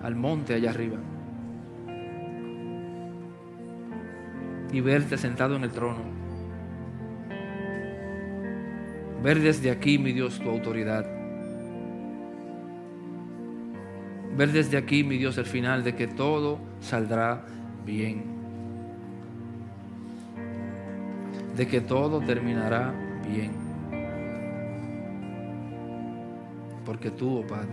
al 0.02 0.14
monte 0.16 0.52
allá 0.52 0.68
arriba 0.68 0.98
y 4.72 4.80
verte 4.80 5.18
sentado 5.18 5.56
en 5.56 5.64
el 5.64 5.70
trono 5.70 6.22
Ver 9.22 9.40
desde 9.40 9.70
aquí, 9.70 9.98
mi 9.98 10.12
Dios, 10.12 10.40
tu 10.40 10.50
autoridad. 10.50 11.06
Ver 14.36 14.50
desde 14.50 14.76
aquí, 14.76 15.04
mi 15.04 15.16
Dios, 15.16 15.38
el 15.38 15.44
final 15.44 15.84
de 15.84 15.94
que 15.94 16.08
todo 16.08 16.58
saldrá 16.80 17.44
bien. 17.86 18.24
De 21.56 21.68
que 21.68 21.80
todo 21.80 22.20
terminará 22.20 22.92
bien. 23.28 23.52
Porque 26.84 27.10
tú, 27.10 27.38
oh 27.38 27.46
Padre, 27.46 27.70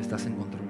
estás 0.00 0.26
en 0.26 0.34
control. 0.34 0.69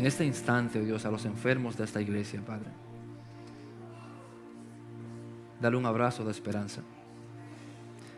En 0.00 0.06
este 0.06 0.24
instante, 0.24 0.80
oh 0.80 0.82
Dios, 0.82 1.04
a 1.04 1.10
los 1.10 1.26
enfermos 1.26 1.76
de 1.76 1.84
esta 1.84 2.00
iglesia, 2.00 2.40
Padre 2.40 2.70
dale 5.60 5.76
un 5.76 5.84
abrazo 5.84 6.24
de 6.24 6.30
esperanza. 6.30 6.80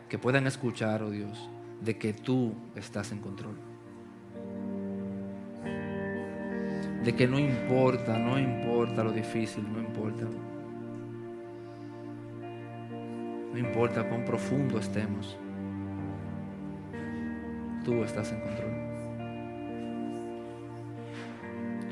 Que 0.09 0.17
puedan 0.17 0.47
escuchar, 0.47 1.03
oh 1.03 1.11
Dios, 1.11 1.51
de 1.81 1.99
que 1.99 2.13
tú 2.13 2.55
estás 2.77 3.11
en 3.11 3.19
control. 3.19 3.57
De 7.03 7.17
que 7.17 7.27
no 7.27 7.37
importa, 7.41 8.17
no 8.17 8.39
importa 8.39 9.03
lo 9.03 9.11
difícil, 9.11 9.65
no 9.73 9.81
importa. 9.81 10.25
No 13.53 13.59
importa 13.59 14.09
cuán 14.09 14.25
profundo 14.25 14.79
estemos, 14.79 15.37
tú 17.85 18.05
estás 18.05 18.31
en 18.31 18.41
control. 18.41 18.92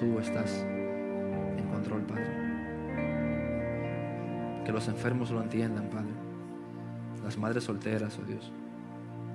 Tú 0.01 0.18
estás 0.18 0.64
en 1.59 1.68
control, 1.70 2.01
Padre. 2.05 2.24
Que 4.64 4.72
los 4.72 4.88
enfermos 4.88 5.30
lo 5.30 5.42
entiendan, 5.42 5.90
Padre. 5.90 6.14
Las 7.22 7.36
madres 7.36 7.64
solteras, 7.64 8.18
oh 8.18 8.24
Dios. 8.24 8.51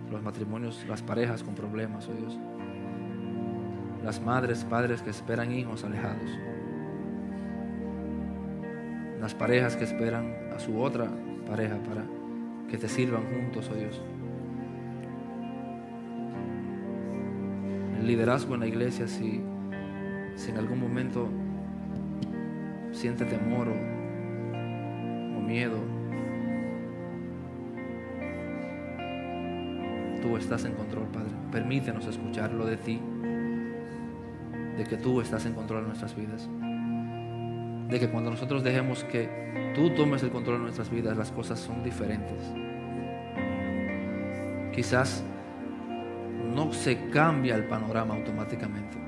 Los 0.09 0.23
matrimonios, 0.23 0.83
las 0.89 1.03
parejas 1.03 1.43
con 1.43 1.53
problemas, 1.53 2.09
oh 2.09 2.13
Dios. 2.13 2.39
Las 4.03 4.19
madres, 4.19 4.63
padres 4.63 5.03
que 5.03 5.11
esperan 5.11 5.51
hijos 5.51 5.83
alejados. 5.83 6.31
Las 9.21 9.35
parejas 9.35 9.75
que 9.75 9.83
esperan 9.83 10.33
a 10.51 10.57
su 10.57 10.81
otra 10.81 11.07
pareja 11.47 11.77
para 11.77 12.05
que 12.71 12.79
te 12.79 12.87
sirvan 12.87 13.21
juntos, 13.25 13.69
oh 13.71 13.75
Dios. 13.75 14.01
El 17.99 18.07
liderazgo 18.07 18.55
en 18.55 18.61
la 18.61 18.67
iglesia, 18.67 19.07
si, 19.07 19.43
si 20.45 20.51
en 20.51 20.57
algún 20.59 20.79
momento 20.79 21.27
siente 22.91 23.25
temor 23.25 23.67
o, 23.67 25.41
miedo, 25.41 25.77
tú 30.21 30.37
estás 30.37 30.65
en 30.65 30.73
control, 30.73 31.07
Padre. 31.07 31.31
Permítenos 31.51 32.05
escucharlo 32.05 32.65
de 32.65 32.77
ti, 32.77 32.99
de 34.77 34.83
que 34.83 34.97
tú 34.97 35.21
estás 35.21 35.45
en 35.45 35.53
control 35.53 35.81
de 35.81 35.87
nuestras 35.87 36.15
vidas 36.15 36.47
de 37.89 37.99
que 37.99 38.09
cuando 38.09 38.31
nosotros 38.31 38.63
dejemos 38.63 39.03
que 39.03 39.71
tú 39.75 39.91
tomes 39.91 40.23
el 40.23 40.31
control 40.31 40.57
de 40.57 40.63
nuestras 40.63 40.89
vidas, 40.89 41.15
las 41.15 41.31
cosas 41.31 41.59
son 41.59 41.83
diferentes. 41.83 42.41
Quizás 44.73 45.23
no 46.55 46.73
se 46.73 47.09
cambia 47.11 47.53
el 47.55 47.65
panorama 47.65 48.15
automáticamente. 48.15 49.04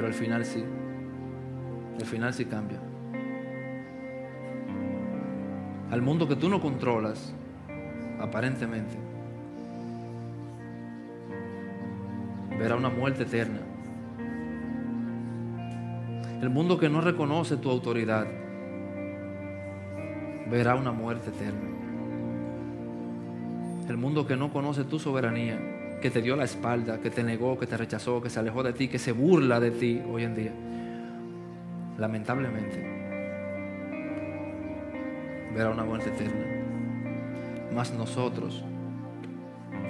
Pero 0.00 0.08
al 0.08 0.14
final 0.14 0.46
sí. 0.46 0.64
Al 1.98 2.06
final 2.06 2.32
sí 2.32 2.46
cambia. 2.46 2.78
Al 5.90 6.00
mundo 6.00 6.26
que 6.26 6.36
tú 6.36 6.48
no 6.48 6.58
controlas, 6.58 7.34
aparentemente, 8.18 8.94
verá 12.58 12.76
una 12.76 12.88
muerte 12.88 13.24
eterna. 13.24 13.60
El 16.40 16.48
mundo 16.48 16.78
que 16.78 16.88
no 16.88 17.02
reconoce 17.02 17.58
tu 17.58 17.68
autoridad 17.68 18.26
verá 20.50 20.76
una 20.76 20.92
muerte 20.92 21.28
eterna. 21.28 21.68
El 23.86 23.98
mundo 23.98 24.26
que 24.26 24.36
no 24.38 24.50
conoce 24.50 24.84
tu 24.84 24.98
soberanía, 24.98 25.69
que 26.00 26.10
te 26.10 26.22
dio 26.22 26.36
la 26.36 26.44
espalda, 26.44 27.00
que 27.00 27.10
te 27.10 27.22
negó, 27.22 27.58
que 27.58 27.66
te 27.66 27.76
rechazó, 27.76 28.22
que 28.22 28.30
se 28.30 28.40
alejó 28.40 28.62
de 28.62 28.72
ti, 28.72 28.88
que 28.88 28.98
se 28.98 29.12
burla 29.12 29.60
de 29.60 29.70
ti 29.70 30.00
hoy 30.10 30.24
en 30.24 30.34
día, 30.34 30.52
lamentablemente 31.98 33.00
verá 35.54 35.70
una 35.70 35.84
muerte 35.84 36.10
eterna. 36.10 36.46
Mas 37.74 37.92
nosotros, 37.92 38.64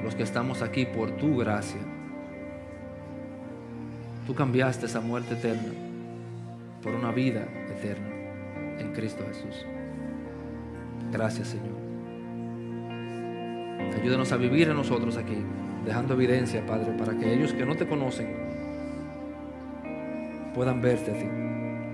los 0.03 0.15
que 0.15 0.23
estamos 0.23 0.63
aquí 0.63 0.87
por 0.87 1.13
tu 1.13 1.37
gracia, 1.37 1.81
tú 4.27 4.35
cambiaste 4.35 4.87
esa 4.87 5.01
muerte 5.01 5.35
eterna 5.35 5.73
por 6.83 6.95
una 6.95 7.13
vida 7.13 7.47
eterna 7.71 8.09
en 8.79 8.93
Cristo 8.93 9.25
Jesús. 9.29 9.67
Gracias 11.13 11.49
Señor. 11.49 11.79
Ayúdanos 14.01 14.33
a 14.33 14.37
vivir 14.37 14.69
en 14.69 14.77
nosotros 14.77 15.17
aquí, 15.17 15.37
dejando 15.85 16.15
evidencia, 16.15 16.65
Padre, 16.67 16.93
para 16.93 17.17
que 17.17 17.33
ellos 17.33 17.53
que 17.53 17.65
no 17.65 17.77
te 17.77 17.87
conocen 17.87 18.29
puedan 20.55 20.81
verte 20.81 21.13
a 21.13 21.15
ti, 21.15 21.27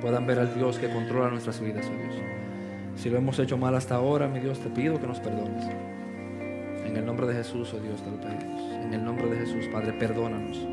puedan 0.01 0.27
ver 0.27 0.39
al 0.39 0.55
Dios 0.55 0.79
que 0.79 0.89
controla 0.89 1.31
nuestras 1.31 1.61
vidas, 1.61 1.87
oh 1.87 2.03
Dios. 2.03 2.23
Si 2.97 3.11
lo 3.11 3.19
hemos 3.19 3.39
hecho 3.39 3.59
mal 3.59 3.75
hasta 3.75 3.97
ahora, 3.97 4.29
mi 4.29 4.41
Dios, 4.41 4.59
te 4.61 4.71
pido 4.71 4.99
que 4.99 5.07
nos 5.07 5.21
perdones. 5.21 5.65
En 6.85 6.97
el 6.97 7.05
nombre 7.05 7.27
de 7.27 7.35
Jesús, 7.35 7.75
oh 7.75 7.81
Dios, 7.81 8.03
te 8.03 8.11
lo 8.11 8.17
pedimos. 8.19 8.63
En 8.73 8.95
el 8.95 9.05
nombre 9.05 9.29
de 9.29 9.37
Jesús, 9.37 9.67
Padre, 9.71 9.93
perdónanos. 9.93 10.67